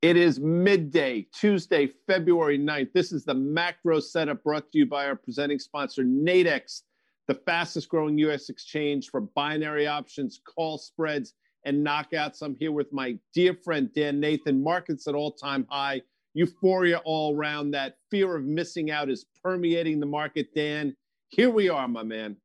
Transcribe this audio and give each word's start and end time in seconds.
It 0.00 0.16
is 0.16 0.38
midday, 0.38 1.26
Tuesday, 1.32 1.88
February 2.06 2.56
9th. 2.56 2.92
This 2.92 3.10
is 3.10 3.24
the 3.24 3.34
macro 3.34 3.98
setup 3.98 4.44
brought 4.44 4.70
to 4.70 4.78
you 4.78 4.86
by 4.86 5.06
our 5.06 5.16
presenting 5.16 5.58
sponsor, 5.58 6.04
Nadex, 6.04 6.82
the 7.26 7.34
fastest 7.34 7.88
growing 7.88 8.16
US 8.18 8.48
exchange 8.48 9.10
for 9.10 9.22
binary 9.22 9.88
options, 9.88 10.40
call 10.46 10.78
spreads, 10.78 11.34
and 11.64 11.84
knockouts. 11.84 12.42
I'm 12.42 12.54
here 12.54 12.70
with 12.70 12.92
my 12.92 13.18
dear 13.34 13.54
friend, 13.54 13.92
Dan 13.92 14.20
Nathan. 14.20 14.62
Markets 14.62 15.08
at 15.08 15.16
all 15.16 15.32
time 15.32 15.66
high, 15.68 16.02
euphoria 16.32 16.98
all 16.98 17.34
around. 17.34 17.72
That 17.72 17.96
fear 18.08 18.36
of 18.36 18.44
missing 18.44 18.92
out 18.92 19.10
is 19.10 19.26
permeating 19.42 19.98
the 19.98 20.06
market, 20.06 20.54
Dan. 20.54 20.94
Here 21.30 21.50
we 21.50 21.68
are, 21.70 21.88
my 21.88 22.04
man. 22.04 22.36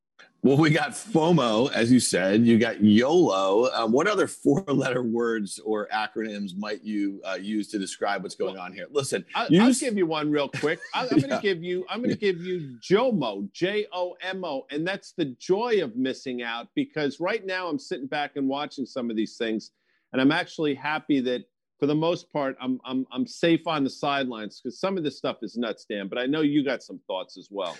Well, 0.44 0.58
we 0.58 0.68
got 0.68 0.90
FOMO, 0.90 1.72
as 1.72 1.90
you 1.90 1.98
said. 1.98 2.44
You 2.44 2.58
got 2.58 2.84
YOLO. 2.84 3.70
Um, 3.72 3.92
what 3.92 4.06
other 4.06 4.26
four-letter 4.26 5.02
words 5.02 5.58
or 5.64 5.88
acronyms 5.88 6.50
might 6.54 6.84
you 6.84 7.22
uh, 7.26 7.36
use 7.36 7.68
to 7.68 7.78
describe 7.78 8.22
what's 8.22 8.34
going 8.34 8.58
on 8.58 8.74
here? 8.74 8.86
Listen, 8.90 9.24
I'll, 9.34 9.50
use... 9.50 9.62
I'll 9.62 9.88
give 9.88 9.96
you 9.96 10.04
one 10.04 10.30
real 10.30 10.50
quick. 10.50 10.80
I, 10.92 11.04
am 11.04 11.08
going 11.08 11.30
to 11.30 11.40
give 11.40 11.62
you. 11.62 11.86
I'm 11.88 12.00
going 12.00 12.10
to 12.10 12.20
give 12.20 12.42
you 12.42 12.76
JOMO, 12.86 13.52
J 13.52 13.86
O 13.94 14.16
M 14.20 14.44
O, 14.44 14.66
and 14.70 14.86
that's 14.86 15.12
the 15.12 15.34
joy 15.40 15.82
of 15.82 15.96
missing 15.96 16.42
out. 16.42 16.68
Because 16.74 17.20
right 17.20 17.46
now, 17.46 17.66
I'm 17.68 17.78
sitting 17.78 18.06
back 18.06 18.32
and 18.36 18.46
watching 18.46 18.84
some 18.84 19.08
of 19.08 19.16
these 19.16 19.38
things, 19.38 19.70
and 20.12 20.20
I'm 20.20 20.30
actually 20.30 20.74
happy 20.74 21.20
that 21.20 21.46
for 21.80 21.86
the 21.86 21.94
most 21.94 22.30
part, 22.34 22.54
I'm 22.60 22.78
I'm 22.84 23.06
I'm 23.12 23.26
safe 23.26 23.66
on 23.66 23.82
the 23.82 23.88
sidelines 23.88 24.60
because 24.60 24.78
some 24.78 24.98
of 24.98 25.04
this 25.04 25.16
stuff 25.16 25.38
is 25.40 25.56
nuts, 25.56 25.86
Dan. 25.88 26.06
But 26.06 26.18
I 26.18 26.26
know 26.26 26.42
you 26.42 26.62
got 26.62 26.82
some 26.82 27.00
thoughts 27.06 27.38
as 27.38 27.48
well. 27.50 27.78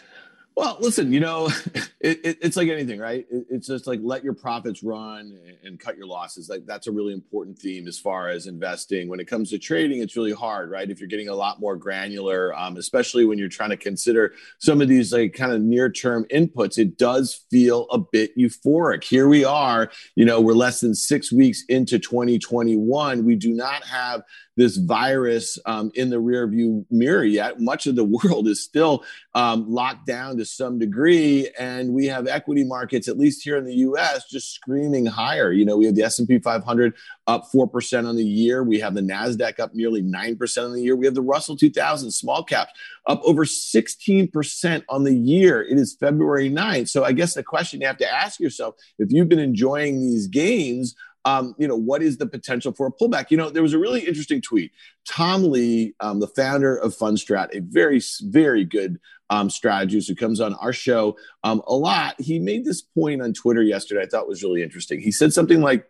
Well, 0.57 0.77
listen, 0.81 1.13
you 1.13 1.19
know, 1.19 1.47
it, 2.01 2.21
it, 2.25 2.39
it's 2.41 2.57
like 2.57 2.69
anything, 2.69 3.01
right? 3.01 3.27
It, 3.29 3.47
it's 3.51 3.67
just 3.67 3.89
like 3.89 3.99
let 4.03 4.23
your 4.23 4.35
profits 4.35 4.85
run 4.85 5.37
and, 5.47 5.57
and, 5.65 5.81
cut 5.81 5.97
your 5.97 6.07
losses. 6.07 6.49
Like 6.49 6.65
that's 6.65 6.87
a 6.87 6.93
really 6.93 7.13
important 7.13 7.59
theme 7.59 7.89
as 7.89 7.99
far 7.99 8.29
as 8.29 8.47
investing. 8.47 9.09
When 9.09 9.19
it 9.19 9.27
comes 9.27 9.51
to 9.51 9.59
trading, 9.59 10.01
it's 10.01 10.17
really 10.17 10.33
hard, 10.33 10.71
right? 10.71 10.89
If 10.89 11.01
you're 11.01 11.09
getting 11.09 11.29
a 11.29 11.35
lot 11.35 11.59
more 11.59 11.75
granular, 11.75 12.55
um, 12.57 12.77
especially 12.77 13.25
when 13.25 13.37
you're 13.37 13.49
trying 13.49 13.71
to 13.71 13.77
consider 13.77 14.33
some 14.59 14.81
of 14.81 14.89
these 14.89 15.13
like 15.13 15.35
kind 15.35 15.53
of 15.53 15.61
near 15.61 15.91
term 15.91 16.25
inputs, 16.33 16.79
it 16.79 16.99
does 16.99 17.45
feel 17.51 17.89
a 17.91 17.99
bit 17.99 18.37
euphoric. 18.39 19.03
Here 19.03 19.29
we 19.29 19.45
are, 19.45 19.91
you 20.15 20.25
know, 20.25 20.41
we're 20.41 20.55
less 20.55 20.81
than 20.81 20.95
six 20.95 21.33
weeks 21.33 21.65
into 21.69 21.99
2021. 21.99 23.25
We 23.25 23.35
do 23.35 23.53
not 23.53 23.83
have 23.85 24.23
this 24.57 24.77
virus 24.77 25.59
um, 25.67 25.91
in 25.95 26.11
the 26.11 26.17
rearview 26.17 26.85
mirror 26.91 27.25
yet. 27.25 27.61
Much 27.61 27.87
of 27.87 27.97
the 27.97 28.05
world 28.25 28.47
is 28.49 28.63
still 28.63 29.05
um, 29.35 29.71
locked 29.71 30.07
down 30.07 30.37
to 30.37 30.45
some 30.45 30.79
degree, 30.79 31.49
and 31.59 31.93
we 31.93 32.07
have 32.07 32.27
equity 32.27 32.65
markets, 32.65 33.09
at 33.09 33.19
least 33.19 33.43
here 33.43 33.57
in 33.57 33.65
the 33.65 33.75
U.S., 33.75 34.29
just 34.29 34.53
screaming 34.53 35.07
higher. 35.07 35.53
You 35.53 35.65
know, 35.65 35.77
we 35.77 35.87
have 35.87 35.95
the 35.95 36.03
S&P 36.03 36.39
500 36.39 36.95
up 37.27 37.47
four 37.51 37.67
percent 37.67 38.07
on 38.07 38.17
the 38.17 38.25
year. 38.25 38.63
We 38.63 38.79
have 38.81 38.95
the 38.95 39.01
Nasdaq 39.01 39.59
up 39.59 39.75
nearly 39.75 40.03
nine 40.03 40.37
percent 40.37 40.67
on 40.67 40.73
the 40.75 40.83
year. 40.83 40.97
We 40.97 41.07
have 41.07 41.15
the 41.15 41.23
Russell 41.23 41.57
2000 41.57 42.11
small 42.11 42.45
caps 42.45 42.73
up 43.07 43.21
over 43.25 43.45
16 43.45 44.31
percent 44.31 44.85
on 44.89 45.05
the 45.05 45.15
year. 45.15 45.63
It 45.63 45.79
is 45.79 45.97
February 45.99 46.51
9th. 46.51 46.89
So 46.89 47.05
I 47.05 47.13
guess 47.13 47.35
the 47.35 47.43
question 47.43 47.81
you 47.81 47.87
have 47.87 47.99
to 47.99 48.11
ask 48.11 48.41
yourself, 48.41 48.75
if 48.99 49.11
you've 49.11 49.29
been 49.29 49.39
enjoying 49.39 50.01
these 50.01 50.27
gains, 50.27 50.95
um, 51.25 51.55
you 51.59 51.67
know, 51.67 51.77
what 51.77 52.03
is 52.03 52.19
the 52.19 52.27
potential 52.27 52.73
for 52.73 52.87
a 52.87 52.93
pullback? 52.93 53.31
You 53.31 53.37
know, 53.37 53.51
there 53.51 53.63
was 53.63 53.73
a 53.73 53.79
really 53.79 54.01
interesting 54.01 54.43
tweet. 54.43 54.73
Tom 55.07 55.51
Lee, 55.51 55.95
um, 56.01 56.21
the 56.21 56.27
founder 56.29 56.77
of 56.77 56.95
Fundstrat, 56.95 57.55
a 57.57 57.61
very, 57.61 58.01
very 58.23 58.65
good 58.65 59.01
um, 59.31 59.49
strategist 59.49 60.09
who 60.09 60.15
comes 60.15 60.41
on 60.41 60.55
our 60.55 60.73
show 60.73 61.17
um, 61.43 61.63
a 61.67 61.75
lot, 61.75 62.21
he 62.21 62.39
made 62.39 62.65
this 62.65 62.83
point 62.83 63.23
on 63.23 63.33
Twitter 63.33 63.63
yesterday. 63.63 64.03
I 64.03 64.07
thought 64.07 64.29
was 64.29 64.43
really 64.43 64.63
interesting. 64.63 65.01
He 65.01 65.13
said 65.13 65.33
something 65.33 65.63
like, 65.63 65.89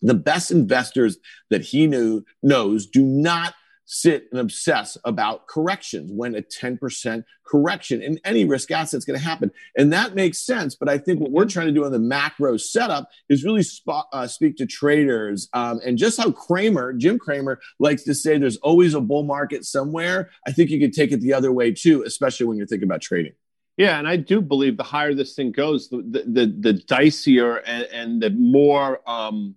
"The 0.00 0.14
best 0.14 0.50
investors 0.50 1.18
that 1.50 1.62
he 1.62 1.86
knew 1.86 2.24
knows 2.42 2.86
do 2.86 3.02
not." 3.02 3.54
Sit 3.90 4.28
and 4.30 4.40
obsess 4.40 4.98
about 5.06 5.46
corrections 5.46 6.12
when 6.12 6.34
a 6.34 6.42
10% 6.42 7.24
correction 7.42 8.02
in 8.02 8.20
any 8.22 8.44
risk 8.44 8.70
asset 8.70 8.98
is 8.98 9.06
going 9.06 9.18
to 9.18 9.24
happen. 9.24 9.50
And 9.78 9.90
that 9.94 10.14
makes 10.14 10.40
sense. 10.40 10.74
But 10.74 10.90
I 10.90 10.98
think 10.98 11.20
what 11.20 11.30
we're 11.30 11.46
trying 11.46 11.68
to 11.68 11.72
do 11.72 11.86
on 11.86 11.92
the 11.92 11.98
macro 11.98 12.58
setup 12.58 13.08
is 13.30 13.44
really 13.44 13.62
spot, 13.62 14.06
uh, 14.12 14.26
speak 14.26 14.58
to 14.58 14.66
traders 14.66 15.48
um, 15.54 15.80
and 15.82 15.96
just 15.96 16.18
how 16.18 16.30
Cramer, 16.30 16.92
Jim 16.92 17.18
Cramer, 17.18 17.60
likes 17.78 18.02
to 18.02 18.14
say 18.14 18.36
there's 18.36 18.58
always 18.58 18.92
a 18.92 19.00
bull 19.00 19.22
market 19.22 19.64
somewhere. 19.64 20.28
I 20.46 20.52
think 20.52 20.68
you 20.68 20.78
could 20.78 20.92
take 20.92 21.10
it 21.10 21.22
the 21.22 21.32
other 21.32 21.50
way 21.50 21.72
too, 21.72 22.02
especially 22.02 22.44
when 22.44 22.58
you're 22.58 22.66
thinking 22.66 22.88
about 22.88 23.00
trading. 23.00 23.32
Yeah, 23.78 23.98
and 23.98 24.06
I 24.06 24.16
do 24.16 24.42
believe 24.42 24.76
the 24.76 24.82
higher 24.82 25.14
this 25.14 25.34
thing 25.34 25.52
goes, 25.52 25.88
the 25.88 25.98
the 25.98 26.24
the, 26.26 26.72
the 26.72 26.74
dicier 26.82 27.62
and, 27.64 27.84
and, 27.84 28.22
the 28.22 28.30
more 28.30 29.00
um, 29.08 29.54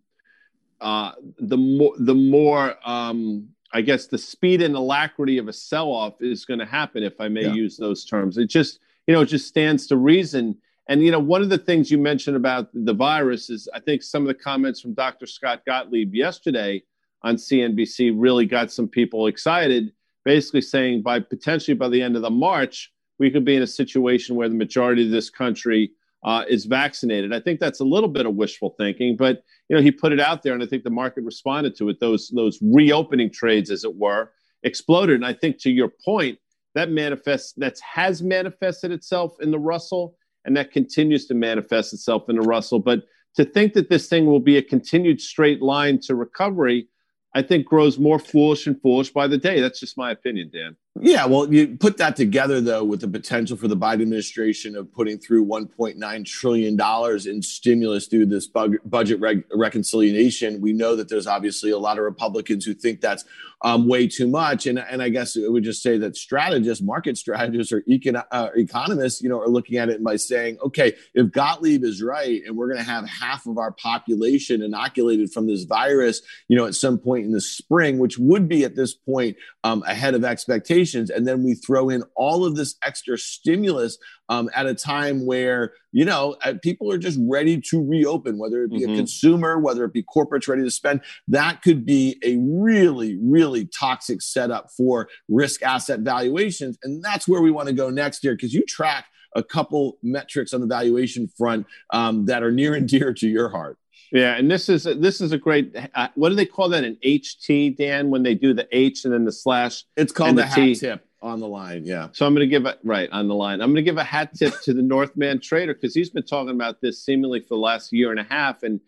uh, 0.79 1.13
the 1.39 1.57
more 1.57 1.95
the 1.97 2.13
more 2.13 2.75
um, 2.87 3.49
I 3.73 3.81
guess 3.81 4.07
the 4.07 4.17
speed 4.17 4.61
and 4.61 4.75
alacrity 4.75 5.37
of 5.37 5.47
a 5.47 5.53
sell-off 5.53 6.21
is 6.21 6.45
going 6.45 6.59
to 6.59 6.65
happen, 6.65 7.03
if 7.03 7.19
I 7.19 7.27
may 7.27 7.43
yeah. 7.43 7.53
use 7.53 7.77
those 7.77 8.05
terms. 8.05 8.37
It 8.37 8.47
just, 8.47 8.79
you 9.07 9.13
know, 9.13 9.21
it 9.21 9.27
just 9.27 9.47
stands 9.47 9.87
to 9.87 9.97
reason. 9.97 10.57
And 10.89 11.03
you 11.03 11.11
know, 11.11 11.19
one 11.19 11.41
of 11.41 11.49
the 11.49 11.57
things 11.57 11.89
you 11.89 11.97
mentioned 11.97 12.35
about 12.35 12.67
the 12.73 12.93
virus 12.93 13.49
is, 13.49 13.69
I 13.73 13.79
think 13.79 14.03
some 14.03 14.23
of 14.23 14.27
the 14.27 14.33
comments 14.33 14.81
from 14.81 14.93
Dr. 14.93 15.25
Scott 15.25 15.63
Gottlieb 15.65 16.13
yesterday 16.13 16.83
on 17.21 17.35
CNBC 17.35 18.13
really 18.15 18.45
got 18.45 18.71
some 18.71 18.87
people 18.87 19.27
excited. 19.27 19.93
Basically, 20.25 20.61
saying 20.61 21.01
by 21.01 21.19
potentially 21.19 21.75
by 21.75 21.89
the 21.89 22.01
end 22.01 22.15
of 22.15 22.21
the 22.21 22.29
March, 22.29 22.91
we 23.19 23.31
could 23.31 23.45
be 23.45 23.55
in 23.55 23.63
a 23.63 23.67
situation 23.67 24.35
where 24.35 24.49
the 24.49 24.55
majority 24.55 25.05
of 25.05 25.11
this 25.11 25.29
country 25.29 25.91
uh, 26.23 26.45
is 26.47 26.65
vaccinated. 26.65 27.33
I 27.33 27.39
think 27.39 27.59
that's 27.59 27.79
a 27.79 27.85
little 27.85 28.09
bit 28.09 28.25
of 28.25 28.35
wishful 28.35 28.75
thinking, 28.77 29.15
but 29.17 29.43
you 29.69 29.75
know 29.75 29.81
he 29.81 29.91
put 29.91 30.11
it 30.11 30.19
out 30.19 30.43
there, 30.43 30.53
and 30.53 30.61
I 30.61 30.65
think 30.65 30.83
the 30.83 30.89
market 30.89 31.23
responded 31.23 31.75
to 31.77 31.89
it. 31.89 31.99
Those 31.99 32.29
those 32.29 32.59
reopening 32.61 33.31
trades, 33.31 33.71
as 33.71 33.83
it 33.83 33.95
were, 33.95 34.31
exploded. 34.63 35.15
And 35.15 35.25
I 35.25 35.33
think 35.33 35.59
to 35.61 35.71
your 35.71 35.91
point, 36.03 36.37
that 36.75 36.89
manifests 36.89 37.53
that 37.53 37.79
has 37.79 38.21
manifested 38.21 38.91
itself 38.91 39.35
in 39.41 39.51
the 39.51 39.59
Russell, 39.59 40.15
and 40.45 40.55
that 40.57 40.71
continues 40.71 41.25
to 41.27 41.33
manifest 41.33 41.93
itself 41.93 42.29
in 42.29 42.35
the 42.35 42.41
Russell. 42.41 42.79
But 42.79 43.03
to 43.35 43.45
think 43.45 43.73
that 43.73 43.89
this 43.89 44.07
thing 44.07 44.25
will 44.25 44.39
be 44.39 44.57
a 44.57 44.61
continued 44.61 45.21
straight 45.21 45.61
line 45.61 45.99
to 46.01 46.15
recovery, 46.15 46.87
I 47.33 47.41
think 47.41 47.65
grows 47.65 47.97
more 47.97 48.19
foolish 48.19 48.67
and 48.67 48.79
foolish 48.81 49.09
by 49.11 49.27
the 49.27 49.37
day. 49.37 49.61
That's 49.61 49.79
just 49.79 49.97
my 49.97 50.11
opinion, 50.11 50.51
Dan. 50.53 50.75
Yeah, 50.99 51.25
well, 51.25 51.51
you 51.51 51.77
put 51.77 51.97
that 51.97 52.17
together 52.17 52.59
though 52.59 52.83
with 52.83 52.99
the 52.99 53.07
potential 53.07 53.55
for 53.55 53.69
the 53.69 53.77
Biden 53.77 54.01
administration 54.01 54.75
of 54.75 54.91
putting 54.91 55.17
through 55.19 55.45
1.9 55.45 56.25
trillion 56.25 56.75
dollars 56.75 57.27
in 57.27 57.41
stimulus 57.41 58.07
through 58.07 58.25
this 58.25 58.47
budget 58.47 59.19
reg- 59.21 59.45
reconciliation. 59.53 60.59
We 60.59 60.73
know 60.73 60.97
that 60.97 61.07
there's 61.07 61.27
obviously 61.27 61.71
a 61.71 61.77
lot 61.77 61.97
of 61.97 62.03
Republicans 62.03 62.65
who 62.65 62.73
think 62.73 62.99
that's 62.99 63.23
um, 63.61 63.87
way 63.87 64.07
too 64.07 64.27
much, 64.27 64.65
and 64.65 64.79
and 64.79 65.03
I 65.03 65.09
guess 65.09 65.35
it 65.35 65.49
would 65.49 65.63
just 65.63 65.83
say 65.83 65.97
that 65.99 66.17
strategists, 66.17 66.83
market 66.83 67.15
strategists, 67.15 67.71
or 67.71 67.81
econ- 67.83 68.25
uh, 68.31 68.49
economists, 68.55 69.21
you 69.21 69.29
know, 69.29 69.39
are 69.39 69.47
looking 69.47 69.77
at 69.77 69.87
it 69.87 70.03
by 70.03 70.15
saying, 70.15 70.57
okay, 70.65 70.93
if 71.13 71.31
Gottlieb 71.31 71.83
is 71.83 72.01
right, 72.01 72.41
and 72.43 72.57
we're 72.57 72.67
going 72.67 72.83
to 72.83 72.91
have 72.91 73.07
half 73.07 73.45
of 73.45 73.59
our 73.59 73.71
population 73.71 74.63
inoculated 74.63 75.31
from 75.31 75.45
this 75.45 75.63
virus, 75.63 76.23
you 76.47 76.57
know, 76.57 76.65
at 76.65 76.73
some 76.73 76.97
point 76.97 77.25
in 77.25 77.31
the 77.33 77.41
spring, 77.41 77.99
which 77.99 78.17
would 78.17 78.49
be 78.49 78.63
at 78.63 78.75
this 78.75 78.95
point 78.95 79.37
um, 79.63 79.83
ahead 79.85 80.15
of 80.15 80.25
expectations 80.25 80.80
And 81.09 81.27
then 81.27 81.43
we 81.43 81.55
throw 81.55 81.89
in 81.89 82.03
all 82.15 82.45
of 82.45 82.55
this 82.55 82.75
extra 82.83 83.17
stimulus 83.17 83.97
um, 84.29 84.49
at 84.55 84.65
a 84.65 84.73
time 84.73 85.25
where, 85.25 85.73
you 85.91 86.05
know, 86.05 86.35
uh, 86.43 86.53
people 86.61 86.91
are 86.91 86.97
just 86.97 87.19
ready 87.23 87.59
to 87.61 87.85
reopen, 87.85 88.37
whether 88.37 88.63
it 88.63 88.71
be 88.71 88.81
mm-hmm. 88.81 88.93
a 88.93 88.97
consumer, 88.97 89.59
whether 89.59 89.83
it 89.83 89.93
be 89.93 90.03
corporates 90.03 90.47
ready 90.47 90.63
to 90.63 90.71
spend. 90.71 91.01
That 91.27 91.61
could 91.61 91.85
be 91.85 92.17
a 92.23 92.37
really, 92.37 93.17
really 93.21 93.65
toxic 93.65 94.21
setup 94.21 94.71
for 94.75 95.09
risk 95.27 95.63
asset 95.63 95.99
valuations. 96.01 96.77
And 96.83 97.03
that's 97.03 97.27
where 97.27 97.41
we 97.41 97.51
want 97.51 97.67
to 97.67 97.73
go 97.73 97.89
next 97.89 98.23
year 98.23 98.35
because 98.35 98.53
you 98.53 98.65
track 98.65 99.05
a 99.35 99.43
couple 99.43 99.97
metrics 100.03 100.53
on 100.53 100.61
the 100.61 100.67
valuation 100.67 101.27
front 101.37 101.65
um, 101.91 102.25
that 102.25 102.43
are 102.43 102.51
near 102.51 102.73
and 102.73 102.87
dear 102.87 103.13
to 103.13 103.27
your 103.27 103.49
heart. 103.49 103.77
Yeah, 104.11 104.35
and 104.35 104.51
this 104.51 104.67
is 104.67 104.83
this 104.83 105.21
is 105.21 105.31
a 105.31 105.37
great. 105.37 105.75
Uh, 105.95 106.09
what 106.15 106.29
do 106.29 106.35
they 106.35 106.45
call 106.45 106.69
that? 106.69 106.83
An 106.83 106.97
HT, 107.03 107.77
Dan, 107.77 108.09
when 108.09 108.23
they 108.23 108.35
do 108.35 108.53
the 108.53 108.67
H 108.71 109.05
and 109.05 109.13
then 109.13 109.25
the 109.25 109.31
slash. 109.31 109.85
It's 109.95 110.11
called 110.11 110.35
the, 110.35 110.45
hat 110.45 110.55
T. 110.55 110.75
tip 110.75 111.05
on 111.21 111.39
the 111.39 111.47
line. 111.47 111.85
Yeah. 111.85 112.09
So 112.11 112.25
I'm 112.25 112.33
going 112.33 112.47
to 112.47 112.49
give 112.49 112.65
it 112.65 112.79
right 112.83 113.09
on 113.11 113.27
the 113.27 113.35
line. 113.35 113.61
I'm 113.61 113.69
going 113.69 113.75
to 113.75 113.89
give 113.89 113.97
a 113.97 114.03
hat 114.03 114.33
tip 114.33 114.59
to 114.63 114.73
the 114.73 114.81
Northman 114.81 115.39
trader 115.39 115.73
because 115.73 115.93
he's 115.93 116.09
been 116.09 116.25
talking 116.25 116.55
about 116.55 116.81
this 116.81 117.03
seemingly 117.03 117.39
for 117.41 117.49
the 117.49 117.57
last 117.57 117.93
year 117.93 118.11
and 118.11 118.19
a 118.19 118.23
half, 118.23 118.63
and 118.63 118.81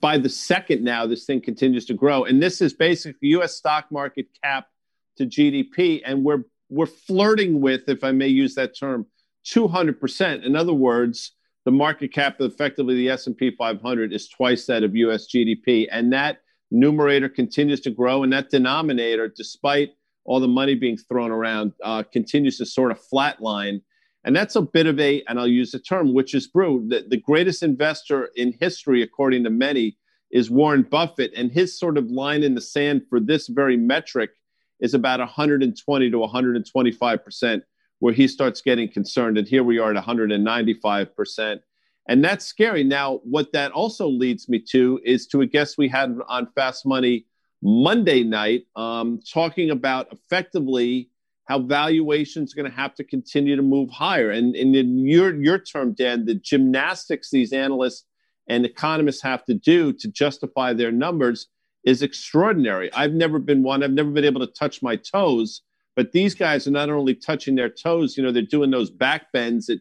by 0.00 0.18
the 0.18 0.28
second 0.28 0.84
now, 0.84 1.06
this 1.06 1.24
thing 1.24 1.40
continues 1.40 1.84
to 1.86 1.94
grow. 1.94 2.24
And 2.24 2.42
this 2.42 2.60
is 2.60 2.72
basically 2.72 3.28
U.S. 3.30 3.54
stock 3.56 3.90
market 3.90 4.26
cap 4.42 4.68
to 5.16 5.26
GDP, 5.26 6.02
and 6.04 6.24
we're 6.24 6.44
we're 6.70 6.86
flirting 6.86 7.60
with, 7.60 7.88
if 7.88 8.02
I 8.02 8.12
may 8.12 8.28
use 8.28 8.54
that 8.54 8.78
term, 8.78 9.06
200 9.44 10.00
percent. 10.00 10.44
In 10.44 10.56
other 10.56 10.72
words 10.72 11.32
the 11.64 11.70
market 11.70 12.12
cap 12.12 12.40
of 12.40 12.52
effectively 12.52 12.94
the 12.94 13.08
S&P 13.08 13.50
500 13.50 14.12
is 14.12 14.28
twice 14.28 14.66
that 14.66 14.82
of 14.82 14.94
US 14.96 15.26
GDP 15.26 15.88
and 15.90 16.12
that 16.12 16.38
numerator 16.70 17.28
continues 17.28 17.80
to 17.82 17.90
grow 17.90 18.22
and 18.22 18.32
that 18.32 18.50
denominator 18.50 19.28
despite 19.28 19.90
all 20.24 20.40
the 20.40 20.48
money 20.48 20.74
being 20.74 20.96
thrown 20.96 21.30
around 21.30 21.72
uh, 21.82 22.02
continues 22.02 22.58
to 22.58 22.66
sort 22.66 22.90
of 22.90 23.00
flatline. 23.12 23.80
And 24.24 24.34
that's 24.34 24.56
a 24.56 24.62
bit 24.62 24.86
of 24.86 24.98
a 24.98 25.22
and 25.28 25.38
I'll 25.38 25.46
use 25.46 25.72
the 25.72 25.78
term 25.78 26.14
which 26.14 26.34
is 26.34 26.46
brew 26.46 26.86
the, 26.88 27.04
the 27.08 27.18
greatest 27.18 27.62
investor 27.62 28.30
in 28.36 28.54
history 28.60 29.02
according 29.02 29.44
to 29.44 29.50
many 29.50 29.96
is 30.34 30.50
Warren 30.50 30.82
Buffett, 30.82 31.32
and 31.36 31.52
his 31.52 31.78
sort 31.78 31.96
of 31.96 32.10
line 32.10 32.42
in 32.42 32.54
the 32.54 32.60
sand 32.60 33.02
for 33.08 33.20
this 33.20 33.46
very 33.46 33.76
metric 33.76 34.30
is 34.80 34.92
about 34.92 35.20
120 35.20 36.10
to 36.10 36.18
125 36.18 37.24
percent, 37.24 37.62
where 38.04 38.12
he 38.12 38.28
starts 38.28 38.60
getting 38.60 38.86
concerned. 38.86 39.38
And 39.38 39.48
here 39.48 39.64
we 39.64 39.78
are 39.78 39.88
at 39.88 39.94
195 39.94 41.16
percent, 41.16 41.62
and 42.06 42.22
that's 42.22 42.44
scary. 42.44 42.84
Now, 42.84 43.20
what 43.24 43.50
that 43.54 43.72
also 43.72 44.06
leads 44.06 44.46
me 44.46 44.58
to 44.72 45.00
is 45.06 45.26
to 45.28 45.40
a 45.40 45.46
guest 45.46 45.78
we 45.78 45.88
had 45.88 46.14
on 46.28 46.46
Fast 46.54 46.84
Money 46.84 47.24
Monday 47.62 48.22
night, 48.22 48.66
um, 48.76 49.20
talking 49.32 49.70
about 49.70 50.12
effectively 50.12 51.08
how 51.46 51.60
valuations 51.60 52.52
are 52.52 52.56
going 52.56 52.70
to 52.70 52.76
have 52.76 52.94
to 52.96 53.04
continue 53.04 53.56
to 53.56 53.62
move 53.62 53.88
higher. 53.88 54.30
And, 54.30 54.54
and 54.54 54.76
in 54.76 54.98
your 55.06 55.34
your 55.42 55.58
term, 55.58 55.94
Dan, 55.94 56.26
the 56.26 56.34
gymnastics 56.34 57.30
these 57.30 57.54
analysts 57.54 58.04
and 58.48 58.66
economists 58.66 59.22
have 59.22 59.46
to 59.46 59.54
do 59.54 59.94
to 59.94 60.08
justify 60.08 60.74
their 60.74 60.92
numbers 60.92 61.46
is 61.86 62.02
extraordinary. 62.02 62.92
I've 62.92 63.14
never 63.14 63.38
been 63.38 63.62
one. 63.62 63.82
I've 63.82 63.92
never 63.92 64.10
been 64.10 64.26
able 64.26 64.46
to 64.46 64.52
touch 64.52 64.82
my 64.82 64.96
toes, 64.96 65.62
but 65.96 66.12
these 66.12 66.34
guys 66.34 66.66
are 66.66 66.72
not 66.72 66.90
only 66.90 67.14
touching 67.14 67.54
their 67.54 67.68
toes. 67.68 68.16
You 68.16 68.22
know, 68.22 68.32
they're 68.32 68.42
doing 68.42 68.70
those 68.70 68.90
back 68.90 69.32
bends 69.32 69.66
that 69.66 69.80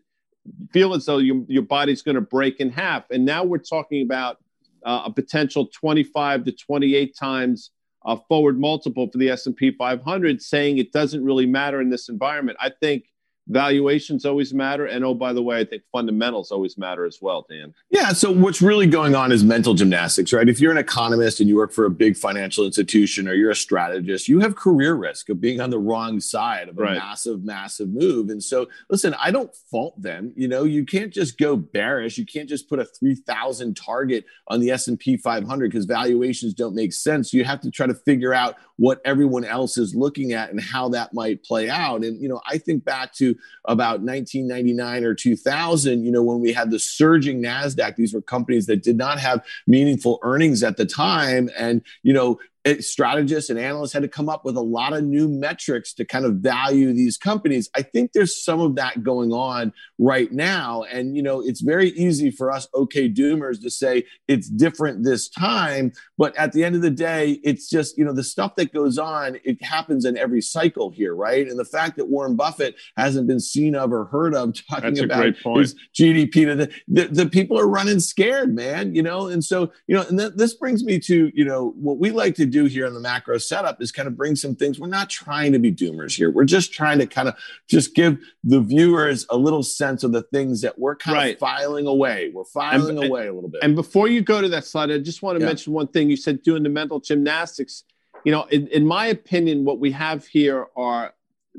feel 0.71 0.93
as 0.93 1.05
though 1.05 1.17
your 1.17 1.43
your 1.47 1.63
body's 1.63 2.01
going 2.01 2.15
to 2.15 2.21
break 2.21 2.59
in 2.59 2.69
half. 2.69 3.09
And 3.09 3.25
now 3.25 3.43
we're 3.43 3.57
talking 3.57 4.03
about 4.03 4.37
uh, 4.85 5.03
a 5.05 5.11
potential 5.11 5.67
25 5.67 6.45
to 6.45 6.51
28 6.51 7.15
times 7.17 7.71
uh, 8.05 8.17
forward 8.27 8.59
multiple 8.59 9.09
for 9.09 9.17
the 9.17 9.29
S&P 9.29 9.71
500 9.71 10.41
saying 10.41 10.77
it 10.77 10.91
doesn't 10.91 11.23
really 11.23 11.45
matter 11.45 11.79
in 11.81 11.89
this 11.89 12.09
environment. 12.09 12.57
I 12.59 12.69
think 12.81 13.05
valuations 13.47 14.25
always 14.25 14.53
matter. 14.53 14.85
And 14.85 15.03
oh 15.03 15.13
by 15.13 15.33
the 15.33 15.41
way 15.41 15.59
i 15.59 15.65
think 15.65 15.83
fundamentals 15.91 16.51
always 16.51 16.77
matter 16.77 17.05
as 17.05 17.19
well 17.21 17.45
dan. 17.49 17.73
Yeah 17.89 18.13
so 18.13 18.31
what's 18.31 18.61
really 18.61 18.87
going 18.87 19.15
on 19.15 19.31
is 19.31 19.43
mental 19.43 19.73
gymnastics 19.73 20.31
right? 20.31 20.47
If 20.47 20.59
you're 20.59 20.71
an 20.71 20.77
economist 20.77 21.39
and 21.39 21.49
you 21.49 21.57
work 21.57 21.73
for 21.73 21.85
a 21.85 21.89
big 21.89 22.15
financial 22.15 22.65
institution 22.65 23.27
or 23.27 23.33
you're 23.33 23.51
a 23.51 23.55
strategist 23.55 24.27
you 24.27 24.39
have 24.39 24.55
career 24.55 24.93
risk 24.95 25.29
of 25.29 25.41
being 25.41 25.59
on 25.59 25.69
the 25.69 25.79
wrong 25.79 26.19
side 26.19 26.69
of 26.69 26.77
a 26.77 26.81
right. 26.81 26.97
massive 26.97 27.43
massive 27.43 27.89
move. 27.89 28.29
And 28.29 28.41
so 28.41 28.67
listen 28.89 29.13
i 29.19 29.31
don't 29.31 29.53
fault 29.69 30.01
them. 30.01 30.31
You 30.35 30.47
know 30.47 30.63
you 30.63 30.85
can't 30.85 31.11
just 31.11 31.37
go 31.37 31.55
bearish. 31.55 32.17
You 32.17 32.25
can't 32.25 32.47
just 32.47 32.69
put 32.69 32.79
a 32.79 32.85
3000 32.85 33.75
target 33.75 34.25
on 34.47 34.59
the 34.61 34.71
s&p 34.71 35.17
500 35.17 35.71
because 35.71 35.85
valuations 35.85 36.53
don't 36.53 36.75
make 36.75 36.93
sense. 36.93 37.33
You 37.33 37.43
have 37.43 37.59
to 37.61 37.71
try 37.71 37.87
to 37.87 37.93
figure 37.93 38.33
out 38.33 38.55
what 38.77 39.01
everyone 39.05 39.43
else 39.43 39.77
is 39.77 39.93
looking 39.95 40.33
at 40.33 40.49
and 40.49 40.61
how 40.61 40.89
that 40.89 41.13
might 41.13 41.43
play 41.43 41.69
out. 41.69 42.03
And 42.03 42.21
you 42.21 42.29
know 42.29 42.41
i 42.49 42.57
think 42.57 42.85
back 42.85 43.13
to 43.15 43.32
about 43.65 44.01
1999 44.01 45.03
or 45.03 45.13
2000, 45.13 46.03
you 46.03 46.11
know, 46.11 46.23
when 46.23 46.39
we 46.39 46.53
had 46.53 46.71
the 46.71 46.79
surging 46.79 47.41
NASDAQ, 47.41 47.95
these 47.95 48.13
were 48.13 48.21
companies 48.21 48.65
that 48.67 48.83
did 48.83 48.97
not 48.97 49.19
have 49.19 49.43
meaningful 49.67 50.19
earnings 50.23 50.63
at 50.63 50.77
the 50.77 50.85
time. 50.85 51.49
And, 51.57 51.81
you 52.01 52.13
know, 52.13 52.39
it, 52.65 52.83
strategists 52.83 53.49
and 53.49 53.59
analysts 53.59 53.91
had 53.91 54.03
to 54.03 54.07
come 54.07 54.29
up 54.29 54.45
with 54.45 54.55
a 54.55 54.61
lot 54.61 54.93
of 54.93 55.03
new 55.03 55.27
metrics 55.27 55.93
to 55.93 56.05
kind 56.05 56.23
of 56.23 56.35
value 56.35 56.93
these 56.93 57.17
companies. 57.17 57.69
I 57.75 57.81
think 57.81 58.13
there's 58.13 58.41
some 58.41 58.61
of 58.61 58.75
that 58.75 59.03
going 59.03 59.33
on 59.33 59.73
right 59.99 60.31
now. 60.31 60.83
And, 60.83 61.15
you 61.15 61.23
know, 61.23 61.41
it's 61.41 61.59
very 61.59 61.89
easy 61.89 62.31
for 62.31 62.51
us, 62.51 62.67
okay, 62.73 63.09
doomers, 63.09 63.61
to 63.61 63.69
say 63.69 64.05
it's 64.29 64.47
different 64.47 65.03
this 65.03 65.27
time. 65.27 65.91
But 66.17 66.35
at 66.37 66.53
the 66.53 66.63
end 66.63 66.75
of 66.75 66.81
the 66.81 66.89
day, 66.89 67.39
it's 67.43 67.69
just, 67.69 67.97
you 67.97 68.05
know, 68.05 68.13
the 68.13 68.23
stuff 68.23 68.55
that 68.55 68.73
goes 68.73 68.97
on, 68.97 69.37
it 69.43 69.61
happens 69.61 70.05
in 70.05 70.17
every 70.17 70.41
cycle 70.41 70.89
here, 70.89 71.15
right? 71.15 71.47
And 71.47 71.59
the 71.59 71.65
fact 71.65 71.97
that 71.97 72.07
Warren 72.07 72.37
Buffett 72.37 72.75
hasn't 72.95 73.27
been 73.27 73.41
seen 73.41 73.75
of 73.75 73.91
or 73.91 74.05
heard 74.05 74.33
of 74.33 74.55
talking 74.69 74.99
about 74.99 75.35
his 75.57 75.75
GDP 75.93 76.31
to 76.45 76.55
the, 76.55 76.71
the, 76.87 77.07
the, 77.07 77.29
people 77.33 77.59
are 77.59 77.67
running 77.67 77.99
scared, 77.99 78.53
man, 78.55 78.95
you 78.95 79.01
know? 79.01 79.27
And 79.27 79.43
so, 79.43 79.71
you 79.87 79.95
know, 79.95 80.03
and 80.03 80.17
th- 80.17 80.33
this 80.35 80.53
brings 80.53 80.83
me 80.83 80.99
to, 80.99 81.31
you 81.33 81.43
know, 81.43 81.73
what 81.75 81.97
we 81.97 82.11
like 82.11 82.35
to 82.35 82.52
do 82.53 82.65
here 82.65 82.85
in 82.85 82.93
the 82.93 82.99
macro 82.99 83.37
setup 83.37 83.81
is 83.81 83.91
kind 83.91 84.07
of 84.07 84.15
bring 84.15 84.35
some 84.35 84.55
things. 84.55 84.79
We're 84.79 84.87
not 84.87 85.09
trying 85.09 85.51
to 85.53 85.59
be 85.59 85.71
doomers 85.71 86.15
here. 86.15 86.31
We're 86.31 86.45
just 86.45 86.71
trying 86.71 86.99
to 86.99 87.07
kind 87.07 87.27
of 87.27 87.35
just 87.67 87.95
give 87.95 88.19
the 88.43 88.61
viewers 88.61 89.25
a 89.29 89.35
little 89.35 89.63
sense 89.63 90.03
of 90.03 90.13
the 90.13 90.21
things 90.21 90.61
that 90.61 90.77
we're 90.79 90.95
kind 90.95 91.17
right. 91.17 91.33
of 91.33 91.39
filing 91.39 91.87
away. 91.87 92.31
We're 92.33 92.45
filing 92.45 92.97
and, 92.97 93.07
away 93.07 93.27
a 93.27 93.33
little 93.33 93.49
bit. 93.49 93.63
And 93.63 93.75
before 93.75 94.07
you 94.07 94.21
go 94.21 94.39
to 94.39 94.49
that 94.49 94.65
slide, 94.65 94.91
I 94.91 94.99
just 94.99 95.21
want 95.21 95.37
to 95.37 95.43
yeah. 95.43 95.49
mention 95.49 95.73
one 95.73 95.87
thing. 95.87 96.09
You 96.09 96.15
said 96.15 96.43
doing 96.43 96.63
the 96.63 96.69
mental 96.69 96.99
gymnastics. 96.99 97.83
You 98.23 98.31
know, 98.31 98.43
in, 98.45 98.67
in 98.67 98.85
my 98.85 99.07
opinion, 99.07 99.65
what 99.65 99.79
we 99.79 99.91
have 99.91 100.25
here 100.25 100.67
are, 100.77 101.13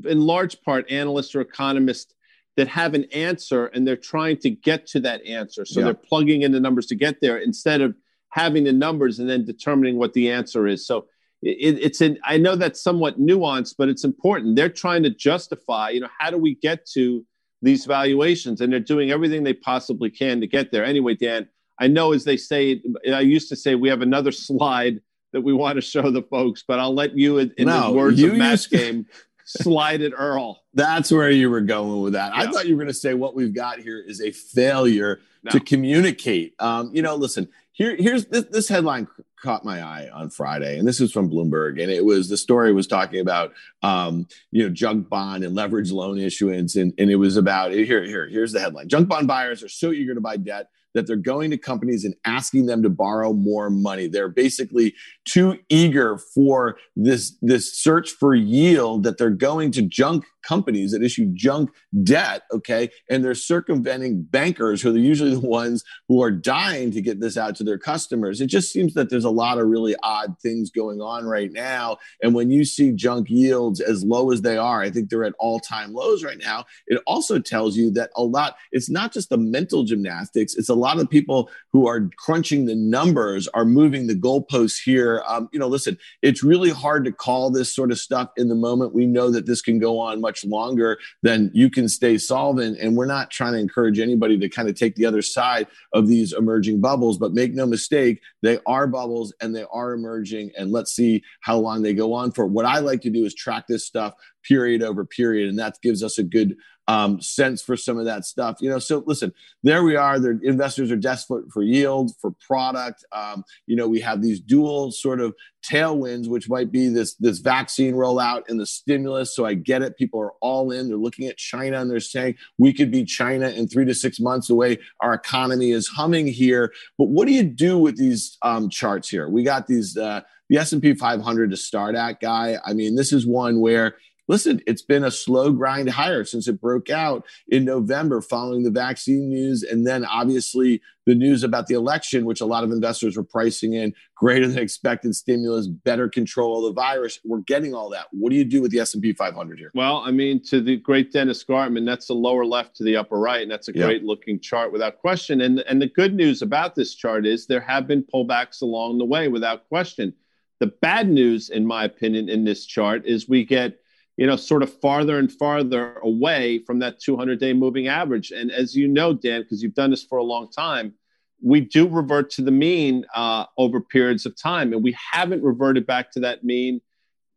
in 0.05 0.20
large 0.23 0.62
part, 0.62 0.90
analysts 0.90 1.35
or 1.35 1.43
economists 1.43 2.14
that 2.56 2.69
have 2.69 2.94
an 2.94 3.05
answer 3.12 3.67
and 3.67 3.87
they're 3.87 3.97
trying 3.97 4.37
to 4.38 4.50
get 4.50 4.87
to 4.87 5.00
that 5.00 5.25
answer. 5.26 5.64
So 5.64 5.81
yeah. 5.81 5.87
they're 5.87 5.94
plugging 5.94 6.43
in 6.43 6.52
the 6.52 6.61
numbers 6.61 6.87
to 6.87 6.94
get 6.94 7.20
there 7.20 7.38
instead 7.38 7.81
of 7.81 7.94
having 8.35 8.65
the 8.65 8.73
numbers 8.73 9.21
and 9.21 9.31
then 9.31 9.45
determining 9.45 9.97
what 9.97 10.13
the 10.13 10.29
answer 10.29 10.67
is. 10.67 10.85
So 10.85 11.07
it, 11.41 11.79
it's 11.81 12.01
an 12.01 12.19
I 12.25 12.37
know 12.37 12.57
that's 12.57 12.83
somewhat 12.83 13.21
nuanced, 13.21 13.77
but 13.79 13.89
it's 13.89 14.03
important. 14.03 14.57
They're 14.57 14.69
trying 14.69 15.05
to 15.05 15.11
justify, 15.11 15.91
you 15.91 16.01
know, 16.01 16.09
how 16.19 16.31
do 16.31 16.39
we 16.39 16.57
get 16.57 16.85
to 16.95 17.25
these 17.63 17.85
valuations, 17.87 18.61
and 18.61 18.73
they're 18.73 18.81
doing 18.81 19.13
everything 19.13 19.45
they 19.45 19.53
possibly 19.53 20.11
can 20.11 20.41
to 20.41 20.49
get 20.49 20.73
there. 20.73 20.85
Anyway, 20.85 21.15
Dan, 21.15 21.49
I 21.79 21.87
know 21.87 22.13
as 22.13 22.25
they 22.25 22.37
say, 22.37 22.83
I 23.07 23.21
used 23.21 23.49
to 23.51 23.57
say 23.57 23.77
we 23.77 23.89
have 23.89 24.03
another 24.03 24.33
slide 24.49 25.01
that 25.33 25.43
we 25.43 25.53
want 25.53 25.77
to 25.77 25.81
show 25.81 26.11
the 26.11 26.23
folks, 26.23 26.65
but 26.67 26.81
I'll 26.81 26.95
let 26.95 27.17
you, 27.17 27.39
in, 27.39 27.55
in 27.57 27.69
no, 27.69 27.87
the 27.87 27.93
words 27.93 28.21
of 28.21 28.35
match 28.35 28.69
game, 28.69 29.07
slide 29.45 30.01
it, 30.01 30.13
Earl. 30.17 30.61
That's 30.75 31.13
where 31.13 31.31
you 31.31 31.51
were 31.51 31.61
going 31.61 32.03
with 32.03 32.15
that. 32.15 32.35
Yeah. 32.35 32.43
I 32.43 32.47
thought 32.51 32.67
you 32.67 32.75
were 32.75 32.83
going 32.83 32.93
to 32.93 32.99
say 32.99 33.15
what 33.15 33.37
we've 33.37 33.55
got 33.55 33.79
here 33.79 33.99
is 34.05 34.21
a 34.21 34.33
failure 34.33 35.21
no. 35.45 35.53
to 35.53 35.61
communicate. 35.61 36.55
Um, 36.59 36.91
you 36.93 37.03
know, 37.03 37.15
listen, 37.15 37.49
here, 37.75 37.97
here's 37.97 38.26
this, 38.26 38.44
this 38.44 38.69
headline 38.69 39.09
caught 39.43 39.65
my 39.65 39.82
eye 39.82 40.09
on 40.12 40.31
Friday, 40.31 40.79
and 40.79 40.87
this 40.87 41.00
is 41.00 41.12
from 41.12 41.29
Bloomberg, 41.29 41.82
and 41.82 41.91
it 41.91 42.05
was 42.05 42.29
the 42.29 42.37
story 42.37 42.73
was 42.73 42.87
talking 42.87 43.19
about 43.19 43.53
um, 43.82 44.29
you 44.53 44.62
know 44.62 44.71
junk 44.71 45.09
bond 45.09 45.43
and 45.43 45.56
leverage 45.56 45.91
loan 45.91 46.19
issuance, 46.19 46.76
and, 46.76 46.94
and 46.99 47.11
it 47.11 47.17
was 47.17 47.37
about 47.37 47.73
here 47.73 48.05
here 48.05 48.29
here's 48.29 48.53
the 48.53 48.61
headline: 48.61 48.88
junk 48.88 49.09
bond 49.09 49.26
buyers 49.26 49.62
are 49.65 49.69
so 49.69 49.91
eager 49.91 50.15
to 50.15 50.21
buy 50.21 50.37
debt 50.37 50.71
that 50.94 51.06
they're 51.06 51.17
going 51.17 51.50
to 51.50 51.58
companies 51.58 52.05
and 52.05 52.14
asking 52.25 52.67
them 52.67 52.82
to 52.82 52.91
borrow 52.91 53.32
more 53.32 53.70
money. 53.70 54.06
They're 54.06 54.29
basically 54.29 54.94
too 55.25 55.58
eager 55.69 56.19
for 56.19 56.76
this 56.96 57.37
this 57.43 57.76
search 57.76 58.11
for 58.11 58.35
yield 58.35 59.02
that 59.05 59.19
they're 59.19 59.31
going 59.31 59.73
to 59.73 59.82
junk 59.82 60.25
companies 60.44 60.93
that 60.93 61.02
issue 61.02 61.26
junk 61.35 61.70
debt, 62.02 62.43
okay? 62.52 62.91
And 63.11 63.25
they're 63.25 63.35
circumventing 63.35 64.23
bankers 64.23 64.82
who 64.82 64.94
are 64.94 64.99
usually 64.99 65.35
the 65.35 65.41
ones 65.41 65.82
who 66.08 66.23
are 66.23 66.31
dying 66.31 66.91
to 66.93 67.00
get 67.00 67.20
this 67.20 67.37
out 67.37 67.56
to 67.56 67.64
their 67.64 67.79
customers. 67.79 68.40
It 68.40 68.47
just 68.47 68.73
seems 68.73 68.94
that 68.94 69.11
there's 69.11 69.25
a 69.25 69.31
lot 69.31 69.58
of 69.58 69.67
really 69.67 69.97
odd 70.02 70.38
things 70.40 70.70
going 70.70 71.00
on 71.00 71.25
right 71.25 71.50
now. 71.52 71.99
And 72.23 72.35
when 72.35 72.50
you 72.50 72.64
see 72.64 72.93
junk 72.93 73.29
yields 73.31 73.81
as 73.81 74.05
low 74.05 74.30
as 74.30 74.42
they 74.42 74.57
are, 74.57 74.83
I 74.83 74.90
think 74.90 75.09
they're 75.09 75.25
at 75.25 75.35
all 75.38 75.61
time 75.61 75.92
lows 75.92 76.23
right 76.23 76.38
now. 76.38 76.64
It 76.87 77.00
also 77.07 77.38
tells 77.38 77.76
you 77.76 77.90
that 77.92 78.11
a 78.16 78.23
lot, 78.23 78.57
it's 78.73 78.90
not 78.90 79.12
just 79.12 79.30
the 79.30 79.38
mental 79.38 79.85
gymnastics, 79.85 80.54
it's 80.54 80.69
a 80.69 80.75
lot 80.85 81.00
of 81.00 81.09
people 81.09 81.50
who 81.73 81.88
are 81.88 82.11
crunching 82.19 82.67
the 82.67 82.75
numbers 82.75 83.49
are 83.49 83.64
moving 83.64 84.07
the 84.07 84.14
goalposts 84.14 84.83
here. 84.83 85.23
Um, 85.26 85.49
you 85.53 85.59
know, 85.59 85.67
listen, 85.67 85.99
it's 86.23 86.45
really 86.45 86.71
hard 86.71 87.05
to 87.07 87.12
call 87.12 87.50
this 87.50 87.75
sort 87.75 87.91
of 87.91 87.99
stuff 87.99 88.31
in 88.37 88.49
the 88.49 88.55
moment. 88.55 88.95
We 88.95 89.07
know 89.07 89.31
that 89.31 89.47
this 89.47 89.62
can 89.62 89.79
go 89.79 89.99
on 89.99 90.21
much 90.21 90.45
longer 90.45 90.99
than 91.23 91.50
you 91.55 91.71
can 91.71 91.88
stay 91.88 92.19
solvent. 92.19 92.79
And 92.79 92.97
we're 92.97 93.07
not 93.07 93.31
trying 93.31 93.55
to 93.55 93.59
encourage 93.59 93.99
anybody 93.99 94.38
to 94.38 94.49
kind 94.49 94.69
of 94.69 94.75
take 94.75 94.95
the 94.95 95.07
other 95.07 95.23
side 95.23 95.67
of 95.93 96.07
these 96.07 96.33
emerging 96.33 96.81
bubbles, 96.81 97.19
but 97.19 97.33
make 97.33 97.55
no 97.55 97.67
mistake, 97.67 98.21
they 98.43 98.59
are 98.67 98.87
bubbles 98.87 99.33
and 99.41 99.57
they 99.57 99.64
are 99.73 99.93
emerging. 99.93 100.50
And 100.59 100.71
let's 100.71 100.93
see 100.93 101.23
how 101.41 101.57
long 101.57 101.83
they 101.83 101.95
go 101.95 102.12
on 102.12 102.31
for. 102.31 102.47
What 102.47 102.67
I 102.67 102.79
like 102.81 103.00
to 103.03 103.11
do 103.11 103.25
is 103.25 103.35
track 103.35 103.67
this 103.67 103.87
stuff 103.87 104.14
period 104.45 104.83
over 104.83 105.05
period, 105.05 105.49
and 105.49 105.59
that 105.59 105.79
gives 105.83 106.03
us 106.03 106.19
a 106.19 106.23
good 106.23 106.57
um, 106.87 107.21
sense 107.21 107.63
for 107.63 107.77
some 107.77 107.99
of 107.99 108.05
that 108.05 108.25
stuff. 108.25 108.59
You 108.61 108.69
know, 108.69 108.79
so 108.79 109.03
listen, 109.07 109.33
there 109.63 109.85
we 109.85 109.97
are. 109.97 110.19
The 110.19 110.39
investors 110.43 110.91
are 110.91 110.97
desperate 110.97 111.51
for 111.51 111.63
yield, 111.63 112.13
for 112.21 112.33
product. 112.47 113.05
Um, 113.13 113.45
you 113.67 113.75
know, 113.77 113.89
we 113.89 114.01
have 114.01 114.21
these 114.21 114.41
dual 114.41 114.93
sort 114.93 115.21
of 115.21 115.35
tailwinds, 115.65 116.29
which 116.29 116.49
might 116.49 116.71
be 116.71 116.89
this 116.89 117.15
this 117.15 117.39
vaccine 117.39 117.95
rollout 117.95 118.43
and 118.49 118.61
the 118.61 118.67
stimulus. 118.67 119.35
So 119.35 119.47
I 119.47 119.55
get 119.55 119.83
it. 119.83 119.97
People 119.97 120.21
are 120.21 120.33
all 120.41 120.71
in. 120.71 120.89
They're 120.89 120.97
looking 120.97 121.27
at 121.27 121.39
China 121.39 121.81
and 121.81 121.91
they're 121.91 122.01
saying 122.01 122.37
we 122.59 122.73
could 122.73 122.91
be 122.91 123.05
China 123.05 123.49
in 123.49 123.67
three 123.67 123.87
to 123.87 123.95
six 123.95 124.21
months. 124.21 124.49
The 124.49 124.55
way 124.55 124.79
our 125.01 125.15
economy 125.15 125.71
is 125.71 125.89
humming 125.89 126.27
here. 126.27 126.73
But 126.99 127.09
what 127.09 127.27
do 127.27 127.33
you 127.33 127.45
do 127.45 127.79
with 127.79 127.97
these 127.97 128.37
um, 128.43 128.69
charts 128.69 129.09
here? 129.09 129.29
We 129.29 129.43
got 129.43 129.67
these 129.67 129.97
uh, 129.97 130.21
the 130.51 130.59
S 130.59 130.73
and 130.73 130.83
P 130.83 130.95
500 130.95 131.51
to 131.51 131.57
start 131.57 131.95
at, 131.95 132.21
guy. 132.21 132.59
I 132.67 132.75
mean, 132.75 132.97
this 132.97 133.15
is 133.15 133.27
one 133.27 133.61
where 133.61 133.97
listen, 134.28 134.61
it's 134.66 134.83
been 134.83 135.04
a 135.04 135.11
slow 135.11 135.52
grind 135.52 135.90
higher 135.90 136.25
since 136.25 136.49
it 136.49 136.61
broke 136.61 136.90
out 136.90 137.25
in 137.49 137.64
November 137.64 138.21
following 138.21 138.62
the 138.62 138.71
vaccine 138.71 139.28
news. 139.28 139.62
And 139.62 139.87
then 139.87 140.04
obviously 140.04 140.81
the 141.07 141.14
news 141.14 141.45
about 141.45 141.66
the 141.66 141.75
election, 141.75 142.25
which 142.25 142.40
a 142.40 142.47
lot 142.47 142.64
of 142.64 142.71
investors 142.71 143.16
were 143.16 143.25
pricing 143.25 143.75
in 143.75 143.93
greater 144.16 144.49
than 144.49 144.59
expected 144.59 145.14
stimulus, 145.14 145.66
better 145.66 146.09
control 146.09 146.66
of 146.66 146.75
the 146.75 146.81
virus. 146.81 147.21
We're 147.25 147.40
getting 147.40 147.75
all 147.75 147.90
that. 147.90 148.07
What 148.12 148.31
do 148.31 148.37
you 148.37 148.45
do 148.45 148.62
with 148.62 148.71
the 148.71 148.81
S&P 148.81 149.12
500 149.12 149.59
here? 149.59 149.71
Well, 149.75 149.99
I 149.99 150.11
mean, 150.11 150.43
to 150.45 150.62
the 150.62 150.76
great 150.76 151.12
Dennis 151.12 151.45
Gartman, 151.45 151.85
that's 151.85 152.07
the 152.07 152.14
lower 152.14 152.47
left 152.47 152.76
to 152.76 152.85
the 152.85 152.97
upper 152.97 153.19
right. 153.19 153.43
And 153.43 153.50
that's 153.50 153.69
a 153.69 153.73
great 153.73 154.02
looking 154.02 154.40
chart 154.40 154.73
without 154.73 154.99
question. 154.99 155.43
And, 155.43 155.61
and 155.61 155.83
the 155.83 155.88
good 155.88 156.14
news 156.14 156.40
about 156.40 156.75
this 156.75 156.95
chart 156.95 157.26
is 157.26 157.47
there 157.47 157.61
have 157.61 157.87
been 157.87 158.02
pullbacks 158.02 158.62
along 158.62 158.99
the 158.99 159.04
way 159.04 159.28
without 159.28 159.69
question. 159.69 160.14
The 160.61 160.69
bad 160.69 161.11
news, 161.11 161.50
in 161.50 161.66
my 161.66 161.85
opinion, 161.85 162.31
in 162.31 162.45
this 162.45 162.64
chart 162.64 163.04
is 163.04 163.28
we 163.28 163.45
get 163.45 163.81
you 164.16 164.26
know, 164.26 164.37
sort 164.37 164.62
of 164.62 164.73
farther 164.80 165.18
and 165.18 165.30
farther 165.30 165.97
away 166.02 166.61
from 166.61 166.78
that 166.78 167.00
200 167.00 167.40
day 167.40 167.52
moving 167.52 167.88
average. 167.88 168.30
And 168.30 168.50
as 168.50 168.75
you 168.75 168.87
know, 168.87 169.12
Dan, 169.12 169.42
because 169.42 169.62
you've 169.62 169.75
done 169.75 169.90
this 169.90 170.04
for 170.04 170.18
a 170.18 170.23
long 170.23 170.50
time, 170.50 170.94
we 171.42 171.61
do 171.61 171.88
revert 171.88 172.30
to 172.30 172.42
the 172.42 172.50
mean 172.50 173.04
uh, 173.14 173.47
over 173.59 173.80
periods 173.80 174.25
of 174.25 174.37
time. 174.37 174.73
And 174.73 174.83
we 174.83 174.97
haven't 175.12 175.42
reverted 175.42 175.87
back 175.87 176.12
to 176.12 176.21
that 176.21 176.44
mean, 176.44 176.80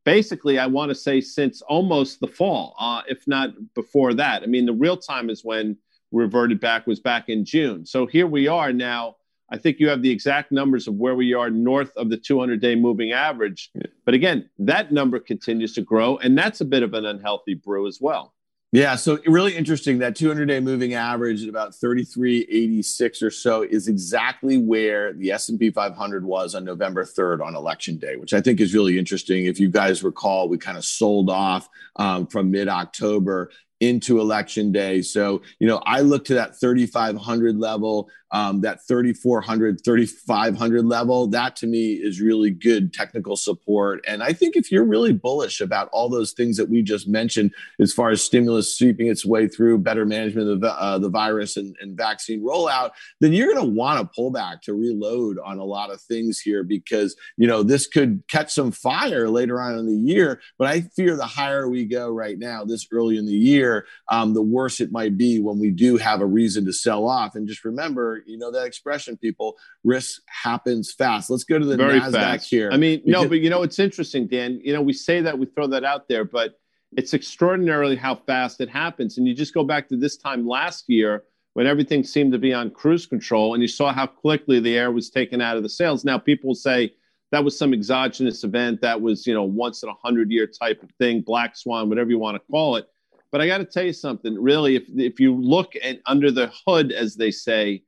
basically, 0.05 0.59
I 0.59 0.67
want 0.67 0.89
to 0.89 0.95
say 0.95 1.19
since 1.19 1.61
almost 1.63 2.19
the 2.19 2.27
fall, 2.27 2.75
uh, 2.79 3.01
if 3.07 3.27
not 3.27 3.49
before 3.73 4.13
that. 4.13 4.43
I 4.43 4.45
mean, 4.45 4.65
the 4.65 4.73
real 4.73 4.97
time 4.97 5.29
is 5.29 5.43
when 5.43 5.77
reverted 6.11 6.59
back 6.61 6.87
was 6.87 6.99
back 6.99 7.27
in 7.27 7.43
June. 7.43 7.85
So 7.85 8.05
here 8.05 8.27
we 8.27 8.47
are 8.47 8.71
now 8.71 9.17
I 9.49 9.57
think 9.57 9.79
you 9.79 9.89
have 9.89 10.01
the 10.01 10.11
exact 10.11 10.51
numbers 10.51 10.87
of 10.87 10.95
where 10.95 11.15
we 11.15 11.33
are 11.33 11.49
north 11.49 11.95
of 11.95 12.09
the 12.09 12.17
200 12.17 12.61
day 12.61 12.75
moving 12.75 13.11
average. 13.11 13.71
But 14.05 14.13
again, 14.13 14.49
that 14.59 14.91
number 14.91 15.19
continues 15.19 15.73
to 15.73 15.81
grow, 15.81 16.17
and 16.17 16.37
that's 16.37 16.61
a 16.61 16.65
bit 16.65 16.83
of 16.83 16.93
an 16.93 17.05
unhealthy 17.05 17.53
brew 17.53 17.87
as 17.87 17.99
well. 18.01 18.33
Yeah, 18.73 18.95
so 18.95 19.17
really 19.25 19.55
interesting. 19.55 19.99
That 19.99 20.17
200 20.17 20.45
day 20.45 20.59
moving 20.59 20.93
average 20.93 21.41
at 21.41 21.47
about 21.47 21.73
3386 21.73 23.21
or 23.21 23.31
so 23.31 23.61
is 23.61 23.87
exactly 23.87 24.57
where 24.57 25.13
the 25.13 25.31
S&P 25.31 25.71
500 25.71 26.25
was 26.25 26.53
on 26.53 26.65
November 26.65 27.05
3rd 27.05 27.45
on 27.45 27.55
election 27.55 27.97
day, 27.97 28.17
which 28.17 28.33
I 28.33 28.41
think 28.41 28.59
is 28.59 28.73
really 28.73 28.99
interesting. 28.99 29.45
If 29.45 29.57
you 29.57 29.69
guys 29.69 30.03
recall, 30.03 30.49
we 30.49 30.57
kind 30.57 30.77
of 30.77 30.83
sold 30.83 31.29
off 31.29 31.69
um, 31.95 32.27
from 32.27 32.51
mid 32.51 32.67
October 32.67 33.51
into 33.79 34.19
election 34.19 34.71
day. 34.71 35.01
So, 35.01 35.41
you 35.59 35.67
know, 35.67 35.81
I 35.85 36.01
look 36.01 36.25
to 36.25 36.33
that 36.33 36.59
3,500 36.59 37.57
level 37.57 38.09
um, 38.31 38.61
that 38.61 38.85
3400 38.87 39.83
3500 39.83 40.85
level 40.85 41.27
that 41.27 41.55
to 41.57 41.67
me 41.67 41.93
is 41.93 42.21
really 42.21 42.51
good 42.51 42.93
technical 42.93 43.35
support. 43.35 44.03
And 44.07 44.23
i 44.23 44.33
think 44.33 44.55
if 44.55 44.71
you're 44.71 44.83
really 44.83 45.13
bullish 45.13 45.61
about 45.61 45.89
all 45.91 46.09
those 46.09 46.33
things 46.33 46.57
that 46.57 46.69
we 46.69 46.81
just 46.81 47.07
mentioned 47.07 47.53
as 47.79 47.93
far 47.93 48.09
as 48.09 48.23
stimulus 48.23 48.77
sweeping 48.77 49.07
its 49.07 49.25
way 49.25 49.47
through 49.47 49.79
better 49.79 50.05
management 50.05 50.49
of 50.49 50.61
the, 50.61 50.73
uh, 50.73 50.97
the 50.97 51.09
virus 51.09 51.57
and, 51.57 51.75
and 51.81 51.97
vaccine 51.97 52.41
rollout 52.41 52.91
then 53.19 53.33
you're 53.33 53.53
going 53.53 53.65
to 53.65 53.73
want 53.73 53.99
to 53.99 54.15
pull 54.15 54.31
back 54.31 54.61
to 54.63 54.73
reload 54.73 55.37
on 55.43 55.57
a 55.57 55.63
lot 55.63 55.91
of 55.91 56.01
things 56.01 56.39
here 56.39 56.63
because 56.63 57.15
you 57.37 57.47
know 57.47 57.63
this 57.63 57.87
could 57.87 58.23
catch 58.27 58.53
some 58.53 58.71
fire 58.71 59.29
later 59.29 59.61
on 59.61 59.77
in 59.77 59.85
the 59.85 60.11
year. 60.11 60.39
But 60.57 60.67
i 60.67 60.81
fear 60.81 61.15
the 61.15 61.25
higher 61.25 61.69
we 61.69 61.85
go 61.85 62.11
right 62.11 62.37
now 62.37 62.63
this 62.63 62.87
early 62.91 63.17
in 63.17 63.25
the 63.25 63.33
year 63.33 63.85
um, 64.09 64.33
the 64.33 64.41
worse 64.41 64.79
it 64.79 64.91
might 64.91 65.17
be 65.17 65.39
when 65.39 65.59
we 65.59 65.71
do 65.71 65.97
have 65.97 66.21
a 66.21 66.25
reason 66.25 66.65
to 66.65 66.73
sell 66.73 67.07
off. 67.07 67.35
And 67.35 67.47
just 67.47 67.65
remember 67.65 68.16
you 68.25 68.37
know 68.37 68.51
that 68.51 68.65
expression, 68.65 69.17
people. 69.17 69.55
Risk 69.83 70.21
happens 70.27 70.93
fast. 70.93 71.29
Let's 71.29 71.43
go 71.43 71.59
to 71.59 71.65
the 71.65 71.77
Very 71.77 71.99
Nasdaq 71.99 72.11
fast. 72.11 72.49
here. 72.49 72.69
I 72.71 72.77
mean, 72.77 73.01
no, 73.05 73.27
but 73.27 73.39
you 73.39 73.49
know 73.49 73.63
it's 73.63 73.79
interesting, 73.79 74.27
Dan. 74.27 74.59
You 74.63 74.73
know, 74.73 74.81
we 74.81 74.93
say 74.93 75.21
that 75.21 75.37
we 75.37 75.45
throw 75.45 75.67
that 75.67 75.83
out 75.83 76.07
there, 76.07 76.25
but 76.25 76.59
it's 76.95 77.13
extraordinarily 77.13 77.95
how 77.95 78.15
fast 78.15 78.61
it 78.61 78.69
happens. 78.69 79.17
And 79.17 79.27
you 79.27 79.33
just 79.33 79.53
go 79.53 79.63
back 79.63 79.89
to 79.89 79.97
this 79.97 80.17
time 80.17 80.47
last 80.47 80.85
year 80.87 81.23
when 81.53 81.67
everything 81.67 82.03
seemed 82.03 82.31
to 82.31 82.37
be 82.37 82.53
on 82.53 82.69
cruise 82.69 83.05
control, 83.05 83.53
and 83.53 83.61
you 83.61 83.67
saw 83.67 83.91
how 83.91 84.05
quickly 84.05 84.59
the 84.59 84.77
air 84.77 84.91
was 84.91 85.09
taken 85.09 85.41
out 85.41 85.57
of 85.57 85.63
the 85.63 85.69
sails. 85.69 86.05
Now 86.05 86.17
people 86.17 86.53
say 86.53 86.93
that 87.31 87.43
was 87.43 87.57
some 87.57 87.73
exogenous 87.73 88.43
event 88.43 88.81
that 88.81 89.01
was 89.01 89.27
you 89.27 89.33
know 89.33 89.43
once 89.43 89.83
in 89.83 89.89
a 89.89 89.93
hundred 89.93 90.31
year 90.31 90.47
type 90.47 90.81
of 90.83 90.91
thing, 90.99 91.21
black 91.21 91.57
swan, 91.57 91.89
whatever 91.89 92.09
you 92.09 92.19
want 92.19 92.35
to 92.35 92.51
call 92.51 92.75
it. 92.75 92.87
But 93.31 93.41
I 93.41 93.47
got 93.47 93.57
to 93.57 93.65
tell 93.65 93.83
you 93.83 93.93
something. 93.93 94.41
Really, 94.41 94.75
if 94.75 94.83
if 94.95 95.19
you 95.19 95.35
look 95.35 95.73
at 95.83 95.99
under 96.05 96.31
the 96.31 96.51
hood, 96.65 96.91
as 96.91 97.15
they 97.15 97.31
say, 97.31 97.83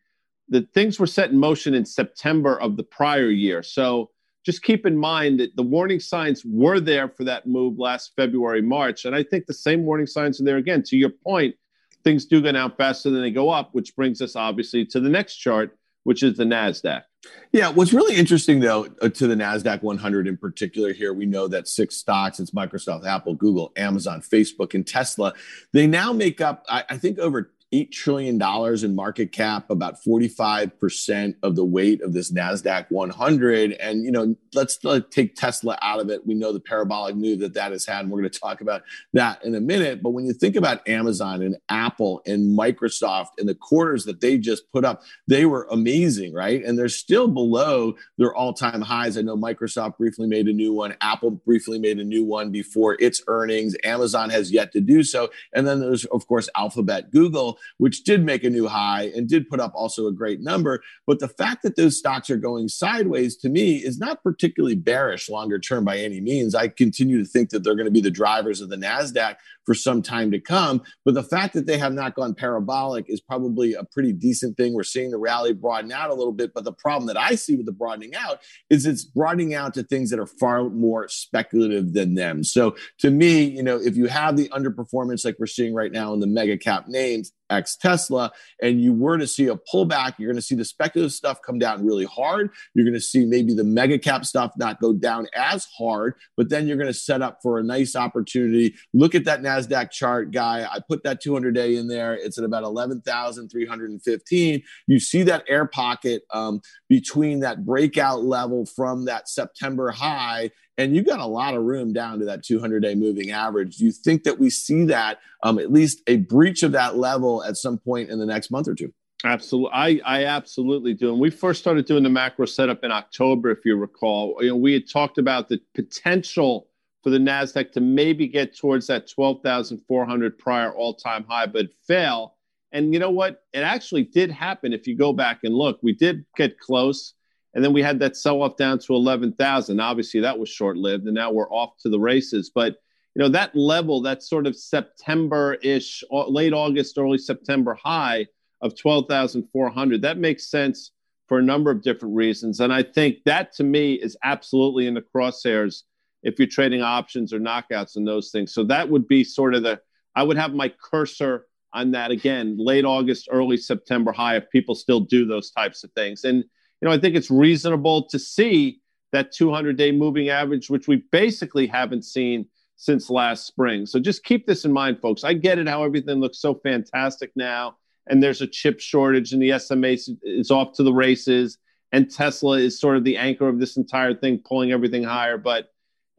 the 0.49 0.67
things 0.73 0.99
were 0.99 1.07
set 1.07 1.29
in 1.29 1.37
motion 1.37 1.73
in 1.73 1.85
September 1.85 2.59
of 2.59 2.75
the 2.77 2.83
prior 2.83 3.29
year. 3.29 3.63
So 3.63 4.09
just 4.45 4.63
keep 4.63 4.85
in 4.85 4.97
mind 4.97 5.39
that 5.39 5.55
the 5.55 5.63
warning 5.63 5.99
signs 5.99 6.43
were 6.45 6.79
there 6.79 7.09
for 7.09 7.23
that 7.25 7.45
move 7.45 7.77
last 7.77 8.13
February, 8.15 8.61
March. 8.61 9.05
And 9.05 9.15
I 9.15 9.23
think 9.23 9.45
the 9.45 9.53
same 9.53 9.85
warning 9.85 10.07
signs 10.07 10.41
are 10.41 10.43
there 10.43 10.57
again. 10.57 10.81
To 10.83 10.97
your 10.97 11.09
point, 11.11 11.55
things 12.03 12.25
do 12.25 12.41
go 12.41 12.51
down 12.51 12.73
faster 12.77 13.09
than 13.09 13.21
they 13.21 13.31
go 13.31 13.49
up, 13.49 13.69
which 13.73 13.95
brings 13.95 14.21
us 14.21 14.35
obviously 14.35 14.85
to 14.87 14.99
the 14.99 15.09
next 15.09 15.35
chart, 15.35 15.77
which 16.03 16.23
is 16.23 16.37
the 16.37 16.45
NASDAQ. 16.45 17.03
Yeah, 17.51 17.69
what's 17.69 17.91
really 17.91 18.15
interesting 18.15 18.61
though 18.61 18.87
uh, 19.01 19.09
to 19.09 19.27
the 19.27 19.35
Nasdaq 19.35 19.83
100 19.83 20.27
in 20.27 20.37
particular 20.37 20.93
here, 20.93 21.13
we 21.13 21.25
know 21.25 21.47
that 21.49 21.67
six 21.67 21.97
stocks, 21.97 22.39
it's 22.39 22.51
Microsoft, 22.51 23.05
Apple, 23.05 23.35
Google, 23.35 23.73
Amazon, 23.75 24.21
Facebook, 24.21 24.73
and 24.73 24.87
Tesla. 24.87 25.33
They 25.73 25.85
now 25.85 26.13
make 26.13 26.39
up, 26.39 26.65
I, 26.69 26.85
I 26.89 26.97
think, 26.97 27.19
over 27.19 27.51
$8 27.73 27.91
trillion 27.91 28.41
in 28.83 28.95
market 28.95 29.31
cap, 29.31 29.69
about 29.69 30.03
45% 30.03 31.35
of 31.43 31.55
the 31.55 31.63
weight 31.63 32.01
of 32.01 32.13
this 32.13 32.31
NASDAQ 32.31 32.87
100. 32.89 33.73
And, 33.73 34.03
you 34.03 34.11
know, 34.11 34.35
let's 34.55 34.79
take 35.11 35.35
Tesla 35.35 35.77
out 35.81 35.99
of 35.99 36.09
it. 36.09 36.25
We 36.25 36.33
know 36.33 36.51
the 36.51 36.59
parabolic 36.59 37.15
move 37.15 37.39
that 37.41 37.53
that 37.53 37.71
has 37.71 37.85
had, 37.85 38.01
and 38.01 38.09
we're 38.09 38.21
going 38.21 38.31
to 38.31 38.39
talk 38.39 38.61
about 38.61 38.81
that 39.13 39.45
in 39.45 39.53
a 39.53 39.61
minute. 39.61 40.01
But 40.01 40.11
when 40.11 40.25
you 40.25 40.33
think 40.33 40.55
about 40.55 40.87
Amazon 40.87 41.43
and 41.43 41.57
Apple 41.69 42.21
and 42.25 42.57
Microsoft 42.57 43.29
and 43.37 43.47
the 43.47 43.53
quarters 43.53 44.05
that 44.05 44.19
they 44.19 44.39
just 44.39 44.71
put 44.71 44.83
up, 44.83 45.03
they 45.27 45.45
were 45.45 45.67
amazing, 45.69 46.33
right? 46.33 46.63
And 46.63 46.77
they're 46.77 46.89
still 46.89 47.27
below 47.27 47.95
their 48.17 48.33
all 48.33 48.53
time 48.53 48.81
highs. 48.81 49.15
I 49.15 49.21
know 49.21 49.37
Microsoft 49.37 49.97
briefly 49.97 50.27
made 50.27 50.47
a 50.47 50.53
new 50.53 50.73
one, 50.73 50.95
Apple 51.01 51.31
briefly 51.31 51.77
made 51.77 51.99
a 51.99 52.03
new 52.03 52.23
one 52.23 52.51
before 52.51 52.97
its 52.99 53.21
earnings. 53.27 53.75
Amazon 53.83 54.31
has 54.31 54.51
yet 54.51 54.71
to 54.71 54.81
do 54.81 55.03
so. 55.03 55.29
And 55.53 55.67
then 55.67 55.79
there's, 55.81 56.05
of 56.05 56.25
course, 56.27 56.49
Alphabet, 56.55 57.11
Google 57.11 57.58
which 57.77 58.03
did 58.03 58.23
make 58.23 58.43
a 58.43 58.49
new 58.49 58.67
high 58.67 59.11
and 59.15 59.27
did 59.27 59.49
put 59.49 59.59
up 59.59 59.71
also 59.75 60.07
a 60.07 60.11
great 60.11 60.41
number. 60.41 60.81
But 61.07 61.19
the 61.19 61.27
fact 61.27 61.63
that 61.63 61.75
those 61.75 61.97
stocks 61.97 62.29
are 62.29 62.37
going 62.37 62.67
sideways 62.67 63.37
to 63.37 63.49
me 63.49 63.77
is 63.77 63.99
not 63.99 64.23
particularly 64.23 64.75
bearish 64.75 65.29
longer 65.29 65.59
term 65.59 65.85
by 65.85 65.97
any 65.97 66.21
means. 66.21 66.55
I 66.55 66.67
continue 66.67 67.19
to 67.23 67.29
think 67.29 67.49
that 67.49 67.63
they're 67.63 67.75
going 67.75 67.85
to 67.85 67.91
be 67.91 68.01
the 68.01 68.11
drivers 68.11 68.61
of 68.61 68.69
the 68.69 68.77
NASDAQ 68.77 69.35
for 69.69 69.75
some 69.75 70.01
time 70.01 70.31
to 70.31 70.39
come. 70.39 70.81
But 71.05 71.13
the 71.13 71.21
fact 71.21 71.53
that 71.53 71.67
they 71.67 71.77
have 71.77 71.93
not 71.93 72.15
gone 72.15 72.33
parabolic 72.33 73.05
is 73.07 73.21
probably 73.21 73.75
a 73.75 73.83
pretty 73.83 74.13
decent 74.13 74.57
thing. 74.57 74.73
We're 74.73 74.81
seeing 74.81 75.11
the 75.11 75.19
rally 75.19 75.53
broaden 75.53 75.91
out 75.91 76.09
a 76.09 76.15
little 76.15 76.33
bit. 76.33 76.55
But 76.55 76.63
the 76.63 76.73
problem 76.73 77.05
that 77.05 77.17
I 77.17 77.35
see 77.35 77.55
with 77.55 77.67
the 77.67 77.71
broadening 77.71 78.15
out 78.15 78.39
is 78.71 78.87
it's 78.87 79.03
broadening 79.03 79.53
out 79.53 79.75
to 79.75 79.83
things 79.83 80.09
that 80.09 80.17
are 80.17 80.25
far 80.25 80.63
more 80.71 81.07
speculative 81.07 81.93
than 81.93 82.15
them. 82.15 82.43
So 82.43 82.75
to 83.01 83.11
me, 83.11 83.43
you 83.43 83.61
know, 83.61 83.77
if 83.79 83.95
you 83.95 84.07
have 84.07 84.37
the 84.37 84.49
underperformance 84.49 85.23
like 85.23 85.35
we're 85.37 85.45
seeing 85.45 85.75
right 85.75 85.91
now 85.91 86.13
in 86.13 86.19
the 86.19 86.25
mega 86.25 86.57
cap 86.57 86.87
names, 86.87 87.31
X 87.49 87.75
Tesla, 87.75 88.31
and 88.61 88.81
you 88.81 88.93
were 88.93 89.17
to 89.17 89.27
see 89.27 89.47
a 89.47 89.55
pullback, 89.55 90.13
you're 90.17 90.29
going 90.29 90.35
to 90.35 90.41
see 90.41 90.55
the 90.55 90.65
speculative 90.65 91.11
stuff 91.11 91.39
come 91.45 91.59
down 91.59 91.85
really 91.85 92.05
hard. 92.05 92.51
You're 92.73 92.85
going 92.85 92.93
to 92.93 93.01
see 93.01 93.25
maybe 93.25 93.53
the 93.53 93.63
mega 93.63 93.97
cap 93.97 94.25
stuff 94.25 94.53
not 94.57 94.79
go 94.79 94.93
down 94.93 95.27
as 95.35 95.67
hard, 95.77 96.13
but 96.37 96.49
then 96.49 96.67
you're 96.67 96.77
going 96.77 96.87
to 96.87 96.93
set 96.93 97.21
up 97.21 97.39
for 97.41 97.59
a 97.59 97.63
nice 97.63 97.95
opportunity. 97.95 98.75
Look 98.93 99.15
at 99.15 99.25
that 99.25 99.41
NASDAQ 99.41 99.58
chart, 99.91 100.31
guy. 100.31 100.67
I 100.69 100.79
put 100.79 101.03
that 101.03 101.21
200 101.21 101.53
day 101.53 101.75
in 101.75 101.87
there. 101.87 102.13
It's 102.13 102.37
at 102.37 102.43
about 102.43 102.63
11,315. 102.63 104.63
You 104.87 104.99
see 104.99 105.23
that 105.23 105.43
air 105.47 105.65
pocket 105.65 106.23
um, 106.31 106.61
between 106.87 107.39
that 107.41 107.65
breakout 107.65 108.23
level 108.23 108.65
from 108.65 109.05
that 109.05 109.29
September 109.29 109.91
high 109.91 110.51
and 110.79 110.95
you 110.95 111.03
got 111.03 111.19
a 111.19 111.25
lot 111.25 111.55
of 111.55 111.63
room 111.63 111.91
down 111.91 112.19
to 112.19 112.25
that 112.25 112.41
200 112.41 112.81
day 112.81 112.95
moving 112.95 113.31
average. 113.31 113.77
Do 113.77 113.85
you 113.85 113.91
think 113.91 114.23
that 114.23 114.39
we 114.39 114.49
see 114.49 114.85
that 114.85 115.19
um, 115.43 115.59
at 115.59 115.73
least 115.73 116.01
a 116.07 116.17
breach 116.17 116.63
of 116.63 116.71
that 116.71 116.95
level 116.95 117.43
at 117.43 117.57
some 117.57 117.77
point 117.77 118.09
in 118.09 118.17
the 118.17 118.25
next 118.25 118.49
month 118.49 118.69
or 118.69 118.75
two? 118.75 118.93
Absolutely, 119.25 119.71
I, 119.73 119.99
I 120.05 120.23
absolutely 120.23 120.93
do. 120.93 121.11
And 121.11 121.19
we 121.19 121.29
first 121.29 121.59
started 121.59 121.85
doing 121.85 122.03
the 122.03 122.09
macro 122.09 122.45
setup 122.45 122.85
in 122.85 122.93
October, 122.93 123.51
if 123.51 123.65
you 123.65 123.75
recall. 123.75 124.37
You 124.39 124.51
know, 124.51 124.55
we 124.55 124.71
had 124.71 124.89
talked 124.89 125.17
about 125.17 125.49
the 125.49 125.59
potential 125.75 126.68
for 127.03 127.09
the 127.09 127.17
Nasdaq 127.17 127.71
to 127.73 127.81
maybe 127.81 128.27
get 128.27 128.57
towards 128.57 128.87
that 128.87 129.09
12,400 129.09 130.37
prior 130.37 130.73
all-time 130.73 131.25
high, 131.27 131.45
but 131.45 131.67
fail. 131.87 132.35
And 132.71 132.93
you 132.93 132.99
know 132.99 133.09
what? 133.09 133.43
It 133.53 133.61
actually 133.61 134.03
did 134.03 134.29
happen. 134.29 134.73
If 134.73 134.85
you 134.85 134.95
go 134.95 135.13
back 135.13 135.39
and 135.43 135.55
look, 135.55 135.79
we 135.81 135.93
did 135.93 136.25
get 136.35 136.59
close. 136.59 137.13
And 137.55 137.63
then 137.63 137.73
we 137.73 137.81
had 137.81 137.99
that 137.99 138.15
sell 138.15 138.43
off 138.43 138.57
down 138.57 138.77
to 138.79 138.93
11,000. 138.93 139.79
Obviously, 139.79 140.19
that 140.19 140.37
was 140.37 140.49
short 140.49 140.77
lived, 140.77 141.05
and 141.05 141.15
now 141.15 141.31
we're 141.31 141.49
off 141.49 141.77
to 141.79 141.89
the 141.89 141.99
races. 141.99 142.51
But 142.53 142.75
you 143.15 143.23
know 143.23 143.29
that 143.29 143.55
level, 143.55 144.01
that 144.03 144.21
sort 144.21 144.45
of 144.45 144.55
September-ish, 144.55 146.03
late 146.11 146.53
August, 146.53 146.97
early 146.97 147.17
September 147.17 147.73
high 147.73 148.27
of 148.61 148.77
12,400, 148.77 150.01
that 150.03 150.19
makes 150.19 150.51
sense 150.51 150.91
for 151.27 151.39
a 151.39 151.43
number 151.43 151.71
of 151.71 151.81
different 151.81 152.15
reasons. 152.15 152.59
And 152.59 152.71
I 152.71 152.83
think 152.83 153.23
that 153.25 153.51
to 153.53 153.63
me 153.63 153.93
is 153.93 154.15
absolutely 154.23 154.85
in 154.85 154.93
the 154.93 155.01
crosshairs 155.01 155.83
if 156.23 156.37
you're 156.37 156.47
trading 156.47 156.81
options 156.81 157.33
or 157.33 157.39
knockouts 157.39 157.95
and 157.95 158.07
those 158.07 158.31
things. 158.31 158.53
So 158.53 158.63
that 158.65 158.89
would 158.89 159.07
be 159.07 159.23
sort 159.23 159.55
of 159.55 159.63
the 159.63 159.79
I 160.15 160.23
would 160.23 160.37
have 160.37 160.53
my 160.53 160.73
cursor 160.83 161.45
on 161.71 161.91
that 161.91 162.11
again, 162.11 162.57
late 162.57 162.83
August, 162.83 163.29
early 163.31 163.57
September 163.57 164.11
high 164.11 164.37
if 164.37 164.49
people 164.49 164.75
still 164.75 164.99
do 164.99 165.25
those 165.25 165.51
types 165.51 165.83
of 165.83 165.91
things. 165.93 166.23
And 166.23 166.37
you 166.37 166.87
know, 166.87 166.91
I 166.91 166.99
think 166.99 167.15
it's 167.15 167.29
reasonable 167.29 168.07
to 168.09 168.19
see 168.19 168.81
that 169.11 169.31
200 169.31 169.77
day 169.77 169.91
moving 169.91 170.29
average, 170.29 170.69
which 170.69 170.87
we 170.87 171.03
basically 171.11 171.67
haven't 171.67 172.05
seen 172.05 172.47
since 172.75 173.09
last 173.09 173.45
spring. 173.45 173.85
So 173.85 173.99
just 173.99 174.23
keep 174.23 174.47
this 174.47 174.63
in 174.63 174.71
mind, 174.71 175.01
folks. 175.01 175.23
I 175.23 175.33
get 175.33 175.59
it 175.59 175.67
how 175.67 175.83
everything 175.83 176.19
looks 176.19 176.39
so 176.39 176.55
fantastic 176.55 177.31
now, 177.35 177.77
and 178.07 178.23
there's 178.23 178.41
a 178.41 178.47
chip 178.47 178.79
shortage, 178.79 179.33
and 179.33 179.41
the 179.41 179.49
SMH 179.49 180.09
is 180.23 180.49
off 180.49 180.73
to 180.73 180.83
the 180.83 180.93
races, 180.93 181.57
and 181.91 182.09
Tesla 182.09 182.57
is 182.57 182.79
sort 182.79 182.95
of 182.95 183.03
the 183.03 183.17
anchor 183.17 183.49
of 183.49 183.59
this 183.59 183.75
entire 183.75 184.13
thing, 184.13 184.41
pulling 184.45 184.71
everything 184.71 185.03
higher. 185.03 185.37
But 185.37 185.69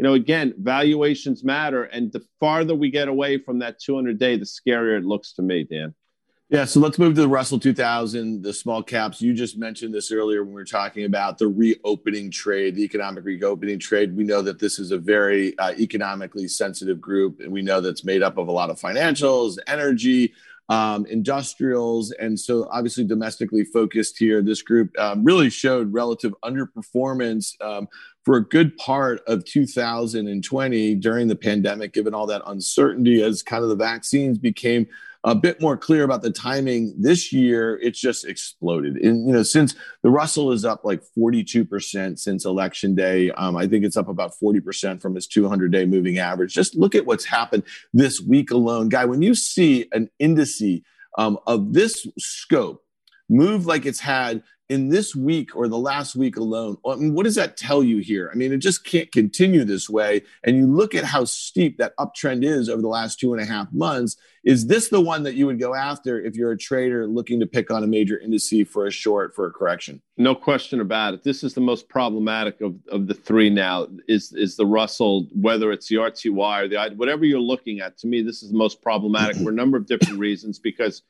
you 0.00 0.04
know, 0.04 0.14
again, 0.14 0.54
valuations 0.56 1.44
matter, 1.44 1.84
and 1.84 2.10
the 2.10 2.24
farther 2.40 2.74
we 2.74 2.90
get 2.90 3.06
away 3.06 3.36
from 3.36 3.58
that 3.58 3.78
200 3.78 4.18
day, 4.18 4.34
the 4.34 4.46
scarier 4.46 4.96
it 4.96 5.04
looks 5.04 5.34
to 5.34 5.42
me, 5.42 5.64
Dan. 5.64 5.94
Yeah, 6.48 6.64
so 6.64 6.80
let's 6.80 6.98
move 6.98 7.16
to 7.16 7.20
the 7.20 7.28
Russell 7.28 7.60
2000, 7.60 8.40
the 8.40 8.54
small 8.54 8.82
caps. 8.82 9.20
You 9.20 9.34
just 9.34 9.58
mentioned 9.58 9.92
this 9.92 10.10
earlier 10.10 10.42
when 10.42 10.54
we 10.54 10.58
were 10.62 10.64
talking 10.64 11.04
about 11.04 11.36
the 11.36 11.48
reopening 11.48 12.30
trade, 12.30 12.76
the 12.76 12.82
economic 12.82 13.26
reopening 13.26 13.78
trade. 13.78 14.16
We 14.16 14.24
know 14.24 14.40
that 14.40 14.58
this 14.58 14.78
is 14.78 14.90
a 14.90 14.96
very 14.96 15.56
uh, 15.58 15.72
economically 15.72 16.48
sensitive 16.48 16.98
group, 16.98 17.40
and 17.40 17.52
we 17.52 17.60
know 17.60 17.82
that's 17.82 18.02
made 18.02 18.22
up 18.22 18.38
of 18.38 18.48
a 18.48 18.52
lot 18.52 18.70
of 18.70 18.80
financials, 18.80 19.58
energy, 19.66 20.32
um, 20.70 21.04
industrials, 21.06 22.12
and 22.12 22.38
so 22.38 22.68
obviously 22.70 23.04
domestically 23.04 23.64
focused 23.64 24.16
here. 24.16 24.40
This 24.40 24.62
group 24.62 24.96
um, 24.98 25.24
really 25.24 25.50
showed 25.50 25.92
relative 25.92 26.32
underperformance 26.44 27.60
um, 27.60 27.88
for 28.24 28.36
a 28.36 28.48
good 28.48 28.76
part 28.76 29.20
of 29.26 29.44
2020 29.44 30.94
during 30.94 31.26
the 31.26 31.34
pandemic, 31.34 31.92
given 31.92 32.14
all 32.14 32.26
that 32.26 32.42
uncertainty 32.46 33.20
as 33.20 33.42
kind 33.42 33.64
of 33.64 33.68
the 33.68 33.76
vaccines 33.76 34.38
became 34.38 34.86
a 35.24 35.34
bit 35.34 35.60
more 35.60 35.76
clear 35.76 36.02
about 36.04 36.22
the 36.22 36.30
timing 36.30 36.94
this 36.98 37.32
year 37.32 37.78
it's 37.82 38.00
just 38.00 38.24
exploded. 38.24 38.96
And 38.96 39.26
you 39.26 39.32
know 39.32 39.42
since 39.42 39.74
the 40.02 40.10
russell 40.10 40.52
is 40.52 40.64
up 40.64 40.84
like 40.84 41.02
42% 41.18 42.18
since 42.18 42.44
election 42.44 42.94
day 42.94 43.30
um, 43.32 43.56
i 43.56 43.66
think 43.66 43.84
it's 43.84 43.96
up 43.96 44.08
about 44.08 44.32
40% 44.42 45.00
from 45.00 45.16
its 45.16 45.26
200 45.26 45.70
day 45.70 45.84
moving 45.84 46.18
average. 46.18 46.54
Just 46.54 46.76
look 46.76 46.94
at 46.94 47.06
what's 47.06 47.24
happened 47.24 47.64
this 47.92 48.20
week 48.20 48.50
alone. 48.50 48.88
Guy 48.88 49.04
when 49.04 49.22
you 49.22 49.34
see 49.34 49.86
an 49.92 50.08
indice 50.20 50.82
um, 51.18 51.38
of 51.46 51.72
this 51.72 52.06
scope 52.18 52.82
move 53.28 53.66
like 53.66 53.86
it's 53.86 54.00
had 54.00 54.42
in 54.70 54.88
this 54.88 55.16
week 55.16 55.56
or 55.56 55.66
the 55.66 55.76
last 55.76 56.14
week 56.14 56.36
alone, 56.36 56.76
I 56.86 56.94
mean, 56.94 57.12
what 57.12 57.24
does 57.24 57.34
that 57.34 57.56
tell 57.56 57.82
you 57.82 57.98
here? 57.98 58.30
I 58.32 58.36
mean, 58.36 58.52
it 58.52 58.58
just 58.58 58.84
can't 58.84 59.10
continue 59.10 59.64
this 59.64 59.90
way. 59.90 60.22
And 60.44 60.56
you 60.56 60.66
look 60.68 60.94
at 60.94 61.02
how 61.02 61.24
steep 61.24 61.78
that 61.78 61.96
uptrend 61.98 62.44
is 62.44 62.68
over 62.68 62.80
the 62.80 62.86
last 62.86 63.18
two 63.18 63.34
and 63.34 63.42
a 63.42 63.44
half 63.44 63.66
months. 63.72 64.16
Is 64.44 64.68
this 64.68 64.88
the 64.88 65.00
one 65.00 65.24
that 65.24 65.34
you 65.34 65.46
would 65.46 65.58
go 65.58 65.74
after 65.74 66.20
if 66.20 66.36
you're 66.36 66.52
a 66.52 66.56
trader 66.56 67.08
looking 67.08 67.40
to 67.40 67.48
pick 67.48 67.72
on 67.72 67.82
a 67.82 67.86
major 67.88 68.22
indice 68.24 68.66
for 68.66 68.86
a 68.86 68.92
short 68.92 69.34
for 69.34 69.46
a 69.46 69.50
correction? 69.50 70.00
No 70.16 70.36
question 70.36 70.80
about 70.80 71.14
it. 71.14 71.24
This 71.24 71.42
is 71.42 71.52
the 71.52 71.60
most 71.60 71.88
problematic 71.88 72.60
of, 72.60 72.76
of 72.92 73.08
the 73.08 73.14
three 73.14 73.50
now. 73.50 73.88
Is 74.06 74.32
is 74.32 74.56
the 74.56 74.64
Russell, 74.64 75.26
whether 75.34 75.72
it's 75.72 75.88
the 75.88 75.96
RTY 75.96 76.62
or 76.62 76.68
the 76.68 76.94
whatever 76.94 77.24
you're 77.24 77.40
looking 77.40 77.80
at. 77.80 77.98
To 77.98 78.06
me, 78.06 78.22
this 78.22 78.42
is 78.42 78.52
the 78.52 78.56
most 78.56 78.80
problematic 78.80 79.36
for 79.36 79.50
a 79.50 79.54
number 79.54 79.76
of 79.76 79.86
different 79.86 80.20
reasons 80.20 80.60
because 80.60 81.02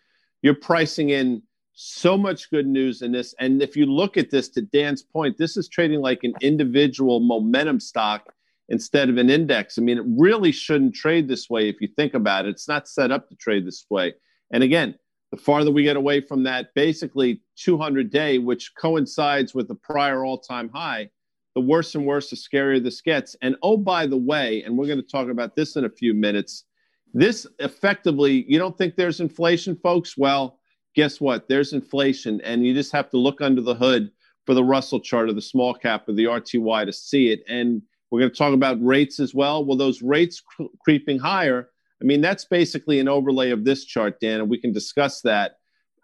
you're 0.42 0.54
pricing 0.54 1.10
in 1.10 1.42
so 1.72 2.16
much 2.16 2.50
good 2.50 2.66
news 2.66 3.02
in 3.02 3.12
this. 3.12 3.34
And 3.38 3.62
if 3.62 3.76
you 3.76 3.86
look 3.86 4.16
at 4.16 4.30
this, 4.30 4.48
to 4.50 4.62
Dan's 4.62 5.02
point, 5.02 5.38
this 5.38 5.56
is 5.56 5.68
trading 5.68 6.00
like 6.00 6.24
an 6.24 6.34
individual 6.40 7.20
momentum 7.20 7.80
stock 7.80 8.32
instead 8.68 9.08
of 9.08 9.16
an 9.16 9.30
index. 9.30 9.78
I 9.78 9.82
mean, 9.82 9.98
it 9.98 10.04
really 10.06 10.52
shouldn't 10.52 10.94
trade 10.94 11.28
this 11.28 11.50
way 11.50 11.68
if 11.68 11.80
you 11.80 11.88
think 11.88 12.14
about 12.14 12.46
it. 12.46 12.50
It's 12.50 12.68
not 12.68 12.88
set 12.88 13.10
up 13.10 13.28
to 13.28 13.34
trade 13.34 13.66
this 13.66 13.84
way. 13.90 14.14
And 14.52 14.62
again, 14.62 14.94
the 15.30 15.36
farther 15.36 15.70
we 15.70 15.82
get 15.82 15.96
away 15.96 16.20
from 16.20 16.42
that 16.44 16.74
basically 16.74 17.42
200 17.56 18.10
day, 18.10 18.38
which 18.38 18.72
coincides 18.76 19.54
with 19.54 19.68
the 19.68 19.74
prior 19.74 20.24
all 20.24 20.38
time 20.38 20.68
high, 20.68 21.10
the 21.54 21.60
worse 21.60 21.94
and 21.94 22.06
worse, 22.06 22.30
the 22.30 22.36
scarier 22.36 22.82
this 22.82 23.00
gets. 23.00 23.36
And 23.42 23.56
oh, 23.62 23.76
by 23.76 24.06
the 24.06 24.16
way, 24.16 24.62
and 24.62 24.76
we're 24.76 24.86
going 24.86 25.02
to 25.02 25.06
talk 25.06 25.28
about 25.28 25.56
this 25.56 25.76
in 25.76 25.84
a 25.84 25.90
few 25.90 26.14
minutes, 26.14 26.64
this 27.12 27.46
effectively, 27.58 28.44
you 28.48 28.58
don't 28.58 28.76
think 28.78 28.94
there's 28.94 29.20
inflation, 29.20 29.76
folks? 29.76 30.16
Well, 30.16 30.59
guess 30.94 31.20
what? 31.20 31.48
There's 31.48 31.72
inflation, 31.72 32.40
and 32.42 32.64
you 32.64 32.74
just 32.74 32.92
have 32.92 33.10
to 33.10 33.18
look 33.18 33.40
under 33.40 33.60
the 33.60 33.74
hood 33.74 34.10
for 34.46 34.54
the 34.54 34.64
Russell 34.64 35.00
chart 35.00 35.28
or 35.28 35.32
the 35.32 35.42
small 35.42 35.74
cap 35.74 36.08
or 36.08 36.12
the 36.12 36.24
RTY 36.24 36.86
to 36.86 36.92
see 36.92 37.30
it. 37.30 37.42
And 37.48 37.82
we're 38.10 38.20
going 38.20 38.32
to 38.32 38.36
talk 38.36 38.54
about 38.54 38.84
rates 38.84 39.20
as 39.20 39.34
well. 39.34 39.64
Well, 39.64 39.76
those 39.76 40.02
rates 40.02 40.40
cr- 40.40 40.64
creeping 40.82 41.18
higher, 41.18 41.68
I 42.00 42.04
mean, 42.04 42.20
that's 42.20 42.44
basically 42.46 42.98
an 42.98 43.08
overlay 43.08 43.50
of 43.50 43.64
this 43.64 43.84
chart, 43.84 44.20
Dan, 44.20 44.40
and 44.40 44.48
we 44.48 44.58
can 44.58 44.72
discuss 44.72 45.20
that. 45.22 45.56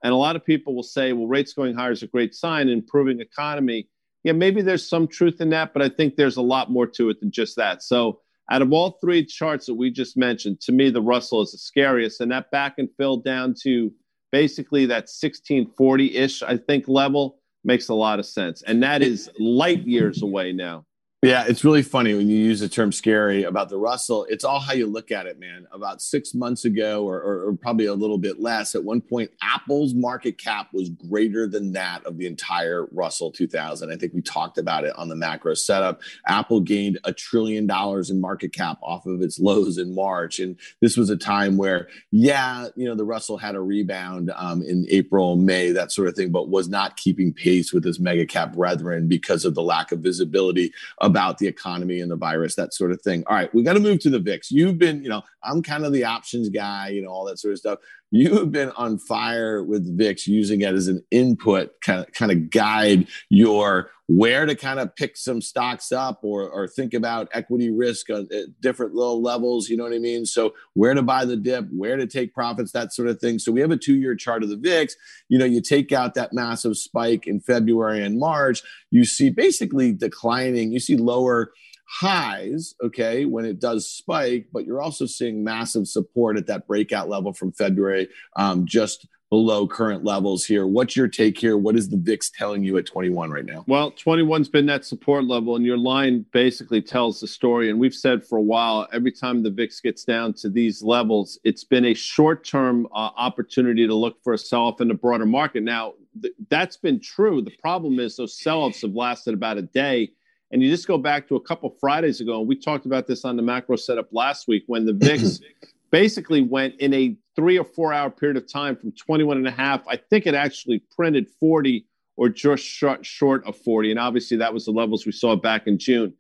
And 0.03 0.13
a 0.13 0.17
lot 0.17 0.37
of 0.37 0.45
people 0.45 0.75
will 0.75 0.83
say, 0.83 1.13
well, 1.13 1.27
rates 1.27 1.55
going 1.55 1.75
higher 1.75 1.93
is 1.93 2.03
a 2.03 2.07
great 2.07 2.35
sign, 2.35 2.69
improving 2.69 3.21
economy. 3.21 3.89
Yeah, 4.23 4.33
maybe 4.33 4.61
there's 4.61 4.89
some 4.89 5.09
truth 5.09 5.41
in 5.41 5.51
that, 5.51 5.73
but 5.73 5.83
I 5.83 5.89
think 5.89 6.17
there's 6.17 6.37
a 6.37 6.43
lot 6.43 6.71
more 6.71 6.87
to 6.87 7.09
it 7.09 7.21
than 7.21 7.31
just 7.31 7.57
that. 7.57 7.83
So, 7.83 8.21
out 8.49 8.63
of 8.63 8.73
all 8.73 8.99
three 9.01 9.25
charts 9.25 9.67
that 9.67 9.75
we 9.75 9.91
just 9.91 10.17
mentioned, 10.17 10.61
to 10.61 10.73
me, 10.73 10.91
the 10.91 11.03
Russell 11.03 11.43
is 11.43 11.51
the 11.51 11.59
scariest. 11.59 12.21
And 12.21 12.31
that 12.31 12.51
back 12.53 12.75
and 12.79 12.89
fill 12.97 13.17
down 13.17 13.55
to 13.63 13.91
basically 14.33 14.87
that 14.87 15.09
1640 15.09 16.17
ish, 16.17 16.43
I 16.43 16.57
think, 16.57 16.89
level 16.89 17.39
makes 17.65 17.89
a 17.89 17.95
lot 17.95 18.19
of 18.19 18.27
sense. 18.27 18.63
And 18.63 18.83
that 18.83 19.03
is 19.03 19.31
light 19.39 19.87
years 19.87 20.23
away 20.23 20.53
now. 20.53 20.85
Yeah, 21.27 21.45
it's 21.49 21.65
really 21.65 21.83
funny 21.83 22.15
when 22.15 22.29
you 22.29 22.37
use 22.37 22.61
the 22.61 22.69
term 22.69 22.93
scary 22.93 23.43
about 23.43 23.69
the 23.69 23.77
Russell. 23.77 24.29
It's 24.31 24.45
all 24.45 24.61
how 24.61 24.75
you 24.75 24.87
look 24.87 25.11
at 25.11 25.27
it, 25.27 25.41
man. 25.41 25.67
About 25.73 26.01
six 26.01 26.35
months 26.35 26.65
ago, 26.65 27.05
or, 27.05 27.21
or, 27.21 27.49
or, 27.49 27.57
probably 27.57 27.87
a 27.87 27.95
little 27.95 28.17
bit 28.17 28.39
less, 28.39 28.77
at 28.77 28.85
one 28.85 29.01
point, 29.01 29.33
Apple's 29.43 29.93
market 29.93 30.39
cap 30.39 30.69
was 30.73 30.89
greater 30.89 31.49
than 31.49 31.73
that 31.73 32.07
of 32.07 32.17
the 32.17 32.29
entire 32.29 32.87
Russell 32.93 33.33
2000. 33.33 33.91
I 33.91 33.97
think 33.97 34.15
we 34.15 34.23
talked 34.23 34.57
about 34.57 34.85
it 34.85 34.95
on 34.97 35.09
the 35.09 35.17
macro 35.17 35.55
setup. 35.55 36.01
Apple 36.29 36.61
gained 36.61 37.01
a 37.03 37.13
trillion 37.13 37.67
dollars 37.67 38.09
in 38.09 38.21
market 38.21 38.53
cap 38.53 38.79
off 38.81 39.05
of 39.05 39.21
its 39.21 39.41
lows 39.41 39.79
in 39.79 39.97
March. 39.97 40.39
And 40.39 40.57
this 40.81 40.97
was 40.97 41.11
a 41.11 41.17
time 41.17 41.57
where, 41.57 41.89
yeah, 42.13 42.69
you 42.77 42.87
know, 42.87 42.95
the 42.95 43.05
Russell 43.05 43.37
had 43.37 43.57
a 43.57 43.61
rebound 43.61 44.31
um, 44.37 44.63
in 44.63 44.87
April, 44.91 45.35
May, 45.35 45.73
that 45.73 45.91
sort 45.91 46.07
of 46.07 46.15
thing, 46.15 46.31
but 46.31 46.51
was 46.51 46.69
not 46.69 46.97
keeping 46.97 47.33
pace 47.33 47.73
with 47.73 47.83
his 47.83 47.99
mega 47.99 48.27
cap 48.27 48.53
brethren 48.53 49.09
because 49.09 49.45
of 49.45 49.57
the 49.57 49.63
lack 49.63 49.91
of 49.91 49.99
visibility 49.99 50.73
about 51.17 51.39
the 51.39 51.47
economy 51.47 52.01
and 52.03 52.11
the 52.11 52.17
virus, 52.17 52.55
that 52.57 52.75
sort 52.75 52.93
of 52.93 53.01
thing. 53.01 53.25
All 53.27 53.35
right, 53.35 53.53
we 53.55 53.63
got 53.63 53.73
to 53.73 53.81
move 53.81 54.01
to 54.01 54.11
the 54.11 54.19
VIX. 54.19 54.51
You've 54.51 54.77
been, 54.77 55.03
you 55.03 55.09
know, 55.09 55.23
I'm 55.43 55.63
kind 55.63 55.87
of 55.87 55.95
the 55.95 56.05
options 56.05 56.51
guy, 56.51 56.91
you 56.91 57.01
know, 57.01 57.09
all 57.09 57.25
that 57.25 57.39
sort 57.39 57.53
of 57.53 57.59
stuff. 57.59 57.79
You 58.17 58.39
have 58.39 58.51
been 58.51 58.71
on 58.71 58.97
fire 58.97 59.63
with 59.63 59.99
VIX, 59.99 60.27
using 60.27 60.63
it 60.63 60.75
as 60.75 60.89
an 60.89 61.05
input, 61.11 61.73
kind 61.83 62.01
of, 62.01 62.11
kind 62.13 62.33
of 62.33 62.49
guide 62.49 63.09
your 63.29 63.91
where 64.09 64.47
to 64.47 64.55
kind 64.55 64.79
of 64.79 64.95
pick 64.97 65.17
some 65.17 65.43
stocks 65.43 65.93
up 65.93 66.21
or, 66.23 66.49
or 66.49 66.67
think 66.67 66.95
about 66.95 67.29
equity 67.35 67.71
risk 67.71 68.09
at 68.09 68.27
different 68.61 68.95
little 68.95 69.21
levels. 69.21 69.69
You 69.69 69.77
know 69.77 69.85
what 69.85 69.93
I 69.93 69.99
mean? 69.99 70.25
So 70.25 70.55
where 70.75 70.95
to 70.95 71.03
buy 71.03 71.27
the 71.27 71.37
dip, 71.37 71.67
where 71.71 71.97
to 71.97 72.07
take 72.07 72.33
profits, 72.33 72.73
that 72.73 72.95
sort 72.95 73.09
of 73.09 73.21
thing. 73.21 73.39
So 73.39 73.53
we 73.53 73.61
have 73.61 73.71
a 73.71 73.77
two-year 73.77 74.15
chart 74.15 74.43
of 74.43 74.49
the 74.49 74.57
VIX. 74.57 74.95
You 75.29 75.39
know, 75.39 75.45
you 75.45 75.61
take 75.61 75.93
out 75.93 76.15
that 76.15 76.33
massive 76.33 76.79
spike 76.79 77.27
in 77.27 77.41
February 77.41 78.03
and 78.03 78.19
March, 78.19 78.63
you 78.91 79.05
see 79.05 79.29
basically 79.29 79.93
declining. 79.93 80.73
You 80.73 80.81
see 80.81 80.97
lower 80.97 81.53
highs, 81.89 82.75
okay, 82.83 83.25
when 83.25 83.45
it 83.45 83.61
does 83.61 83.89
spike, 83.89 84.49
but 84.53 84.65
you're 84.65 84.83
also 84.83 85.07
seeing 85.07 85.45
massive 85.45 85.87
support 85.87 86.37
at 86.37 86.47
that 86.47 86.67
breakout 86.67 87.09
level 87.09 87.33
from 87.33 87.53
February, 87.53 88.09
um, 88.37 88.67
just 88.67 89.07
below 89.29 89.67
current 89.67 90.05
levels 90.05 90.45
here. 90.45 90.67
What's 90.67 90.97
your 90.97 91.09
take 91.09 91.39
here? 91.39 91.57
What 91.57 91.77
is 91.77 91.89
the 91.89 91.97
VIX 91.97 92.31
telling 92.31 92.63
you 92.63 92.77
at 92.79 92.87
21 92.87 93.31
right 93.31 93.45
now? 93.45 93.65
Well, 93.67 93.91
21's 93.93 94.49
been 94.49 94.67
that 94.67 94.85
support 94.85 95.25
level, 95.25 95.57
and 95.57 95.65
your 95.65 95.79
line 95.79 96.25
basically 96.33 96.81
tells 96.81 97.21
the 97.21 97.27
story. 97.27 97.69
And 97.69 97.81
we've 97.81 97.95
said 97.95 98.25
for 98.25 98.39
a 98.39 98.43
while, 98.43 98.87
every 98.93 99.11
time 99.11 99.43
the 99.43 99.51
VIX 99.51 99.81
gets 99.81 100.05
down 100.05 100.33
to 100.35 100.49
these 100.49 100.83
levels, 100.83 101.41
it's 101.43 101.65
been 101.65 101.87
a 101.87 101.95
short 101.95 102.45
term 102.45 102.87
uh, 102.93 103.11
opportunity 103.17 103.87
to 103.87 103.95
look 103.95 104.23
for 104.23 104.33
a 104.33 104.39
sell 104.39 104.67
off 104.67 104.81
in 104.81 104.89
the 104.89 104.95
broader 104.95 105.27
market. 105.27 105.65
Now, 105.65 105.95
th- 106.23 106.35
that's 106.49 106.77
been 106.77 107.01
true. 107.01 107.43
The 107.43 107.57
problem 107.61 107.99
is 107.99 108.17
those 108.17 108.39
sell 108.39 108.61
offs 108.61 108.83
have 108.83 108.95
lasted 108.95 109.35
about 109.35 109.59
a 109.59 109.63
day 109.63 110.13
and 110.51 110.63
you 110.63 110.71
just 110.71 110.87
go 110.87 110.99
back 110.99 111.29
to 111.29 111.37
a 111.37 111.41
couple 111.41 111.71
Fridays 111.81 112.21
ago, 112.21 112.39
and 112.39 112.49
we 112.49 112.57
talked 112.57 112.87
about 112.87 113.07
this 113.07 113.25
on 113.25 113.37
the 113.37 113.43
macro 113.43 113.77
setup 113.77 114.09
last 114.13 114.47
week 114.47 114.65
when 114.67 114.87
the 114.87 114.93
VIX 114.93 115.41
basically 115.91 116.43
went 116.43 116.75
in 116.77 116.95
a 116.95 117.17
three 117.35 117.59
or 117.59 117.65
four 117.65 117.93
hour 117.93 118.11
period 118.11 118.37
of 118.37 118.51
time 118.51 118.77
from 118.77 118.93
21 118.93 119.37
and 119.37 119.47
a 119.47 119.51
half. 119.51 119.87
I 119.89 119.97
think 119.97 120.27
it 120.27 120.35
actually 120.35 120.83
printed 120.95 121.29
40 121.41 121.87
or 122.17 122.29
just 122.29 122.65
short, 122.65 123.05
short 123.05 123.45
of 123.47 123.57
40. 123.57 123.91
And 123.91 124.01
obviously, 124.01 124.37
that 124.39 124.53
was 124.53 124.65
the 124.65 124.71
levels 124.71 125.05
we 125.05 125.13
saw 125.13 125.37
back 125.37 125.67
in 125.67 125.79
June. 125.79 126.15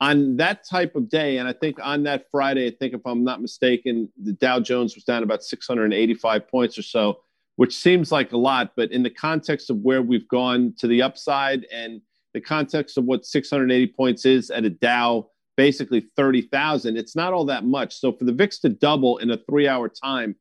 On 0.00 0.36
that 0.36 0.64
type 0.64 0.94
of 0.94 1.08
day, 1.08 1.38
and 1.38 1.48
I 1.48 1.52
think 1.52 1.78
on 1.82 2.04
that 2.04 2.26
Friday, 2.30 2.68
I 2.68 2.70
think 2.70 2.94
if 2.94 3.00
I'm 3.04 3.24
not 3.24 3.40
mistaken, 3.40 4.08
the 4.22 4.32
Dow 4.32 4.60
Jones 4.60 4.94
was 4.94 5.02
down 5.02 5.24
about 5.24 5.42
685 5.42 6.46
points 6.48 6.78
or 6.78 6.82
so, 6.82 7.20
which 7.56 7.74
seems 7.74 8.12
like 8.12 8.30
a 8.32 8.36
lot. 8.36 8.72
But 8.76 8.92
in 8.92 9.02
the 9.02 9.10
context 9.10 9.70
of 9.70 9.78
where 9.78 10.02
we've 10.02 10.28
gone 10.28 10.74
to 10.78 10.86
the 10.86 11.02
upside 11.02 11.64
and 11.72 12.00
the 12.34 12.40
context 12.40 12.98
of 12.98 13.04
what 13.04 13.24
680 13.24 13.92
points 13.92 14.24
is 14.24 14.50
at 14.50 14.64
a 14.64 14.70
Dow 14.70 15.28
basically 15.58 16.08
30,000. 16.16 16.96
It's 16.96 17.16
not 17.16 17.32
all 17.32 17.44
that 17.46 17.64
much. 17.64 17.96
So 17.96 18.12
for 18.12 18.24
the 18.24 18.32
VIX 18.32 18.60
to 18.60 18.68
double 18.68 19.18
in 19.18 19.32
a 19.32 19.36
three 19.36 19.66
hour 19.66 19.88
time 19.88 20.36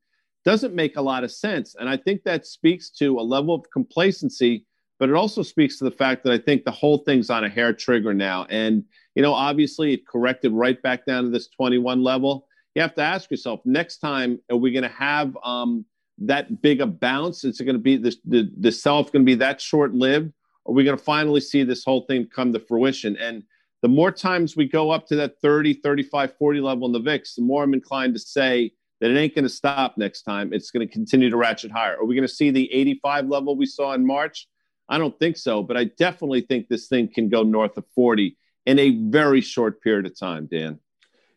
doesn't 0.46 0.76
make 0.76 0.96
a 0.96 1.02
lot 1.02 1.24
of 1.24 1.32
sense. 1.32 1.76
And 1.78 1.90
I 1.90 1.98
think 1.98 2.24
that 2.24 2.46
speaks 2.46 2.92
to 2.92 3.20
a 3.20 3.22
level 3.22 3.56
of 3.56 3.66
complacency, 3.74 4.66
but 5.00 5.10
it 5.10 5.16
also 5.16 5.42
speaks 5.42 5.80
to 5.80 5.86
the 5.86 5.92
fact 5.92 6.24
that 6.24 6.34
I 6.34 6.38
think 6.38 6.64
the 6.64 6.72
whole 6.72 7.00
thing's 7.00 7.32
on 7.32 7.44
a 7.44 7.50
hair 7.50 7.74
trigger 7.74 8.14
now. 8.14 8.46
And, 8.52 8.84
you 9.16 9.24
know, 9.24 9.34
obviously 9.34 9.92
it 9.94 10.08
corrected 10.08 10.52
right 10.54 10.80
back 10.84 11.08
down 11.08 11.24
to 11.24 11.30
this 11.32 11.48
21 11.48 12.04
level. 12.04 12.48
You 12.76 12.84
have 12.84 12.94
to 12.96 13.02
ask 13.02 13.32
yourself 13.32 13.60
next 13.66 13.98
time, 13.98 14.40
are 14.52 14.56
we 14.56 14.72
going 14.72 14.84
to 14.84 14.90
have 14.90 15.36
um, 15.44 15.84
that 16.20 16.62
big 16.62 16.80
a 16.80 16.86
bounce? 16.86 17.44
Is 17.44 17.60
it 17.60 17.66
going 17.66 17.76
to 17.76 17.82
be 17.82 17.98
this, 17.98 18.18
the, 18.24 18.52
the 18.60 18.72
self 18.72 19.12
going 19.12 19.26
to 19.26 19.30
be 19.30 19.36
that 19.36 19.60
short 19.60 19.96
lived? 19.96 20.32
Are 20.68 20.74
we 20.74 20.84
going 20.84 20.98
to 20.98 21.04
finally 21.04 21.40
see 21.40 21.64
this 21.64 21.84
whole 21.84 22.02
thing 22.02 22.28
come 22.28 22.52
to 22.54 22.60
fruition? 22.60 23.16
And 23.18 23.44
the 23.82 23.88
more 23.88 24.12
times 24.12 24.56
we 24.56 24.68
go 24.68 24.92
up 24.92 25.08
to 25.08 25.16
that 25.18 25.40
30, 25.42 25.76
35, 25.76 26.36
40 26.38 26.60
level 26.60 26.88
in 26.88 26.94
the 26.94 27.00
VIX, 27.00 27.36
the 27.36 27.42
more 27.42 27.64
I'm 27.64 27.74
inclined 27.74 28.16
to 28.16 28.20
say 28.20 28.72
that 29.00 29.12
it 29.12 29.18
ain't 29.18 29.36
going 29.36 29.44
to 29.44 29.50
stop 29.50 29.98
next 29.98 30.24
time. 30.24 30.52
It's 30.52 30.72
going 30.72 30.86
to 30.86 30.92
continue 30.92 31.30
to 31.30 31.38
ratchet 31.38 31.72
higher. 31.72 31.98
Are 31.98 32.06
we 32.06 32.16
going 32.16 32.28
to 32.28 32.34
see 32.34 32.52
the 32.52 32.72
85 32.74 33.28
level 33.28 33.56
we 33.56 33.66
saw 33.66 33.94
in 33.94 34.06
March? 34.06 34.48
I 34.90 34.98
don't 34.98 35.18
think 35.20 35.38
so, 35.38 35.64
but 35.64 35.78
I 35.78 35.86
definitely 35.86 36.42
think 36.42 36.68
this 36.68 36.88
thing 36.88 37.10
can 37.14 37.30
go 37.30 37.44
north 37.44 37.78
of 37.78 37.86
40 37.94 38.38
in 38.66 38.80
a 38.80 38.90
very 39.10 39.42
short 39.42 39.82
period 39.82 40.06
of 40.06 40.18
time, 40.18 40.48
Dan. 40.48 40.80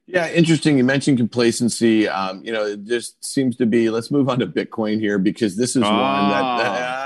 Yeah, 0.07 0.29
interesting. 0.31 0.77
You 0.77 0.85
mentioned 0.85 1.19
complacency. 1.19 2.09
Um, 2.09 2.43
you 2.45 2.53
know, 2.53 2.75
there 2.75 3.01
seems 3.21 3.57
to 3.57 3.67
be. 3.67 3.91
Let's 3.91 4.11
move 4.11 4.29
on 4.29 4.41
to 4.41 4.47
Bitcoin 4.47 4.99
here 4.99 5.19
because 5.19 5.57
this 5.57 5.77
is 5.77 5.83
one 5.83 5.93
that, 5.93 6.59
that 6.59 6.83
ah 6.83 7.00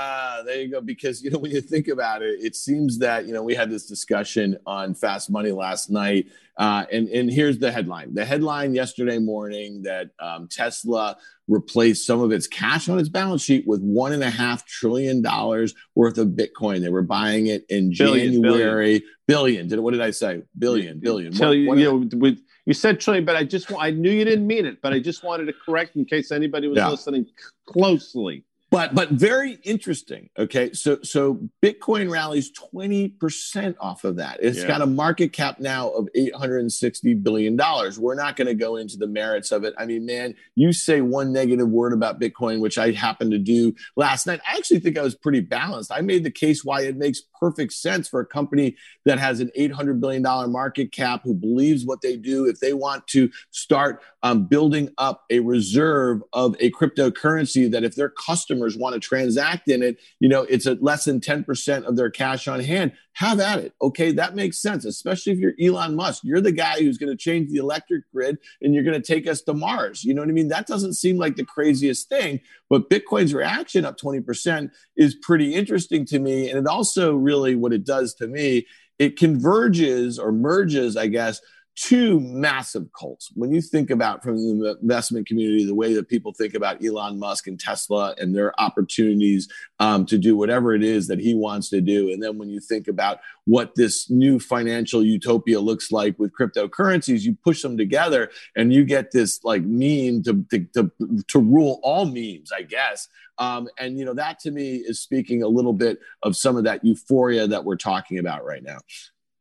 there 0.45 0.61
you 0.61 0.71
go. 0.71 0.81
Because 0.81 1.23
you 1.23 1.29
know, 1.29 1.39
when 1.39 1.51
you 1.51 1.61
think 1.61 1.87
about 1.87 2.21
it, 2.21 2.39
it 2.41 2.55
seems 2.55 2.99
that 2.99 3.25
you 3.25 3.33
know 3.33 3.43
we 3.43 3.55
had 3.55 3.69
this 3.69 3.85
discussion 3.85 4.57
on 4.65 4.93
Fast 4.93 5.29
Money 5.29 5.51
last 5.51 5.89
night, 5.89 6.27
uh, 6.57 6.85
and 6.91 7.07
and 7.09 7.29
here's 7.29 7.57
the 7.57 7.71
headline. 7.71 8.13
The 8.13 8.25
headline 8.25 8.73
yesterday 8.73 9.17
morning 9.17 9.81
that 9.83 10.11
um, 10.19 10.47
Tesla 10.47 11.17
replaced 11.47 12.07
some 12.07 12.21
of 12.21 12.31
its 12.31 12.47
cash 12.47 12.89
on 12.89 12.99
its 12.99 13.09
balance 13.09 13.43
sheet 13.43 13.67
with 13.67 13.81
one 13.81 14.13
and 14.13 14.23
a 14.23 14.29
half 14.29 14.65
trillion 14.65 15.21
dollars 15.21 15.75
worth 15.93 16.17
of 16.17 16.29
Bitcoin. 16.29 16.81
They 16.81 16.89
were 16.89 17.03
buying 17.03 17.47
it 17.47 17.65
in 17.69 17.93
billion, 17.95 18.41
January. 18.41 19.03
Billion. 19.27 19.65
billion. 19.65 19.67
Did 19.67 19.79
what 19.79 19.91
did 19.91 20.01
I 20.01 20.11
say? 20.11 20.43
Billion. 20.57 20.99
Billion. 20.99 21.33
Tell 21.33 21.53
you, 21.53 21.69
what, 21.69 21.77
you 21.77 21.85
know, 21.85 22.09
with 22.17 22.39
you 22.65 22.73
said 22.73 22.99
trillion, 22.99 23.25
but 23.25 23.35
I 23.35 23.43
just 23.43 23.71
I 23.77 23.91
knew 23.91 24.11
you 24.11 24.25
didn't 24.25 24.47
mean 24.47 24.65
it, 24.65 24.81
but 24.81 24.93
I 24.93 24.99
just 24.99 25.23
wanted 25.23 25.45
to 25.45 25.53
correct 25.53 25.95
in 25.95 26.05
case 26.05 26.31
anybody 26.31 26.67
was 26.67 26.77
yeah. 26.77 26.89
listening 26.89 27.25
closely 27.67 28.43
but 28.75 28.93
but 28.93 29.09
very 29.11 29.57
interesting 29.63 30.29
okay? 30.37 30.73
So 30.73 30.99
so 31.01 31.39
bitcoin 31.63 32.11
rallies 32.11 32.51
20% 32.51 33.75
off 33.79 34.03
of 34.03 34.17
that. 34.17 34.39
It's 34.41 34.59
yeah. 34.59 34.67
got 34.67 34.81
a 34.81 34.85
market 34.85 35.31
cap 35.31 35.59
now 35.59 35.89
of 35.91 36.09
860 36.13 37.13
billion 37.15 37.55
dollars. 37.55 37.97
We're 37.97 38.15
not 38.15 38.35
going 38.35 38.47
to 38.47 38.53
go 38.53 38.75
into 38.75 38.97
the 38.97 39.07
merits 39.07 39.53
of 39.53 39.63
it. 39.63 39.73
I 39.77 39.85
mean 39.85 40.05
man 40.05 40.35
you 40.55 40.73
say 40.73 40.99
one 40.99 41.31
negative 41.31 41.69
word 41.69 41.93
about 41.93 42.19
bitcoin 42.19 42.59
which 42.59 42.77
i 42.77 42.91
happened 42.91 43.31
to 43.31 43.39
do 43.39 43.73
last 43.95 44.27
night. 44.27 44.41
I 44.45 44.57
actually 44.57 44.79
think 44.79 44.97
i 44.97 45.01
was 45.01 45.15
pretty 45.15 45.39
balanced. 45.39 45.91
I 45.91 46.01
made 46.01 46.25
the 46.25 46.31
case 46.31 46.65
why 46.65 46.81
it 46.81 46.97
makes 46.97 47.21
perfect 47.39 47.73
sense 47.73 48.07
for 48.07 48.19
a 48.19 48.25
company 48.25 48.75
that 49.05 49.19
has 49.19 49.39
an 49.39 49.51
800 49.55 50.01
billion 50.01 50.21
dollar 50.21 50.47
market 50.47 50.91
cap 50.91 51.21
who 51.23 51.33
believes 51.33 51.85
what 51.85 52.01
they 52.01 52.17
do 52.17 52.45
if 52.45 52.59
they 52.59 52.73
want 52.73 53.07
to 53.07 53.29
start 53.51 54.01
um, 54.23 54.45
building 54.45 54.89
up 54.97 55.23
a 55.29 55.39
reserve 55.39 56.21
of 56.33 56.55
a 56.59 56.71
cryptocurrency 56.71 57.69
that 57.69 57.83
if 57.83 57.95
their 57.95 58.09
customers 58.09 58.65
customers 58.65 58.77
want 58.77 58.93
to 58.93 58.99
transact 58.99 59.69
in 59.69 59.83
it, 59.83 59.97
you 60.19 60.29
know, 60.29 60.43
it's 60.43 60.67
at 60.67 60.81
less 60.81 61.05
than 61.05 61.19
10% 61.19 61.83
of 61.83 61.95
their 61.95 62.09
cash 62.09 62.47
on 62.47 62.59
hand. 62.59 62.91
Have 63.15 63.39
at 63.39 63.59
it. 63.59 63.73
Okay. 63.81 64.11
That 64.11 64.35
makes 64.35 64.61
sense, 64.61 64.83
especially 64.83 65.33
if 65.33 65.39
you're 65.39 65.53
Elon 65.61 65.95
Musk. 65.95 66.23
You're 66.25 66.41
the 66.41 66.51
guy 66.51 66.79
who's 66.79 66.97
going 66.97 67.11
to 67.11 67.17
change 67.17 67.49
the 67.49 67.59
electric 67.59 68.03
grid 68.11 68.37
and 68.61 68.73
you're 68.73 68.83
going 68.83 69.01
to 69.01 69.13
take 69.13 69.25
us 69.25 69.41
to 69.43 69.53
Mars. 69.53 70.03
You 70.03 70.13
know 70.13 70.21
what 70.21 70.29
I 70.29 70.33
mean? 70.33 70.49
That 70.49 70.67
doesn't 70.67 70.95
seem 70.95 71.17
like 71.17 71.37
the 71.37 71.45
craziest 71.45 72.09
thing, 72.09 72.41
but 72.69 72.89
Bitcoin's 72.89 73.33
reaction 73.33 73.85
up 73.85 73.97
20% 73.97 74.69
is 74.97 75.15
pretty 75.15 75.55
interesting 75.55 76.05
to 76.07 76.19
me. 76.19 76.49
And 76.49 76.59
it 76.59 76.67
also 76.67 77.15
really, 77.15 77.55
what 77.55 77.71
it 77.71 77.85
does 77.85 78.13
to 78.15 78.27
me, 78.27 78.67
it 78.99 79.17
converges 79.17 80.19
or 80.19 80.33
merges, 80.33 80.97
I 80.97 81.07
guess, 81.07 81.39
two 81.75 82.19
massive 82.21 82.87
cults. 82.97 83.31
When 83.33 83.51
you 83.51 83.61
think 83.61 83.89
about 83.89 84.23
from 84.23 84.37
the 84.37 84.77
investment 84.81 85.27
community, 85.27 85.65
the 85.65 85.75
way 85.75 85.93
that 85.93 86.07
people 86.07 86.33
think 86.33 86.53
about 86.53 86.83
Elon 86.83 87.19
Musk 87.19 87.47
and 87.47 87.59
Tesla 87.59 88.15
and 88.17 88.33
their 88.33 88.59
opportunities 88.59 89.49
um, 89.79 90.05
to 90.05 90.17
do 90.17 90.37
whatever 90.37 90.73
it 90.73 90.83
is 90.83 91.07
that 91.07 91.19
he 91.19 91.35
wants 91.35 91.69
to 91.69 91.81
do. 91.81 92.11
And 92.11 92.23
then 92.23 92.37
when 92.37 92.49
you 92.49 92.61
think 92.61 92.87
about 92.87 93.19
what 93.43 93.75
this 93.75 94.09
new 94.09 94.39
financial 94.39 95.03
utopia 95.03 95.59
looks 95.59 95.91
like 95.91 96.17
with 96.17 96.31
cryptocurrencies, 96.33 97.21
you 97.21 97.35
push 97.43 97.61
them 97.61 97.77
together 97.77 98.31
and 98.55 98.73
you 98.73 98.85
get 98.85 99.11
this 99.11 99.43
like 99.43 99.63
meme 99.63 100.23
to, 100.23 100.45
to, 100.51 100.65
to, 100.73 100.91
to 101.27 101.39
rule 101.39 101.79
all 101.83 102.05
memes, 102.05 102.51
I 102.55 102.61
guess. 102.61 103.09
Um, 103.37 103.67
and, 103.77 103.99
you 103.99 104.05
know, 104.05 104.13
that 104.13 104.39
to 104.39 104.51
me 104.51 104.77
is 104.77 105.01
speaking 105.01 105.43
a 105.43 105.47
little 105.47 105.73
bit 105.73 105.99
of 106.23 106.37
some 106.37 106.55
of 106.55 106.63
that 106.63 106.85
euphoria 106.85 107.47
that 107.47 107.65
we're 107.65 107.75
talking 107.75 108.17
about 108.17 108.45
right 108.45 108.63
now. 108.63 108.77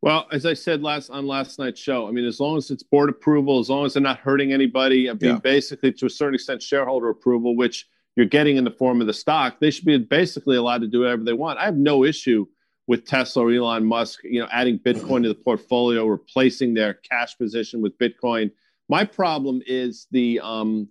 Well, 0.04 0.26
as 0.32 0.44
I 0.44 0.52
said 0.52 0.82
last 0.82 1.08
on 1.08 1.26
last 1.26 1.58
night's 1.58 1.80
show, 1.80 2.06
I 2.06 2.10
mean, 2.10 2.26
as 2.26 2.38
long 2.38 2.58
as 2.58 2.70
it's 2.70 2.82
board 2.82 3.08
approval, 3.08 3.58
as 3.58 3.70
long 3.70 3.86
as 3.86 3.94
they're 3.94 4.02
not 4.02 4.18
hurting 4.18 4.52
anybody, 4.52 5.08
I 5.08 5.14
mean, 5.14 5.18
yeah. 5.22 5.38
basically 5.38 5.92
to 5.92 6.04
a 6.04 6.10
certain 6.10 6.34
extent 6.34 6.62
shareholder 6.62 7.08
approval, 7.08 7.56
which 7.56 7.88
you're 8.14 8.26
getting 8.26 8.58
in 8.58 8.64
the 8.64 8.70
form 8.70 9.00
of 9.00 9.06
the 9.06 9.14
stock, 9.14 9.60
they 9.60 9.70
should 9.70 9.86
be 9.86 9.96
basically 9.96 10.58
allowed 10.58 10.82
to 10.82 10.88
do 10.88 11.00
whatever 11.00 11.24
they 11.24 11.32
want. 11.32 11.58
I 11.58 11.64
have 11.64 11.78
no 11.78 12.04
issue 12.04 12.44
with 12.86 13.06
Tesla 13.06 13.44
or 13.44 13.50
Elon 13.50 13.86
Musk, 13.86 14.20
you 14.24 14.40
know, 14.40 14.48
adding 14.52 14.78
Bitcoin 14.78 15.22
to 15.22 15.28
the 15.28 15.34
portfolio, 15.34 16.04
replacing 16.04 16.74
their 16.74 16.92
cash 16.92 17.38
position 17.38 17.80
with 17.80 17.96
Bitcoin. 17.96 18.50
My 18.90 19.06
problem 19.06 19.62
is 19.66 20.06
the 20.10 20.38
um, 20.40 20.86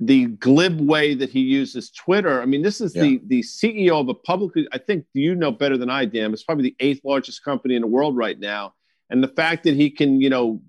the 0.00 0.26
glib 0.26 0.80
way 0.80 1.14
that 1.14 1.28
he 1.28 1.40
uses 1.40 1.90
Twitter. 1.90 2.40
I 2.40 2.46
mean, 2.46 2.62
this 2.62 2.80
is 2.80 2.96
yeah. 2.96 3.02
the 3.02 3.20
the 3.26 3.40
CEO 3.42 4.00
of 4.00 4.08
a 4.08 4.14
publicly. 4.14 4.66
I 4.72 4.78
think 4.78 5.04
you 5.12 5.34
know 5.34 5.52
better 5.52 5.76
than 5.76 5.90
I, 5.90 6.06
Dan. 6.06 6.32
It's 6.32 6.42
probably 6.42 6.64
the 6.64 6.76
eighth 6.80 7.02
largest 7.04 7.44
company 7.44 7.74
in 7.74 7.82
the 7.82 7.88
world 7.88 8.16
right 8.16 8.38
now, 8.38 8.74
and 9.10 9.22
the 9.22 9.28
fact 9.28 9.64
that 9.64 9.74
he 9.74 9.90
can, 9.90 10.20
you 10.20 10.30
know, 10.30 10.62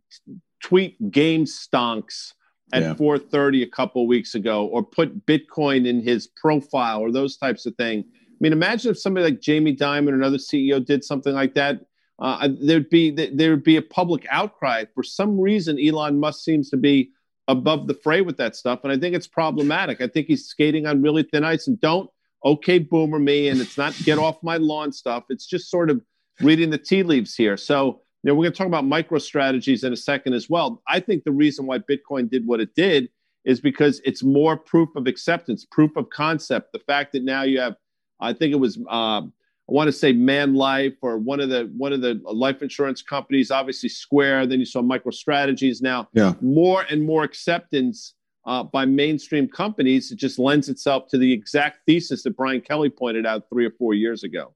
tweet 0.61 1.11
game 1.11 1.45
stonks 1.45 2.33
at 2.73 2.83
yeah. 2.83 2.93
4:30 2.95 3.63
a 3.63 3.67
couple 3.67 4.05
weeks 4.05 4.35
ago, 4.35 4.65
or 4.65 4.83
put 4.83 5.25
Bitcoin 5.25 5.87
in 5.87 6.01
his 6.01 6.27
profile, 6.27 6.99
or 6.99 7.11
those 7.11 7.37
types 7.37 7.65
of 7.65 7.73
things. 7.75 8.05
I 8.13 8.37
mean, 8.41 8.53
imagine 8.53 8.91
if 8.91 8.99
somebody 8.99 9.25
like 9.25 9.39
Jamie 9.39 9.75
Dimon 9.75 10.11
or 10.11 10.15
another 10.15 10.37
CEO 10.37 10.85
did 10.85 11.03
something 11.05 11.33
like 11.33 11.53
that. 11.53 11.79
Uh, 12.19 12.49
there'd 12.61 12.89
be 12.89 13.11
there 13.11 13.51
would 13.51 13.63
be 13.63 13.77
a 13.77 13.81
public 13.81 14.27
outcry. 14.29 14.83
For 14.93 15.03
some 15.03 15.39
reason, 15.39 15.79
Elon 15.79 16.19
Musk 16.19 16.43
seems 16.43 16.69
to 16.71 16.77
be 16.77 17.11
above 17.51 17.87
the 17.87 17.93
fray 17.93 18.21
with 18.21 18.37
that 18.37 18.55
stuff. 18.55 18.79
And 18.83 18.91
I 18.91 18.97
think 18.97 19.15
it's 19.15 19.27
problematic. 19.27 20.01
I 20.01 20.07
think 20.07 20.27
he's 20.27 20.47
skating 20.47 20.87
on 20.87 21.01
really 21.01 21.23
thin 21.23 21.43
ice 21.43 21.67
and 21.67 21.79
don't 21.79 22.09
okay 22.43 22.79
boomer 22.79 23.19
me 23.19 23.49
and 23.49 23.61
it's 23.61 23.77
not 23.77 23.93
get 24.03 24.17
off 24.17 24.41
my 24.41 24.57
lawn 24.57 24.91
stuff. 24.91 25.25
It's 25.29 25.45
just 25.45 25.69
sort 25.69 25.89
of 25.89 26.01
reading 26.39 26.69
the 26.69 26.77
tea 26.77 27.03
leaves 27.03 27.35
here. 27.35 27.57
So, 27.57 28.01
you 28.23 28.29
know, 28.29 28.35
we're 28.35 28.45
going 28.45 28.53
to 28.53 28.57
talk 28.57 28.67
about 28.67 28.85
MicroStrategies 28.85 29.83
in 29.83 29.93
a 29.93 29.97
second 29.97 30.33
as 30.33 30.49
well. 30.49 30.81
I 30.87 30.99
think 30.99 31.23
the 31.23 31.31
reason 31.31 31.65
why 31.65 31.79
Bitcoin 31.79 32.29
did 32.29 32.47
what 32.47 32.59
it 32.59 32.73
did 32.73 33.09
is 33.43 33.59
because 33.59 34.01
it's 34.05 34.23
more 34.23 34.55
proof 34.55 34.89
of 34.95 35.07
acceptance, 35.07 35.65
proof 35.65 35.95
of 35.97 36.09
concept. 36.09 36.71
The 36.71 36.79
fact 36.79 37.11
that 37.13 37.23
now 37.23 37.43
you 37.43 37.59
have, 37.59 37.75
I 38.19 38.33
think 38.33 38.53
it 38.53 38.59
was 38.59 38.79
I 38.89 39.21
want 39.71 39.87
to 39.87 39.93
say 39.93 40.11
Man 40.11 40.53
Life 40.53 40.95
or 41.01 41.17
one 41.17 41.39
of 41.39 41.49
the 41.49 41.71
one 41.77 41.93
of 41.93 42.01
the 42.01 42.21
life 42.25 42.61
insurance 42.61 43.01
companies, 43.01 43.51
obviously 43.51 43.89
Square. 43.89 44.47
Then 44.47 44.59
you 44.59 44.65
saw 44.65 44.81
MicroStrategies. 44.81 45.81
Now, 45.81 46.09
yeah. 46.13 46.33
more 46.41 46.85
and 46.89 47.03
more 47.03 47.23
acceptance 47.23 48.13
uh, 48.45 48.63
by 48.63 48.85
mainstream 48.85 49.47
companies. 49.47 50.11
It 50.11 50.17
just 50.17 50.39
lends 50.39 50.67
itself 50.67 51.07
to 51.09 51.17
the 51.17 51.31
exact 51.31 51.79
thesis 51.85 52.23
that 52.23 52.35
Brian 52.35 52.61
Kelly 52.61 52.89
pointed 52.89 53.25
out 53.25 53.43
three 53.49 53.65
or 53.65 53.71
four 53.71 53.93
years 53.93 54.23
ago. 54.23 54.53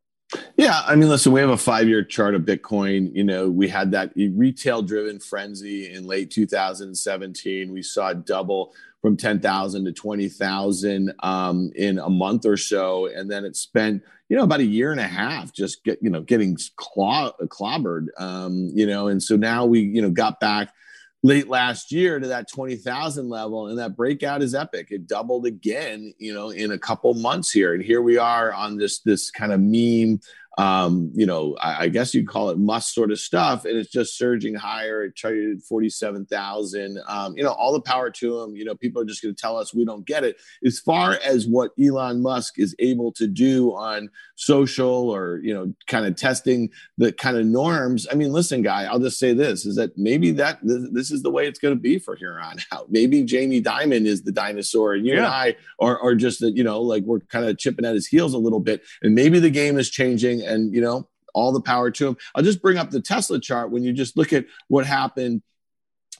Yeah, 0.57 0.81
I 0.85 0.95
mean, 0.95 1.07
listen, 1.07 1.31
we 1.31 1.39
have 1.39 1.49
a 1.49 1.57
five-year 1.57 2.03
chart 2.03 2.35
of 2.35 2.41
Bitcoin. 2.41 3.13
You 3.13 3.23
know, 3.23 3.49
we 3.49 3.69
had 3.69 3.91
that 3.91 4.11
retail-driven 4.15 5.19
frenzy 5.19 5.93
in 5.93 6.07
late 6.07 6.31
2017. 6.31 7.71
We 7.71 7.81
saw 7.81 8.11
double 8.13 8.73
from 9.05 9.15
10,000 9.15 9.85
to 9.85 9.91
20,000 9.91 11.13
um, 11.19 11.71
in 11.75 11.99
a 11.99 12.09
month 12.09 12.43
or 12.43 12.57
so, 12.57 13.05
and 13.05 13.29
then 13.29 13.45
it 13.45 13.55
spent 13.55 14.01
you 14.29 14.35
know 14.35 14.41
about 14.41 14.61
a 14.61 14.65
year 14.65 14.89
and 14.89 14.99
a 14.99 15.07
half 15.07 15.53
just 15.53 15.83
get 15.83 15.99
you 16.01 16.09
know 16.09 16.21
getting 16.21 16.57
claw, 16.75 17.31
clobbered. 17.43 18.07
Um, 18.17 18.71
you 18.73 18.87
know, 18.87 19.07
and 19.09 19.21
so 19.21 19.35
now 19.35 19.63
we 19.67 19.81
you 19.81 20.01
know 20.01 20.09
got 20.09 20.39
back 20.39 20.73
late 21.21 21.47
last 21.47 21.91
year 21.91 22.19
to 22.19 22.27
that 22.29 22.49
20,000 22.51 23.29
level 23.29 23.67
and 23.67 23.77
that 23.77 23.95
breakout 23.95 24.41
is 24.41 24.55
epic. 24.55 24.87
It 24.89 25.07
doubled 25.07 25.45
again, 25.45 26.13
you 26.17 26.33
know, 26.33 26.49
in 26.49 26.71
a 26.71 26.77
couple 26.77 27.13
months 27.15 27.51
here. 27.51 27.73
And 27.73 27.83
here 27.83 28.01
we 28.01 28.17
are 28.17 28.53
on 28.53 28.77
this 28.77 29.01
this 29.01 29.29
kind 29.29 29.51
of 29.51 29.59
meme 29.59 30.19
um, 30.57 31.11
you 31.13 31.25
know, 31.25 31.55
I, 31.59 31.83
I, 31.83 31.87
guess 31.89 32.13
you'd 32.13 32.29
call 32.29 32.49
it 32.49 32.57
must 32.57 32.93
sort 32.93 33.11
of 33.11 33.19
stuff, 33.19 33.65
and 33.65 33.75
it's 33.75 33.91
just 33.91 34.17
surging 34.17 34.55
higher. 34.55 35.03
It 35.03 35.15
traded 35.15 35.61
forty 35.63 35.89
seven 35.89 36.25
thousand. 36.25 36.97
Um, 37.07 37.35
you 37.35 37.43
know, 37.43 37.51
all 37.51 37.73
the 37.73 37.81
power 37.81 38.09
to 38.09 38.39
them. 38.39 38.55
You 38.55 38.63
know, 38.63 38.73
people 38.73 39.01
are 39.01 39.05
just 39.05 39.21
going 39.21 39.35
to 39.35 39.41
tell 39.41 39.57
us 39.57 39.73
we 39.73 39.83
don't 39.83 40.05
get 40.05 40.23
it. 40.23 40.37
As 40.65 40.79
far 40.79 41.19
as 41.25 41.45
what 41.45 41.71
Elon 41.81 42.21
Musk 42.21 42.57
is 42.57 42.73
able 42.79 43.11
to 43.13 43.27
do 43.27 43.75
on 43.75 44.09
social 44.35 45.09
or 45.09 45.39
you 45.43 45.53
know, 45.53 45.73
kind 45.87 46.05
of 46.05 46.15
testing 46.15 46.69
the 46.97 47.11
kind 47.11 47.37
of 47.37 47.45
norms. 47.45 48.07
I 48.09 48.15
mean, 48.15 48.31
listen, 48.31 48.61
guy, 48.61 48.85
I'll 48.85 48.99
just 48.99 49.19
say 49.19 49.33
this: 49.33 49.65
is 49.65 49.75
that 49.75 49.97
maybe 49.97 50.31
that 50.31 50.59
this, 50.63 50.89
this 50.91 51.11
is 51.11 51.21
the 51.21 51.31
way 51.31 51.47
it's 51.47 51.59
going 51.59 51.75
to 51.75 51.79
be 51.79 51.99
for 51.99 52.15
here 52.15 52.39
on 52.39 52.59
out. 52.71 52.89
Maybe 52.89 53.23
Jamie 53.23 53.61
Dimon 53.61 54.05
is 54.05 54.23
the 54.23 54.31
dinosaur, 54.31 54.93
and 54.93 55.05
you 55.05 55.13
yeah. 55.13 55.25
and 55.25 55.27
I 55.27 55.55
are, 55.79 55.99
are 55.99 56.15
just 56.15 56.39
you 56.39 56.63
know, 56.63 56.81
like 56.81 57.03
we're 57.03 57.19
kind 57.19 57.45
of 57.45 57.57
chipping 57.57 57.85
at 57.85 57.93
his 57.93 58.07
heels 58.07 58.33
a 58.33 58.37
little 58.37 58.61
bit, 58.61 58.83
and 59.01 59.13
maybe 59.13 59.39
the 59.39 59.49
game 59.49 59.77
is 59.77 59.89
changing, 59.89 60.44
and 60.45 60.73
you 60.73 60.81
know, 60.81 61.07
all 61.33 61.51
the 61.51 61.61
power 61.61 61.91
to 61.91 62.07
him. 62.09 62.17
I'll 62.33 62.43
just 62.43 62.61
bring 62.61 62.77
up 62.77 62.91
the 62.91 63.01
Tesla 63.01 63.39
chart 63.39 63.71
when 63.71 63.83
you 63.83 63.93
just 63.93 64.17
look 64.17 64.33
at 64.33 64.45
what 64.67 64.85
happened 64.85 65.41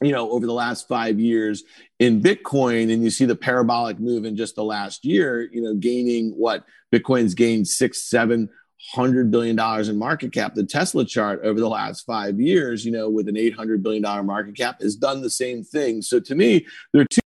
you 0.01 0.11
know 0.11 0.29
over 0.29 0.45
the 0.45 0.51
last 0.51 0.89
five 0.89 1.21
years 1.21 1.63
in 1.99 2.21
bitcoin 2.21 2.91
and 2.91 3.01
you 3.01 3.09
see 3.09 3.23
the 3.23 3.33
parabolic 3.33 3.97
move 3.97 4.25
in 4.25 4.35
just 4.35 4.55
the 4.55 4.63
last 4.63 5.05
year 5.05 5.49
you 5.53 5.61
know 5.61 5.73
gaining 5.73 6.31
what 6.31 6.65
bitcoin's 6.91 7.33
gained 7.33 7.65
six 7.65 8.01
seven 8.01 8.49
hundred 8.93 9.31
billion 9.31 9.55
dollars 9.55 9.89
in 9.89 9.97
market 9.97 10.31
cap. 10.31 10.53
The 10.53 10.65
Tesla 10.65 11.05
chart 11.05 11.41
over 11.43 11.59
the 11.59 11.69
last 11.69 12.05
five 12.05 12.39
years, 12.39 12.85
you 12.85 12.91
know, 12.91 13.09
with 13.09 13.27
an 13.27 13.37
eight 13.37 13.55
hundred 13.55 13.83
billion 13.83 14.03
dollar 14.03 14.23
market 14.23 14.55
cap, 14.55 14.81
has 14.81 14.95
done 14.95 15.21
the 15.21 15.29
same 15.29 15.63
thing. 15.63 16.01
So 16.01 16.19
to 16.19 16.35
me, 16.35 16.65
there 16.93 17.01
are 17.01 17.07
two 17.09 17.21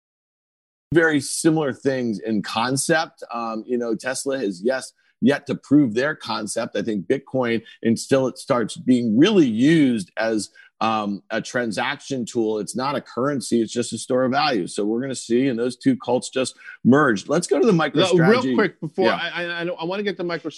very 0.93 1.19
similar 1.19 1.73
things 1.73 2.19
in 2.19 2.41
concept. 2.41 3.23
Um, 3.31 3.63
you 3.67 3.77
know, 3.77 3.95
Tesla 3.95 4.39
has 4.39 4.62
yes 4.62 4.93
yet 5.21 5.47
to 5.47 5.55
prove 5.55 5.93
their 5.93 6.15
concept. 6.15 6.75
I 6.75 6.82
think 6.82 7.08
Bitcoin 7.08 7.62
until 7.84 8.27
it 8.27 8.38
starts 8.38 8.77
being 8.77 9.17
really 9.17 9.47
used 9.47 10.12
as 10.17 10.49
um, 10.82 11.21
a 11.29 11.41
transaction 11.41 12.25
tool. 12.25 12.60
It's 12.60 12.75
not 12.75 12.95
a 12.95 13.01
currency. 13.01 13.62
It's 13.62 13.71
just 13.71 13.91
a 13.91 13.97
store 13.97 14.23
of 14.23 14.32
value. 14.32 14.65
So 14.65 14.86
we're 14.86 14.99
going 14.99 15.10
to 15.10 15.15
see, 15.15 15.47
and 15.47 15.60
those 15.60 15.75
two 15.75 15.97
cults 15.97 16.29
just 16.29 16.55
merged. 16.86 17.27
Let's 17.27 17.47
go 17.47 17.60
to 17.60 17.65
the 17.65 17.73
MicroStrategy. 17.73 18.43
Real 18.43 18.55
quick 18.55 18.79
before 18.79 19.08
yeah. 19.08 19.29
I, 19.34 19.43
I, 19.43 19.65
I, 19.65 19.84
want 19.84 19.99
to 19.99 20.03
get 20.03 20.17
the 20.17 20.23
micro. 20.23 20.51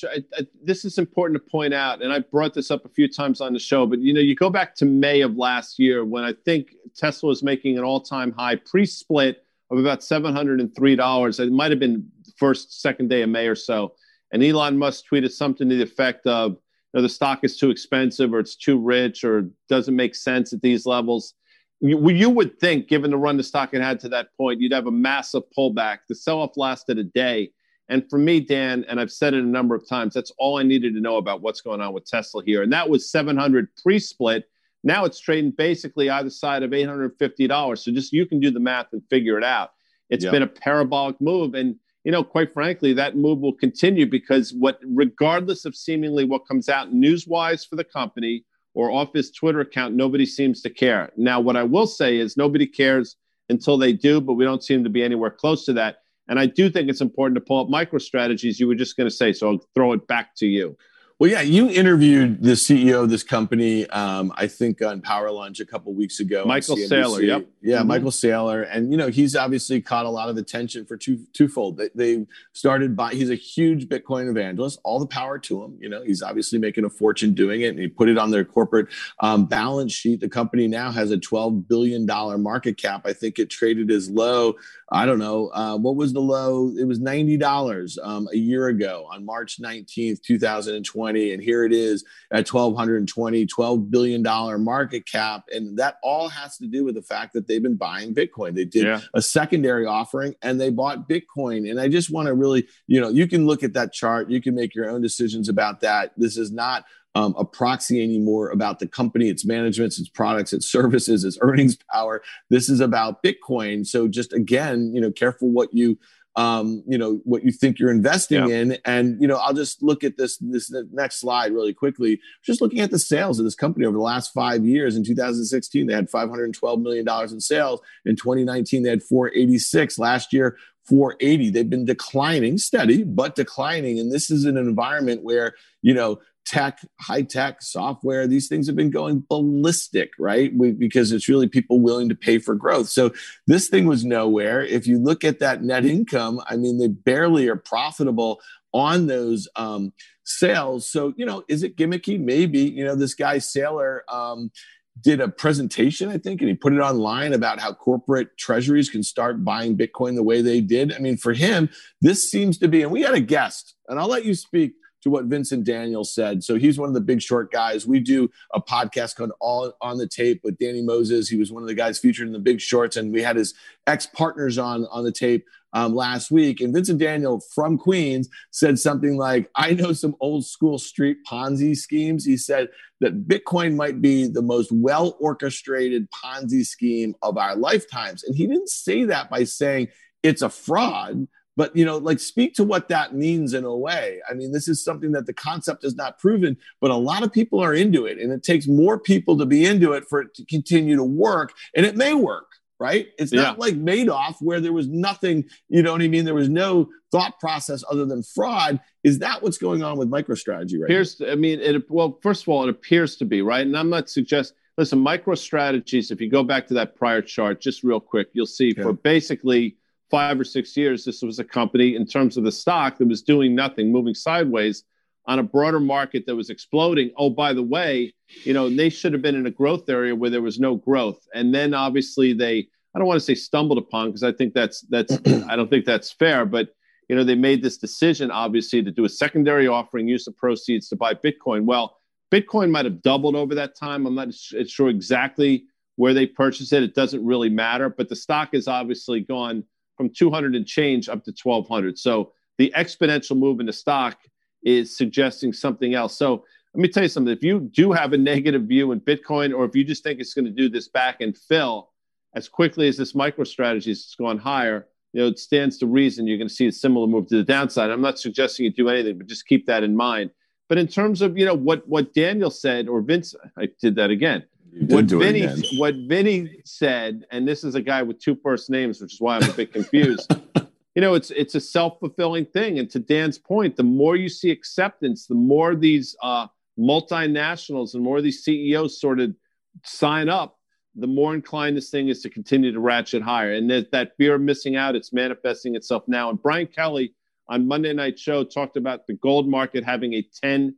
this 0.63 0.85
is 0.85 0.97
important 0.99 1.43
to 1.43 1.51
point 1.51 1.73
out, 1.73 2.03
and 2.03 2.13
I 2.13 2.19
brought 2.19 2.53
this 2.53 2.69
up 2.69 2.85
a 2.85 2.89
few 2.89 3.07
times 3.07 3.41
on 3.41 3.53
the 3.53 3.59
show. 3.59 3.87
But 3.87 3.99
you 3.99 4.13
know, 4.13 4.19
you 4.19 4.35
go 4.35 4.49
back 4.49 4.75
to 4.75 4.85
May 4.85 5.21
of 5.21 5.37
last 5.37 5.79
year 5.79 6.05
when 6.05 6.23
I 6.23 6.33
think 6.45 6.75
Tesla 6.95 7.29
was 7.29 7.41
making 7.41 7.77
an 7.77 7.83
all-time 7.83 8.31
high 8.31 8.57
pre-split 8.57 9.43
of 9.71 9.79
about 9.79 10.03
seven 10.03 10.35
hundred 10.35 10.59
and 10.59 10.73
three 10.75 10.95
dollars. 10.95 11.39
It 11.39 11.51
might 11.51 11.71
have 11.71 11.79
been 11.79 12.07
first, 12.37 12.81
second 12.81 13.09
day 13.09 13.23
of 13.23 13.29
May 13.29 13.47
or 13.47 13.55
so. 13.55 13.95
And 14.31 14.43
Elon 14.43 14.77
Musk 14.77 15.05
tweeted 15.11 15.31
something 15.31 15.67
to 15.69 15.75
the 15.75 15.83
effect 15.83 16.25
of 16.25 16.57
know, 16.93 17.01
the 17.01 17.09
stock 17.09 17.39
is 17.43 17.57
too 17.57 17.69
expensive 17.69 18.33
or 18.33 18.39
it's 18.39 18.55
too 18.55 18.79
rich 18.79 19.23
or 19.23 19.49
doesn't 19.69 19.95
make 19.95 20.15
sense 20.15 20.53
at 20.53 20.61
these 20.61 20.85
levels. 20.85 21.33
You, 21.79 22.09
you 22.09 22.29
would 22.29 22.59
think, 22.59 22.87
given 22.87 23.11
the 23.11 23.17
run 23.17 23.37
the 23.37 23.43
stock 23.43 23.73
had 23.73 23.81
had 23.81 23.99
to 24.01 24.09
that 24.09 24.27
point, 24.37 24.61
you'd 24.61 24.73
have 24.73 24.87
a 24.87 24.91
massive 24.91 25.43
pullback. 25.57 25.99
The 26.07 26.15
sell 26.15 26.41
off 26.41 26.57
lasted 26.57 26.99
a 26.99 27.03
day. 27.03 27.51
And 27.89 28.07
for 28.09 28.19
me, 28.19 28.39
Dan, 28.39 28.85
and 28.87 28.99
I've 28.99 29.11
said 29.11 29.33
it 29.33 29.43
a 29.43 29.47
number 29.47 29.75
of 29.75 29.87
times, 29.87 30.13
that's 30.13 30.31
all 30.37 30.57
I 30.57 30.63
needed 30.63 30.93
to 30.93 31.01
know 31.01 31.17
about 31.17 31.41
what's 31.41 31.61
going 31.61 31.81
on 31.81 31.93
with 31.93 32.05
Tesla 32.05 32.43
here. 32.45 32.61
And 32.61 32.71
that 32.71 32.87
was 32.87 33.09
700 33.09 33.67
pre 33.81 33.99
split. 33.99 34.45
Now 34.83 35.05
it's 35.05 35.19
trading 35.19 35.51
basically 35.51 36.09
either 36.09 36.29
side 36.29 36.63
of 36.63 36.71
$850. 36.71 37.77
So 37.77 37.91
just 37.91 38.13
you 38.13 38.25
can 38.25 38.39
do 38.39 38.51
the 38.51 38.59
math 38.59 38.87
and 38.93 39.01
figure 39.09 39.37
it 39.37 39.43
out. 39.43 39.71
It's 40.09 40.23
yep. 40.23 40.33
been 40.33 40.43
a 40.43 40.47
parabolic 40.47 41.19
move. 41.19 41.53
And 41.53 41.75
you 42.03 42.11
know, 42.11 42.23
quite 42.23 42.53
frankly, 42.53 42.93
that 42.93 43.15
move 43.15 43.39
will 43.39 43.53
continue 43.53 44.05
because 44.05 44.53
what, 44.53 44.79
regardless 44.85 45.65
of 45.65 45.75
seemingly 45.75 46.25
what 46.25 46.47
comes 46.47 46.67
out 46.69 46.93
news-wise 46.93 47.63
for 47.65 47.75
the 47.75 47.83
company 47.83 48.43
or 48.73 48.91
off 48.91 49.13
his 49.13 49.31
Twitter 49.31 49.59
account, 49.59 49.93
nobody 49.93 50.25
seems 50.25 50.61
to 50.61 50.69
care. 50.69 51.11
Now, 51.17 51.39
what 51.39 51.57
I 51.57 51.63
will 51.63 51.87
say 51.87 52.17
is 52.17 52.37
nobody 52.37 52.65
cares 52.65 53.17
until 53.49 53.77
they 53.77 53.93
do, 53.93 54.21
but 54.21 54.33
we 54.33 54.45
don't 54.45 54.63
seem 54.63 54.83
to 54.83 54.89
be 54.89 55.03
anywhere 55.03 55.29
close 55.29 55.65
to 55.65 55.73
that. 55.73 55.97
And 56.27 56.39
I 56.39 56.45
do 56.45 56.69
think 56.69 56.89
it's 56.89 57.01
important 57.01 57.35
to 57.35 57.41
pull 57.41 57.59
up 57.59 57.67
MicroStrategies. 57.67 58.59
You 58.59 58.67
were 58.67 58.75
just 58.75 58.95
going 58.95 59.09
to 59.09 59.15
say, 59.15 59.33
so 59.33 59.51
I'll 59.51 59.67
throw 59.75 59.91
it 59.93 60.07
back 60.07 60.35
to 60.37 60.47
you. 60.47 60.77
Well, 61.21 61.29
yeah, 61.29 61.41
you 61.41 61.69
interviewed 61.69 62.41
the 62.41 62.53
CEO 62.53 63.03
of 63.03 63.11
this 63.11 63.21
company, 63.21 63.87
um, 63.91 64.33
I 64.37 64.47
think, 64.47 64.81
on 64.81 65.01
Power 65.01 65.29
Lunch 65.29 65.59
a 65.59 65.65
couple 65.67 65.93
weeks 65.93 66.19
ago. 66.19 66.45
Michael 66.45 66.75
Saylor, 66.75 67.23
yep. 67.23 67.45
Yeah, 67.61 67.77
mm-hmm. 67.77 67.87
Michael 67.89 68.09
Saylor, 68.09 68.67
and 68.71 68.91
you 68.91 68.97
know 68.97 69.07
he's 69.07 69.35
obviously 69.35 69.81
caught 69.81 70.07
a 70.07 70.09
lot 70.09 70.29
of 70.29 70.37
attention 70.37 70.83
for 70.83 70.97
two 70.97 71.19
twofold. 71.33 71.77
They, 71.77 71.89
they 71.93 72.25
started 72.53 72.95
by 72.95 73.11
he's 73.11 73.29
a 73.29 73.35
huge 73.35 73.87
Bitcoin 73.87 74.31
evangelist. 74.31 74.79
All 74.83 74.97
the 74.97 75.05
power 75.05 75.37
to 75.37 75.63
him. 75.63 75.77
You 75.79 75.89
know, 75.89 76.01
he's 76.01 76.23
obviously 76.23 76.57
making 76.57 76.85
a 76.85 76.89
fortune 76.89 77.35
doing 77.35 77.61
it, 77.61 77.67
and 77.67 77.77
he 77.77 77.87
put 77.87 78.09
it 78.09 78.17
on 78.17 78.31
their 78.31 78.43
corporate 78.43 78.87
um, 79.19 79.45
balance 79.45 79.93
sheet. 79.93 80.21
The 80.21 80.27
company 80.27 80.67
now 80.67 80.89
has 80.89 81.11
a 81.11 81.19
twelve 81.19 81.67
billion 81.67 82.07
dollar 82.07 82.39
market 82.39 82.77
cap. 82.77 83.03
I 83.05 83.13
think 83.13 83.37
it 83.37 83.51
traded 83.51 83.91
as 83.91 84.09
low. 84.09 84.55
I 84.91 85.05
don't 85.05 85.19
know 85.19 85.49
uh, 85.53 85.77
what 85.77 85.95
was 85.95 86.13
the 86.13 86.21
low. 86.21 86.73
It 86.77 86.85
was 86.85 86.99
ninety 86.99 87.37
dollars 87.37 87.97
um, 88.01 88.27
a 88.31 88.37
year 88.37 88.67
ago 88.67 89.07
on 89.11 89.25
March 89.25 89.59
nineteenth, 89.59 90.21
two 90.21 90.37
thousand 90.37 90.75
and 90.75 90.85
twenty 90.85 91.31
and 91.33 91.41
here 91.41 91.63
it 91.63 91.73
is 91.73 92.03
at 92.31 92.51
1220 92.51 93.45
12 93.45 93.91
billion 93.91 94.21
dollar 94.21 94.57
market 94.57 95.05
cap 95.05 95.43
and 95.51 95.77
that 95.77 95.97
all 96.03 96.29
has 96.29 96.57
to 96.57 96.67
do 96.67 96.83
with 96.83 96.95
the 96.95 97.01
fact 97.01 97.33
that 97.33 97.47
they've 97.47 97.63
been 97.63 97.75
buying 97.75 98.13
bitcoin 98.13 98.55
they 98.55 98.65
did 98.65 98.85
yeah. 98.85 99.01
a 99.13 99.21
secondary 99.21 99.85
offering 99.85 100.35
and 100.41 100.59
they 100.59 100.69
bought 100.69 101.09
bitcoin 101.09 101.69
and 101.69 101.79
i 101.79 101.87
just 101.87 102.11
want 102.11 102.27
to 102.27 102.33
really 102.33 102.67
you 102.87 102.99
know 102.99 103.09
you 103.09 103.27
can 103.27 103.45
look 103.45 103.63
at 103.63 103.73
that 103.73 103.93
chart 103.93 104.29
you 104.29 104.41
can 104.41 104.55
make 104.55 104.75
your 104.75 104.89
own 104.89 105.01
decisions 105.01 105.49
about 105.49 105.81
that 105.81 106.11
this 106.17 106.37
is 106.37 106.51
not 106.51 106.85
um, 107.15 107.35
a 107.37 107.45
proxy 107.45 108.01
anymore 108.03 108.49
about 108.49 108.79
the 108.79 108.87
company, 108.87 109.29
its 109.29 109.45
management, 109.45 109.97
its 109.97 110.09
products, 110.09 110.53
its 110.53 110.65
services, 110.71 111.23
its 111.23 111.37
earnings 111.41 111.77
power. 111.91 112.21
This 112.49 112.69
is 112.69 112.79
about 112.79 113.23
Bitcoin. 113.23 113.85
So 113.85 114.07
just 114.07 114.33
again, 114.33 114.91
you 114.93 115.01
know, 115.01 115.11
careful 115.11 115.49
what 115.49 115.73
you 115.73 115.97
um, 116.35 116.83
you 116.87 116.97
know 116.97 117.19
what 117.25 117.43
you 117.43 117.51
think 117.51 117.77
you're 117.77 117.91
investing 117.91 118.47
yeah. 118.47 118.55
in. 118.55 118.77
And 118.85 119.21
you 119.21 119.27
know 119.27 119.37
i'll 119.37 119.53
just 119.53 119.83
look 119.83 120.03
at 120.03 120.17
this 120.17 120.37
this 120.37 120.73
next 120.91 121.19
slide 121.19 121.51
really 121.51 121.73
quickly. 121.73 122.19
Just 122.43 122.61
looking 122.61 122.79
at 122.79 122.91
the 122.91 122.99
sales 122.99 123.39
of 123.39 123.45
this 123.45 123.55
company 123.55 123.85
over 123.85 123.97
the 123.97 124.03
last 124.03 124.33
five 124.33 124.65
years. 124.65 124.95
In 124.95 125.03
2016 125.03 125.87
they 125.87 125.93
had 125.93 126.09
512 126.09 126.79
million 126.79 127.05
dollars 127.05 127.33
in 127.33 127.41
sales. 127.41 127.81
In 128.05 128.15
2019 128.15 128.83
they 128.83 128.89
had 128.89 129.03
486 129.03 129.99
last 129.99 130.31
year 130.31 130.57
480 130.85 131.51
they've 131.51 131.69
been 131.69 131.85
declining 131.85 132.57
steady 132.57 133.03
but 133.03 133.35
declining. 133.35 133.99
And 133.99 134.11
this 134.11 134.31
is 134.31 134.45
an 134.45 134.57
environment 134.57 135.23
where 135.23 135.53
you 135.81 135.93
know 135.93 136.19
tech, 136.45 136.79
high 136.99 137.21
tech, 137.21 137.61
software, 137.61 138.27
these 138.27 138.47
things 138.47 138.67
have 138.67 138.75
been 138.75 138.89
going 138.89 139.23
ballistic, 139.29 140.11
right? 140.19 140.53
We, 140.55 140.71
because 140.71 141.11
it's 141.11 141.29
really 141.29 141.47
people 141.47 141.79
willing 141.79 142.09
to 142.09 142.15
pay 142.15 142.39
for 142.39 142.55
growth. 142.55 142.89
So 142.89 143.13
this 143.47 143.69
thing 143.69 143.85
was 143.85 144.03
nowhere. 144.03 144.63
If 144.63 144.87
you 144.87 144.97
look 144.97 145.23
at 145.23 145.39
that 145.39 145.63
net 145.63 145.85
income, 145.85 146.41
I 146.47 146.57
mean, 146.57 146.77
they 146.77 146.87
barely 146.87 147.47
are 147.47 147.55
profitable 147.55 148.41
on 148.73 149.07
those 149.07 149.47
um, 149.55 149.93
sales. 150.23 150.89
So, 150.89 151.13
you 151.17 151.25
know, 151.25 151.43
is 151.47 151.63
it 151.63 151.77
gimmicky? 151.77 152.19
Maybe. 152.19 152.59
You 152.59 152.85
know, 152.85 152.95
this 152.95 153.13
guy, 153.13 153.37
Saylor, 153.37 153.99
um, 154.11 154.51
did 154.99 155.21
a 155.21 155.27
presentation, 155.27 156.09
I 156.09 156.17
think, 156.17 156.41
and 156.41 156.49
he 156.49 156.55
put 156.55 156.73
it 156.73 156.79
online 156.79 157.33
about 157.33 157.59
how 157.59 157.73
corporate 157.73 158.37
treasuries 158.37 158.89
can 158.89 159.03
start 159.03 159.43
buying 159.43 159.77
Bitcoin 159.77 160.15
the 160.15 160.23
way 160.23 160.41
they 160.41 160.61
did. 160.61 160.93
I 160.93 160.99
mean, 160.99 161.17
for 161.17 161.33
him, 161.33 161.69
this 162.01 162.29
seems 162.29 162.57
to 162.59 162.67
be, 162.67 162.83
and 162.83 162.91
we 162.91 163.01
had 163.01 163.13
a 163.13 163.21
guest, 163.21 163.75
and 163.87 163.99
I'll 163.99 164.09
let 164.09 164.25
you 164.25 164.35
speak 164.35 164.73
to 165.01 165.09
what 165.09 165.25
Vincent 165.25 165.63
Daniels 165.63 166.13
said. 166.13 166.43
So 166.43 166.55
he's 166.55 166.79
one 166.79 166.89
of 166.89 166.93
the 166.93 167.01
big 167.01 167.21
short 167.21 167.51
guys. 167.51 167.87
We 167.87 167.99
do 167.99 168.29
a 168.53 168.61
podcast 168.61 169.15
called 169.15 169.31
All 169.39 169.73
on 169.81 169.97
the 169.97 170.07
Tape 170.07 170.41
with 170.43 170.57
Danny 170.57 170.81
Moses. 170.81 171.29
He 171.29 171.37
was 171.37 171.51
one 171.51 171.63
of 171.63 171.69
the 171.69 171.75
guys 171.75 171.99
featured 171.99 172.27
in 172.27 172.33
the 172.33 172.39
big 172.39 172.61
shorts, 172.61 172.97
and 172.97 173.11
we 173.11 173.21
had 173.21 173.35
his 173.35 173.53
ex 173.87 174.05
partners 174.05 174.57
on 174.57 174.85
on 174.91 175.03
the 175.03 175.11
tape 175.11 175.45
um, 175.73 175.95
last 175.95 176.31
week. 176.31 176.61
And 176.61 176.73
Vincent 176.73 176.99
Daniel 176.99 177.39
from 177.53 177.77
Queens 177.77 178.29
said 178.51 178.79
something 178.79 179.17
like, 179.17 179.49
I 179.55 179.73
know 179.73 179.93
some 179.93 180.15
old 180.19 180.45
school 180.45 180.77
street 180.77 181.17
Ponzi 181.29 181.75
schemes. 181.75 182.25
He 182.25 182.37
said 182.37 182.69
that 182.99 183.27
Bitcoin 183.27 183.75
might 183.75 184.01
be 184.01 184.27
the 184.27 184.41
most 184.41 184.71
well 184.71 185.17
orchestrated 185.19 186.09
Ponzi 186.11 186.65
scheme 186.65 187.15
of 187.21 187.37
our 187.37 187.55
lifetimes. 187.55 188.23
And 188.23 188.35
he 188.35 188.47
didn't 188.47 188.69
say 188.69 189.05
that 189.05 189.29
by 189.29 189.43
saying 189.43 189.89
it's 190.23 190.41
a 190.41 190.49
fraud 190.49 191.27
but 191.57 191.75
you 191.75 191.85
know 191.85 191.97
like 191.97 192.19
speak 192.19 192.53
to 192.55 192.63
what 192.63 192.87
that 192.89 193.13
means 193.13 193.53
in 193.53 193.65
a 193.65 193.75
way. 193.75 194.19
I 194.29 194.33
mean 194.33 194.51
this 194.51 194.67
is 194.67 194.83
something 194.83 195.11
that 195.11 195.25
the 195.25 195.33
concept 195.33 195.83
is 195.83 195.95
not 195.95 196.19
proven 196.19 196.57
but 196.79 196.91
a 196.91 196.95
lot 196.95 197.23
of 197.23 197.31
people 197.31 197.59
are 197.59 197.73
into 197.73 198.05
it 198.05 198.17
and 198.19 198.31
it 198.31 198.43
takes 198.43 198.67
more 198.67 198.99
people 198.99 199.37
to 199.37 199.45
be 199.45 199.65
into 199.65 199.93
it 199.93 200.05
for 200.09 200.21
it 200.21 200.33
to 200.35 200.45
continue 200.45 200.95
to 200.95 201.03
work 201.03 201.53
and 201.75 201.85
it 201.85 201.95
may 201.95 202.13
work 202.13 202.47
right? 202.79 203.09
It's 203.19 203.31
not 203.31 203.57
yeah. 203.57 203.63
like 203.63 203.75
madoff 203.75 204.37
where 204.41 204.59
there 204.59 204.73
was 204.73 204.87
nothing 204.87 205.45
you 205.69 205.83
know 205.83 205.91
what 205.91 206.01
i 206.01 206.07
mean? 206.07 206.25
There 206.25 206.33
was 206.33 206.49
no 206.49 206.89
thought 207.11 207.39
process 207.39 207.83
other 207.89 208.05
than 208.05 208.23
fraud. 208.23 208.79
Is 209.03 209.19
that 209.19 209.43
what's 209.43 209.59
going 209.59 209.83
on 209.83 209.97
with 209.97 210.09
microstrategy 210.09 210.79
right 210.79 211.05
to, 211.17 211.31
i 211.31 211.35
mean 211.35 211.59
it 211.59 211.89
well 211.89 212.19
first 212.23 212.43
of 212.43 212.49
all 212.49 212.63
it 212.63 212.69
appears 212.69 213.15
to 213.17 213.25
be 213.25 213.41
right? 213.41 213.65
And 213.65 213.77
i'm 213.77 213.89
not 213.89 214.09
suggesting 214.09 214.57
listen 214.77 215.03
microstrategies 215.03 216.11
if 216.11 216.19
you 216.19 216.29
go 216.29 216.43
back 216.43 216.67
to 216.67 216.73
that 216.73 216.95
prior 216.95 217.21
chart 217.21 217.61
just 217.61 217.83
real 217.83 217.99
quick 217.99 218.29
you'll 218.33 218.45
see 218.45 218.71
okay. 218.71 218.81
for 218.81 218.93
basically 218.93 219.77
five 220.11 220.39
or 220.39 220.43
six 220.43 220.75
years, 220.77 221.05
this 221.05 221.21
was 221.21 221.39
a 221.39 221.43
company 221.43 221.95
in 221.95 222.05
terms 222.05 222.37
of 222.37 222.43
the 222.43 222.51
stock 222.51 222.97
that 222.97 223.07
was 223.07 223.21
doing 223.21 223.55
nothing, 223.55 223.91
moving 223.91 224.13
sideways 224.13 224.83
on 225.25 225.39
a 225.39 225.43
broader 225.43 225.79
market 225.79 226.25
that 226.25 226.35
was 226.35 226.49
exploding. 226.49 227.11
Oh, 227.17 227.29
by 227.29 227.53
the 227.53 227.63
way, 227.63 228.13
you 228.43 228.53
know, 228.53 228.69
they 228.69 228.89
should 228.89 229.13
have 229.13 229.21
been 229.21 229.35
in 229.35 229.45
a 229.45 229.51
growth 229.51 229.87
area 229.89 230.15
where 230.15 230.29
there 230.29 230.41
was 230.41 230.59
no 230.59 230.75
growth. 230.75 231.25
And 231.33 231.53
then 231.53 231.73
obviously 231.73 232.33
they, 232.33 232.67
I 232.93 232.99
don't 232.99 233.07
want 233.07 233.19
to 233.19 233.25
say 233.25 233.35
stumbled 233.35 233.77
upon 233.77 234.09
because 234.09 234.23
I 234.23 234.33
think 234.33 234.53
that's, 234.53 234.81
that's, 234.81 235.13
I 235.47 235.55
don't 235.55 235.69
think 235.69 235.85
that's 235.85 236.11
fair, 236.11 236.45
but, 236.45 236.69
you 237.07 237.15
know, 237.15 237.23
they 237.23 237.35
made 237.35 237.61
this 237.61 237.77
decision 237.77 238.31
obviously 238.31 238.83
to 238.83 238.91
do 238.91 239.05
a 239.05 239.09
secondary 239.09 239.67
offering, 239.67 240.07
use 240.07 240.25
the 240.25 240.31
proceeds 240.31 240.89
to 240.89 240.95
buy 240.95 241.13
Bitcoin. 241.13 241.65
Well, 241.65 241.97
Bitcoin 242.31 242.71
might 242.71 242.85
have 242.85 243.01
doubled 243.01 243.35
over 243.35 243.55
that 243.55 243.75
time. 243.75 244.05
I'm 244.05 244.15
not 244.15 244.33
sure 244.33 244.89
exactly 244.89 245.65
where 245.97 246.13
they 246.13 246.25
purchased 246.25 246.73
it. 246.73 246.83
It 246.83 246.95
doesn't 246.95 247.23
really 247.25 247.49
matter, 247.49 247.89
but 247.89 248.09
the 248.09 248.15
stock 248.15 248.53
has 248.53 248.67
obviously 248.67 249.19
gone 249.19 249.65
from 250.01 250.09
200 250.09 250.55
and 250.55 250.65
change 250.65 251.09
up 251.09 251.23
to 251.23 251.31
1200. 251.31 251.95
So 251.95 252.31
the 252.57 252.73
exponential 252.75 253.37
move 253.37 253.59
in 253.59 253.67
the 253.67 253.73
stock 253.73 254.17
is 254.63 254.97
suggesting 254.97 255.53
something 255.53 255.93
else. 255.93 256.17
So 256.17 256.43
let 256.73 256.81
me 256.81 256.87
tell 256.87 257.03
you 257.03 257.09
something. 257.09 257.31
If 257.31 257.43
you 257.43 257.69
do 257.71 257.91
have 257.91 258.13
a 258.13 258.17
negative 258.17 258.63
view 258.63 258.93
in 258.93 259.01
Bitcoin, 259.01 259.55
or 259.55 259.63
if 259.63 259.75
you 259.75 259.83
just 259.83 260.01
think 260.01 260.19
it's 260.19 260.33
going 260.33 260.45
to 260.45 260.51
do 260.51 260.69
this 260.69 260.87
back 260.87 261.21
and 261.21 261.37
fill 261.37 261.91
as 262.35 262.49
quickly 262.49 262.87
as 262.87 262.97
this 262.97 263.13
MicroStrategy 263.13 263.89
has 263.89 264.15
gone 264.17 264.39
higher, 264.39 264.87
you 265.13 265.21
know, 265.21 265.27
it 265.27 265.37
stands 265.37 265.77
to 265.77 265.85
reason 265.85 266.25
you're 266.25 266.39
going 266.39 266.47
to 266.47 266.53
see 266.53 266.65
a 266.65 266.71
similar 266.71 267.05
move 267.05 267.27
to 267.27 267.37
the 267.37 267.43
downside. 267.43 267.91
I'm 267.91 268.01
not 268.01 268.17
suggesting 268.17 268.63
you 268.63 268.71
do 268.71 268.89
anything, 268.89 269.19
but 269.19 269.27
just 269.27 269.45
keep 269.45 269.67
that 269.67 269.83
in 269.83 269.95
mind. 269.95 270.31
But 270.67 270.79
in 270.79 270.87
terms 270.87 271.21
of 271.21 271.37
you 271.37 271.45
know 271.45 271.53
what 271.53 271.87
what 271.87 272.15
Daniel 272.15 272.49
said 272.49 272.87
or 272.87 273.01
Vince, 273.01 273.35
I 273.55 273.67
did 273.79 273.93
that 273.97 274.09
again. 274.09 274.45
What 274.73 275.05
Vinny 275.05 275.47
what 275.77 275.95
Vinny 276.07 276.61
said, 276.63 277.25
and 277.31 277.47
this 277.47 277.63
is 277.63 277.75
a 277.75 277.81
guy 277.81 278.03
with 278.03 278.19
two 278.19 278.37
first 278.41 278.69
names, 278.69 279.01
which 279.01 279.13
is 279.13 279.21
why 279.21 279.37
I'm 279.37 279.49
a 279.49 279.53
bit 279.53 279.73
confused. 279.73 280.33
you 280.95 281.01
know, 281.01 281.13
it's 281.13 281.31
it's 281.31 281.55
a 281.55 281.61
self 281.61 281.99
fulfilling 281.99 282.45
thing. 282.45 282.79
And 282.79 282.89
to 282.91 282.99
Dan's 282.99 283.37
point, 283.37 283.75
the 283.75 283.83
more 283.83 284.15
you 284.15 284.29
see 284.29 284.49
acceptance, 284.49 285.27
the 285.27 285.35
more 285.35 285.75
these 285.75 286.15
uh, 286.23 286.47
multinationals 286.79 287.93
and 287.93 288.03
more 288.03 288.21
these 288.21 288.43
CEOs 288.43 288.99
sort 288.99 289.19
of 289.19 289.35
sign 289.83 290.29
up, 290.29 290.57
the 290.95 291.07
more 291.07 291.33
inclined 291.33 291.77
this 291.77 291.89
thing 291.89 292.09
is 292.09 292.21
to 292.21 292.29
continue 292.29 292.71
to 292.71 292.79
ratchet 292.79 293.21
higher. 293.21 293.53
And 293.53 293.69
that, 293.69 293.91
that 293.91 294.15
fear 294.17 294.35
of 294.35 294.41
missing 294.41 294.75
out, 294.75 294.95
it's 294.95 295.13
manifesting 295.13 295.75
itself 295.75 296.03
now. 296.07 296.29
And 296.29 296.41
Brian 296.41 296.67
Kelly 296.67 297.13
on 297.47 297.67
Monday 297.67 297.93
Night 297.93 298.19
Show 298.19 298.43
talked 298.43 298.77
about 298.77 299.07
the 299.07 299.13
gold 299.13 299.47
market 299.47 299.83
having 299.83 300.13
a 300.13 300.27
$10 300.43 300.73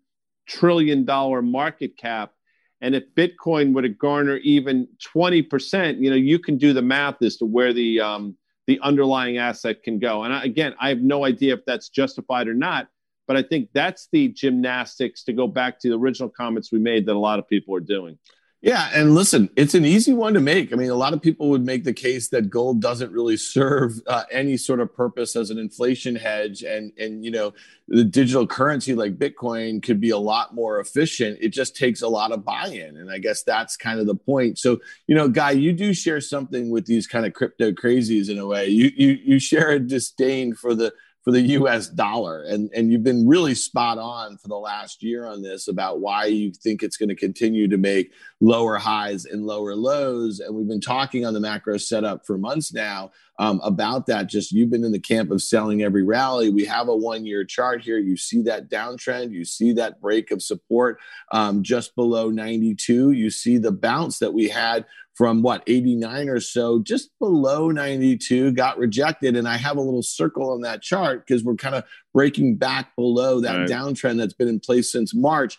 trillion 0.48 1.06
market 1.06 1.98
cap. 1.98 2.34
And 2.84 2.96
if 2.96 3.06
Bitcoin 3.16 3.74
were 3.74 3.82
to 3.82 3.90
garner 3.90 4.38
even 4.38 4.90
20%, 5.16 6.00
you 6.00 6.10
know, 6.10 6.18
you 6.18 6.38
can 6.38 6.58
do 6.58 6.74
the 6.74 6.82
math 6.82 7.22
as 7.22 7.38
to 7.38 7.46
where 7.46 7.72
the 7.72 8.02
um, 8.02 8.36
the 8.68 8.78
underlying 8.82 9.38
asset 9.38 9.84
can 9.84 10.00
go. 10.00 10.24
And 10.24 10.34
I, 10.34 10.44
again, 10.44 10.76
I 10.80 10.90
have 10.90 11.00
no 11.00 11.26
idea 11.26 11.54
if 11.54 11.66
that's 11.66 11.88
justified 11.88 12.48
or 12.48 12.54
not, 12.54 12.90
but 13.26 13.38
I 13.38 13.42
think 13.42 13.70
that's 13.74 14.10
the 14.12 14.28
gymnastics 14.28 15.24
to 15.24 15.34
go 15.34 15.48
back 15.48 15.80
to 15.80 15.90
the 15.90 15.98
original 15.98 16.30
comments 16.30 16.72
we 16.72 16.80
made 16.80 17.06
that 17.06 17.16
a 17.16 17.20
lot 17.20 17.40
of 17.40 17.48
people 17.48 17.74
are 17.74 17.82
doing. 17.82 18.20
Yeah, 18.64 18.90
and 18.94 19.14
listen, 19.14 19.50
it's 19.58 19.74
an 19.74 19.84
easy 19.84 20.14
one 20.14 20.34
to 20.36 20.40
make. 20.40 20.72
I 20.72 20.78
mean, 20.78 20.90
a 20.90 20.96
lot 20.96 21.12
of 21.12 21.22
people 21.22 21.50
would 21.50 21.66
make 21.66 21.84
the 21.84 21.92
case 21.92 22.30
that 22.30 22.50
gold 22.50 22.82
doesn't 22.82 23.12
really 23.12 23.36
serve 23.36 24.00
uh, 24.08 24.24
any 24.32 24.56
sort 24.56 24.80
of 24.80 24.96
purpose 24.96 25.36
as 25.36 25.50
an 25.50 25.58
inflation 25.58 26.16
hedge, 26.16 26.64
and 26.64 26.94
and 26.98 27.26
you 27.26 27.32
know, 27.32 27.54
the 27.90 28.06
digital 28.06 28.48
currency 28.48 28.96
like 28.96 29.18
Bitcoin 29.18 29.84
could 29.84 30.00
be 30.00 30.12
a 30.12 30.18
lot 30.18 30.56
more 30.56 30.80
efficient. 30.80 31.40
It 31.42 31.50
just 31.50 31.76
takes 31.76 32.02
a 32.02 32.08
lot 32.08 32.32
of 32.32 32.46
buy-in, 32.46 32.96
and 32.96 33.12
I 33.12 33.18
guess 33.18 33.44
that's 33.44 33.76
kind 33.76 34.00
of 34.00 34.08
the 34.08 34.16
point. 34.16 34.58
So, 34.58 34.80
you 35.08 35.16
know, 35.16 35.28
guy, 35.28 35.52
you 35.52 35.74
do 35.74 35.94
share 35.94 36.22
something 36.22 36.70
with 36.70 36.86
these 36.86 37.06
kind 37.06 37.26
of 37.26 37.34
crypto 37.34 37.74
crazies 37.74 38.30
in 38.30 38.40
a 38.40 38.48
way. 38.48 38.68
You 38.68 38.92
you 38.96 39.20
you 39.26 39.40
share 39.40 39.72
a 39.72 39.80
disdain 39.80 40.56
for 40.56 40.74
the 40.74 40.94
for 41.24 41.32
the 41.32 41.42
US 41.42 41.88
dollar. 41.88 42.44
And, 42.44 42.70
and 42.76 42.92
you've 42.92 43.04
been 43.04 43.28
really 43.28 43.56
spot 43.56 43.98
on 43.98 44.38
for 44.38 44.50
the 44.50 44.58
last 44.58 45.02
year 45.02 45.26
on 45.26 45.42
this 45.42 45.68
about 45.68 46.02
why 46.02 46.26
you 46.26 46.52
think 46.52 46.84
it's 46.84 46.98
going 46.98 47.10
to 47.10 47.16
continue 47.16 47.68
to 47.70 47.78
make 47.78 48.12
lower 48.42 48.78
highs 48.78 49.26
and 49.26 49.46
lower 49.46 49.74
lows. 49.74 50.40
And 50.40 50.54
we've 50.54 50.68
been 50.68 50.82
talking 50.82 51.26
on 51.26 51.34
the 51.34 51.40
macro 51.40 51.78
setup 51.78 52.26
for 52.26 52.38
months 52.38 52.74
now 52.74 53.12
um, 53.40 53.62
about 53.64 54.06
that. 54.08 54.28
Just 54.28 54.52
you've 54.52 54.70
been 54.70 54.84
in 54.84 54.92
the 54.92 55.00
camp 55.00 55.32
of 55.32 55.42
selling 55.42 55.82
every 55.82 56.04
rally. 56.04 56.50
We 56.50 56.66
have 56.66 56.90
a 56.90 56.96
one 56.96 57.26
year 57.26 57.46
chart 57.46 57.82
here. 57.82 57.98
You 57.98 58.18
see 58.18 58.42
that 58.44 58.70
downtrend, 58.70 59.32
you 59.32 59.46
see 59.46 59.72
that 59.74 60.02
break 60.02 60.30
of 60.32 60.42
support 60.42 61.00
um, 61.32 61.64
just 61.64 61.96
below 61.96 62.30
92. 62.30 63.12
You 63.12 63.30
see 63.30 63.58
the 63.58 63.72
bounce 63.72 64.20
that 64.20 64.34
we 64.34 64.50
had 64.50 64.86
from 65.16 65.42
what 65.42 65.64
89 65.68 66.30
or 66.30 66.40
so 66.40 66.80
just 66.80 67.10
below 67.20 67.70
92 67.70 68.52
got 68.54 68.78
rejected 68.78 69.36
and 69.36 69.48
i 69.48 69.58
have 69.58 69.78
a 69.78 69.82
little 69.82 70.02
circle 70.02 70.52
on 70.52 70.62
that 70.62 70.82
chart 70.82 71.26
because 71.26 71.44
we're 71.44 71.56
kind 71.56 71.76
of 71.76 71.84
breaking 72.14 72.56
back 72.56 72.96
below 72.96 73.40
that 73.42 73.58
right. 73.58 73.70
downtrend 73.70 74.18
that's 74.18 74.34
been 74.34 74.48
in 74.48 74.60
place 74.60 74.92
since 74.92 75.14
march 75.14 75.58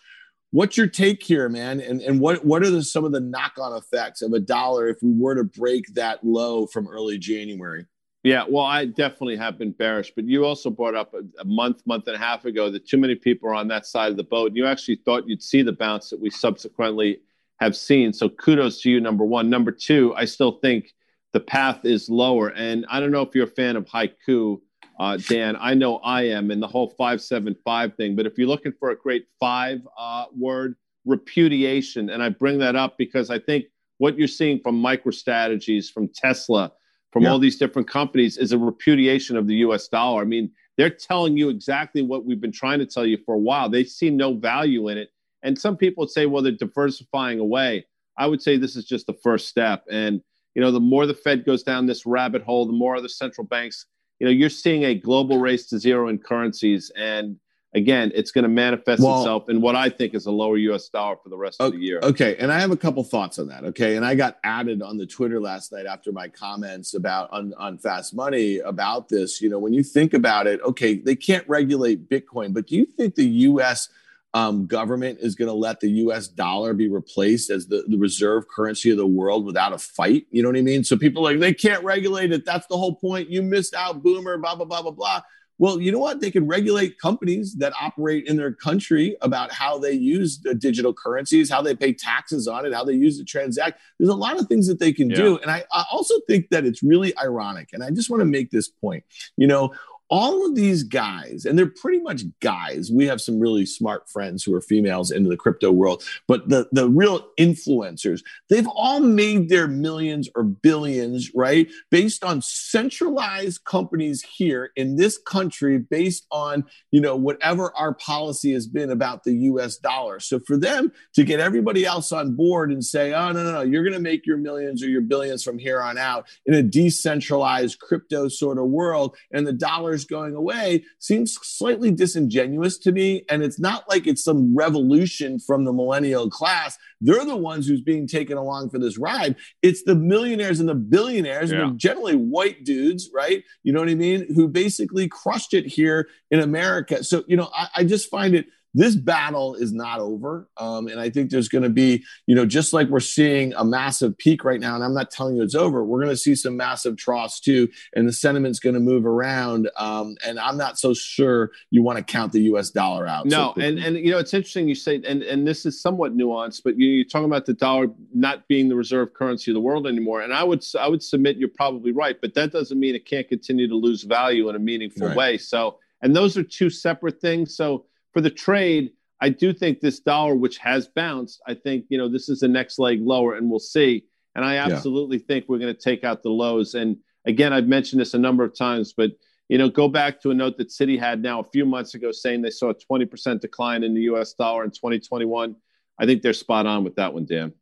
what's 0.51 0.77
your 0.77 0.87
take 0.87 1.23
here 1.23 1.49
man 1.49 1.79
and, 1.79 2.01
and 2.01 2.19
what, 2.19 2.45
what 2.45 2.63
are 2.63 2.69
the, 2.69 2.83
some 2.83 3.05
of 3.05 3.11
the 3.11 3.19
knock-on 3.19 3.75
effects 3.77 4.21
of 4.21 4.33
a 4.33 4.39
dollar 4.39 4.87
if 4.87 4.97
we 5.01 5.11
were 5.13 5.35
to 5.35 5.43
break 5.43 5.93
that 5.93 6.23
low 6.23 6.65
from 6.67 6.87
early 6.87 7.17
january 7.17 7.85
yeah, 8.25 8.43
well, 8.49 8.65
I 8.65 8.85
definitely 8.85 9.37
have 9.37 9.59
been 9.59 9.71
bearish, 9.71 10.11
but 10.15 10.25
you 10.25 10.45
also 10.45 10.71
brought 10.71 10.95
up 10.95 11.13
a, 11.13 11.19
a, 11.39 11.45
month, 11.45 11.85
month 11.85 12.07
and 12.07 12.15
a 12.15 12.17
half 12.17 12.43
ago 12.45 12.71
that 12.71 12.87
too 12.87 12.97
many 12.97 13.13
people 13.13 13.47
are 13.47 13.53
on 13.53 13.67
that 13.67 13.85
side 13.85 14.09
of 14.09 14.17
the 14.17 14.23
boat. 14.23 14.47
And 14.47 14.57
you 14.57 14.65
actually 14.65 14.95
thought 15.05 15.29
you'd 15.29 15.43
see 15.43 15.61
the 15.61 15.73
bounce 15.73 16.09
that 16.09 16.19
we 16.19 16.31
subsequently 16.31 17.19
have 17.59 17.75
seen. 17.75 18.13
So 18.13 18.29
kudos 18.29 18.81
to 18.81 18.89
you, 18.89 18.99
number 18.99 19.25
one. 19.25 19.49
Number 19.49 19.71
two, 19.71 20.13
I 20.15 20.25
still 20.25 20.53
think 20.59 20.93
the 21.33 21.39
path 21.39 21.85
is 21.85 22.09
lower. 22.09 22.49
And 22.49 22.85
I 22.89 22.99
don't 22.99 23.11
know 23.11 23.21
if 23.21 23.33
you're 23.33 23.45
a 23.45 23.47
fan 23.47 23.75
of 23.75 23.85
haiku, 23.85 24.59
uh, 24.99 25.17
Dan. 25.17 25.57
I 25.59 25.73
know 25.73 25.97
I 25.97 26.23
am, 26.23 26.51
and 26.51 26.61
the 26.61 26.67
whole 26.67 26.89
575 26.89 27.95
thing. 27.95 28.15
But 28.15 28.25
if 28.25 28.37
you're 28.37 28.47
looking 28.47 28.73
for 28.79 28.91
a 28.91 28.95
great 28.95 29.25
five 29.39 29.81
uh, 29.97 30.25
word, 30.37 30.75
repudiation. 31.05 32.09
And 32.09 32.21
I 32.21 32.29
bring 32.29 32.57
that 32.59 32.75
up 32.75 32.97
because 32.97 33.29
I 33.29 33.39
think 33.39 33.65
what 33.97 34.17
you're 34.17 34.27
seeing 34.27 34.59
from 34.59 34.81
MicroStrategies, 34.81 35.91
from 35.91 36.09
Tesla, 36.09 36.71
from 37.11 37.23
yeah. 37.23 37.29
all 37.29 37.39
these 37.39 37.57
different 37.57 37.87
companies 37.87 38.37
is 38.37 38.51
a 38.51 38.57
repudiation 38.57 39.37
of 39.37 39.47
the 39.47 39.55
US 39.57 39.87
dollar. 39.87 40.21
I 40.21 40.25
mean, 40.25 40.51
they're 40.77 40.89
telling 40.89 41.37
you 41.37 41.49
exactly 41.49 42.01
what 42.01 42.25
we've 42.25 42.41
been 42.41 42.51
trying 42.51 42.79
to 42.79 42.85
tell 42.85 43.05
you 43.05 43.17
for 43.25 43.35
a 43.35 43.39
while. 43.39 43.69
They 43.69 43.85
see 43.85 44.09
no 44.09 44.33
value 44.33 44.89
in 44.89 44.97
it. 44.97 45.09
And 45.45 45.57
some 45.57 45.77
people 45.77 46.01
would 46.01 46.09
say, 46.09 46.25
well, 46.25 46.41
they're 46.41 46.51
diversifying 46.51 47.39
away. 47.39 47.85
I 48.17 48.27
would 48.27 48.41
say 48.41 48.57
this 48.57 48.75
is 48.75 48.83
just 48.83 49.05
the 49.05 49.13
first 49.13 49.47
step. 49.47 49.85
And, 49.89 50.21
you 50.55 50.61
know, 50.61 50.71
the 50.71 50.79
more 50.79 51.05
the 51.05 51.13
Fed 51.13 51.45
goes 51.45 51.63
down 51.63 51.85
this 51.85 52.05
rabbit 52.05 52.41
hole, 52.41 52.65
the 52.65 52.73
more 52.73 52.95
other 52.95 53.07
central 53.07 53.45
banks, 53.45 53.85
you 54.19 54.25
know, 54.25 54.31
you're 54.31 54.49
seeing 54.49 54.83
a 54.83 54.95
global 54.95 55.37
race 55.37 55.67
to 55.67 55.77
zero 55.77 56.07
in 56.07 56.17
currencies. 56.17 56.91
And 56.95 57.37
again, 57.75 58.11
it's 58.15 58.31
going 58.31 58.43
to 58.43 58.49
manifest 58.49 59.03
well, 59.03 59.19
itself 59.19 59.49
in 59.49 59.61
what 59.61 59.75
I 59.75 59.89
think 59.89 60.15
is 60.15 60.25
a 60.25 60.31
lower 60.31 60.57
US 60.57 60.89
dollar 60.89 61.17
for 61.21 61.29
the 61.29 61.37
rest 61.37 61.61
okay, 61.61 61.67
of 61.67 61.73
the 61.73 61.85
year. 61.85 61.99
Okay. 62.01 62.37
And 62.37 62.51
I 62.51 62.59
have 62.59 62.71
a 62.71 62.77
couple 62.77 63.03
thoughts 63.03 63.37
on 63.37 63.47
that. 63.49 63.65
Okay. 63.65 63.97
And 63.97 64.05
I 64.05 64.15
got 64.15 64.37
added 64.43 64.81
on 64.81 64.97
the 64.97 65.05
Twitter 65.05 65.39
last 65.39 65.71
night 65.71 65.85
after 65.85 66.11
my 66.11 66.27
comments 66.27 66.95
about 66.95 67.29
on, 67.31 67.53
on 67.55 67.77
fast 67.77 68.15
money 68.15 68.59
about 68.59 69.09
this. 69.09 69.41
You 69.41 69.49
know, 69.49 69.59
when 69.59 69.73
you 69.73 69.83
think 69.83 70.15
about 70.15 70.47
it, 70.47 70.59
okay, 70.61 70.95
they 70.97 71.15
can't 71.15 71.47
regulate 71.47 72.09
Bitcoin, 72.09 72.51
but 72.51 72.65
do 72.65 72.75
you 72.77 72.85
think 72.85 73.13
the 73.13 73.27
US 73.27 73.89
um, 74.35 74.67
government 74.67 75.19
is 75.21 75.33
going 75.33 75.47
to 75.47 75.53
let 75.53 75.79
the 75.79 75.89
US 75.89 76.27
dollar 76.27 76.73
be 76.73 76.89
replaced 76.89 77.49
as 77.49 77.67
the, 77.67 77.85
the 77.87 77.97
reserve 77.97 78.43
currency 78.53 78.91
of 78.91 78.97
the 78.97 79.07
world 79.07 79.45
without 79.45 79.71
a 79.71 79.77
fight. 79.77 80.25
You 80.29 80.43
know 80.43 80.49
what 80.49 80.57
I 80.57 80.61
mean? 80.61 80.83
So 80.83 80.97
people 80.97 81.23
like, 81.23 81.39
they 81.39 81.53
can't 81.53 81.81
regulate 81.85 82.33
it. 82.33 82.45
That's 82.45 82.67
the 82.67 82.77
whole 82.77 82.95
point. 82.95 83.29
You 83.29 83.41
missed 83.41 83.73
out, 83.73 84.03
boomer, 84.03 84.37
blah, 84.37 84.55
blah, 84.55 84.65
blah, 84.65 84.81
blah, 84.81 84.91
blah. 84.91 85.21
Well, 85.57 85.79
you 85.79 85.89
know 85.89 85.99
what? 85.99 86.19
They 86.19 86.31
can 86.31 86.47
regulate 86.47 86.99
companies 86.99 87.55
that 87.59 87.71
operate 87.79 88.27
in 88.27 88.35
their 88.35 88.51
country 88.51 89.15
about 89.21 89.53
how 89.53 89.79
they 89.79 89.93
use 89.93 90.39
the 90.39 90.53
digital 90.53 90.93
currencies, 90.93 91.49
how 91.49 91.61
they 91.61 91.73
pay 91.73 91.93
taxes 91.93 92.45
on 92.45 92.65
it, 92.65 92.73
how 92.73 92.83
they 92.83 92.91
use 92.91 93.17
it 93.21 93.27
transact. 93.29 93.79
There's 93.97 94.09
a 94.09 94.15
lot 94.15 94.37
of 94.37 94.49
things 94.49 94.67
that 94.67 94.79
they 94.79 94.91
can 94.91 95.09
yeah. 95.09 95.15
do. 95.15 95.37
And 95.37 95.49
I, 95.49 95.63
I 95.71 95.85
also 95.93 96.15
think 96.27 96.49
that 96.49 96.65
it's 96.65 96.83
really 96.83 97.17
ironic. 97.17 97.69
And 97.71 97.81
I 97.81 97.89
just 97.89 98.09
want 98.09 98.19
to 98.19 98.25
make 98.25 98.51
this 98.51 98.67
point. 98.67 99.05
You 99.37 99.47
know, 99.47 99.73
all 100.09 100.45
of 100.45 100.55
these 100.55 100.83
guys, 100.83 101.45
and 101.45 101.57
they're 101.57 101.65
pretty 101.65 101.99
much 101.99 102.23
guys. 102.39 102.91
We 102.91 103.07
have 103.07 103.21
some 103.21 103.39
really 103.39 103.65
smart 103.65 104.07
friends 104.09 104.43
who 104.43 104.53
are 104.53 104.61
females 104.61 105.09
into 105.09 105.29
the 105.29 105.37
crypto 105.37 105.71
world, 105.71 106.03
but 106.27 106.47
the, 106.49 106.67
the 106.71 106.87
real 106.87 107.27
influencers, 107.39 108.21
they've 108.49 108.67
all 108.67 108.99
made 108.99 109.49
their 109.49 109.67
millions 109.67 110.29
or 110.35 110.43
billions, 110.43 111.33
right? 111.33 111.67
Based 111.89 112.23
on 112.23 112.41
centralized 112.41 113.63
companies 113.63 114.21
here 114.21 114.71
in 114.75 114.95
this 114.95 115.17
country, 115.17 115.79
based 115.79 116.27
on, 116.31 116.65
you 116.91 117.01
know, 117.01 117.15
whatever 117.15 117.75
our 117.75 117.93
policy 117.95 118.53
has 118.53 118.67
been 118.67 118.91
about 118.91 119.23
the 119.23 119.33
US 119.33 119.77
dollar. 119.77 120.19
So 120.19 120.39
for 120.39 120.57
them 120.57 120.91
to 121.15 121.23
get 121.23 121.39
everybody 121.39 121.85
else 121.85 122.11
on 122.11 122.35
board 122.35 122.71
and 122.71 122.83
say, 122.83 123.13
oh, 123.13 123.31
no, 123.31 123.43
no, 123.43 123.51
no, 123.51 123.61
you're 123.61 123.83
going 123.83 123.93
to 123.93 123.99
make 123.99 124.25
your 124.27 124.37
millions 124.37 124.83
or 124.83 124.87
your 124.87 125.01
billions 125.01 125.43
from 125.43 125.57
here 125.57 125.81
on 125.81 125.97
out 125.97 126.27
in 126.45 126.53
a 126.53 126.61
decentralized 126.61 127.79
crypto 127.79 128.27
sort 128.27 128.59
of 128.59 128.65
world, 128.65 129.17
and 129.31 129.47
the 129.47 129.53
dollar 129.53 129.94
dollars 129.95 130.05
going 130.05 130.35
away 130.35 130.83
seems 130.99 131.37
slightly 131.41 131.91
disingenuous 131.91 132.77
to 132.79 132.91
me. 132.91 133.23
And 133.29 133.43
it's 133.43 133.59
not 133.59 133.87
like 133.89 134.07
it's 134.07 134.23
some 134.23 134.55
revolution 134.55 135.39
from 135.39 135.65
the 135.65 135.73
millennial 135.73 136.29
class. 136.29 136.77
They're 137.01 137.25
the 137.25 137.35
ones 137.35 137.67
who's 137.67 137.81
being 137.81 138.07
taken 138.07 138.37
along 138.37 138.69
for 138.69 138.79
this 138.79 138.97
ride. 138.97 139.35
It's 139.61 139.83
the 139.83 139.95
millionaires 139.95 140.59
and 140.59 140.69
the 140.69 140.75
billionaires, 140.75 141.51
yeah. 141.51 141.67
and 141.67 141.79
generally 141.79 142.15
white 142.15 142.63
dudes, 142.63 143.09
right? 143.13 143.43
You 143.63 143.73
know 143.73 143.79
what 143.79 143.89
I 143.89 143.95
mean? 143.95 144.33
Who 144.33 144.47
basically 144.47 145.07
crushed 145.07 145.53
it 145.53 145.65
here 145.65 146.07
in 146.31 146.39
America. 146.39 147.03
So, 147.03 147.23
you 147.27 147.37
know, 147.37 147.49
I, 147.55 147.67
I 147.77 147.83
just 147.83 148.09
find 148.09 148.35
it 148.35 148.47
this 148.75 148.95
battle 148.95 149.55
is 149.55 149.71
not 149.71 150.01
over. 150.01 150.49
Um, 150.57 150.87
and 150.87 150.99
I 150.99 151.09
think 151.09 151.31
there's 151.31 151.47
going 151.47 151.63
to 151.63 151.69
be, 151.69 152.03
you 152.27 152.35
know, 152.35 152.45
just 152.45 152.73
like 152.73 152.89
we're 152.89 152.99
seeing 152.99 153.53
a 153.53 153.63
massive 153.63 154.17
peak 154.17 154.43
right 154.43 154.59
now, 154.59 154.75
and 154.75 154.83
I'm 154.83 154.93
not 154.93 155.11
telling 155.11 155.37
you 155.37 155.43
it's 155.43 155.55
over, 155.55 155.83
we're 155.85 155.99
going 155.99 156.11
to 156.11 156.17
see 156.17 156.35
some 156.35 156.57
massive 156.57 156.97
troughs 156.97 157.39
too. 157.39 157.69
And 157.95 158.05
the 158.05 158.11
sentiment's 158.11 158.59
going 158.59 158.73
to 158.73 158.81
move 158.81 159.05
around. 159.05 159.69
Um, 159.77 160.17
and 160.25 160.37
I'm 160.37 160.57
not 160.57 160.77
so 160.77 160.93
sure 160.93 161.51
you 161.71 161.83
want 161.83 161.99
to 161.99 162.03
count 162.03 162.33
the 162.33 162.41
US 162.41 162.69
dollar 162.69 163.07
out. 163.07 163.25
No. 163.25 163.53
So 163.55 163.61
and, 163.61 163.79
and, 163.79 163.95
you 163.95 164.11
know, 164.11 164.17
it's 164.17 164.33
interesting 164.33 164.67
you 164.67 164.75
say, 164.75 165.01
and, 165.07 165.23
and 165.23 165.47
this 165.47 165.65
is 165.65 165.81
somewhat 165.81 166.15
nuanced, 166.15 166.61
but 166.65 166.77
you, 166.77 166.87
you're 166.89 167.05
talking 167.05 167.25
about 167.25 167.45
the 167.45 167.53
dollar 167.53 167.87
not 168.13 168.45
being 168.49 168.67
the 168.67 168.75
reserve 168.75 169.13
currency 169.13 169.51
of 169.51 169.55
the 169.55 169.61
world 169.61 169.87
anymore. 169.87 170.21
And 170.21 170.33
I 170.33 170.43
would, 170.43 170.65
I 170.77 170.89
would 170.89 171.01
submit 171.01 171.37
you're 171.37 171.47
probably 171.47 171.93
right, 171.93 172.17
but 172.19 172.33
that 172.33 172.51
doesn't 172.51 172.77
mean 172.77 172.93
it 172.93 173.05
can't 173.05 173.29
continue 173.29 173.69
to 173.69 173.75
lose 173.75 174.03
value 174.03 174.49
in 174.49 174.55
a 174.57 174.59
meaningful 174.59 175.07
right. 175.07 175.15
way. 175.15 175.37
So, 175.37 175.79
and 176.01 176.13
those 176.13 176.37
are 176.37 176.43
two 176.43 176.69
separate 176.69 177.21
things. 177.21 177.55
So 177.55 177.85
for 178.15 178.21
the 178.21 178.29
trade, 178.29 178.91
I 179.19 179.27
do 179.27 179.51
think 179.51 179.81
this 179.81 179.99
dollar, 179.99 180.35
which 180.35 180.57
has 180.59 180.87
bounced, 180.87 181.41
I 181.45 181.53
think, 181.53 181.85
you 181.89 181.97
know, 181.97 182.07
this 182.07 182.29
is 182.29 182.39
the 182.39 182.47
next 182.47 182.79
leg 182.79 183.01
lower 183.01 183.35
and 183.35 183.49
we'll 183.49 183.59
see. 183.59 184.05
And 184.35 184.45
I 184.45 184.55
absolutely 184.55 185.17
yeah. 185.17 185.23
think 185.27 185.45
we're 185.47 185.59
going 185.59 185.75
to 185.75 185.79
take 185.79 186.05
out 186.05 186.23
the 186.23 186.29
lows. 186.29 186.75
And 186.75 186.95
again, 187.25 187.51
I've 187.51 187.67
mentioned 187.67 187.99
this 187.99 188.13
a 188.13 188.17
number 188.17 188.45
of 188.45 188.57
times, 188.57 188.93
but 188.95 189.11
you 189.49 189.57
know, 189.57 189.67
go 189.67 189.89
back 189.89 190.21
to 190.21 190.31
a 190.31 190.33
note 190.33 190.57
that 190.57 190.69
Citi 190.69 190.97
had 190.97 191.21
now 191.21 191.41
a 191.41 191.49
few 191.51 191.65
months 191.65 191.93
ago 191.93 192.13
saying 192.13 192.41
they 192.41 192.51
saw 192.51 192.69
a 192.69 192.75
20% 192.75 193.41
decline 193.41 193.83
in 193.83 193.93
the 193.93 194.01
US 194.03 194.33
dollar 194.33 194.63
in 194.63 194.71
2021. 194.71 195.53
I 195.99 196.05
think 196.05 196.21
they're 196.21 196.31
spot 196.31 196.65
on 196.65 196.85
with 196.85 196.95
that 196.95 197.13
one, 197.13 197.25
Dan. 197.25 197.53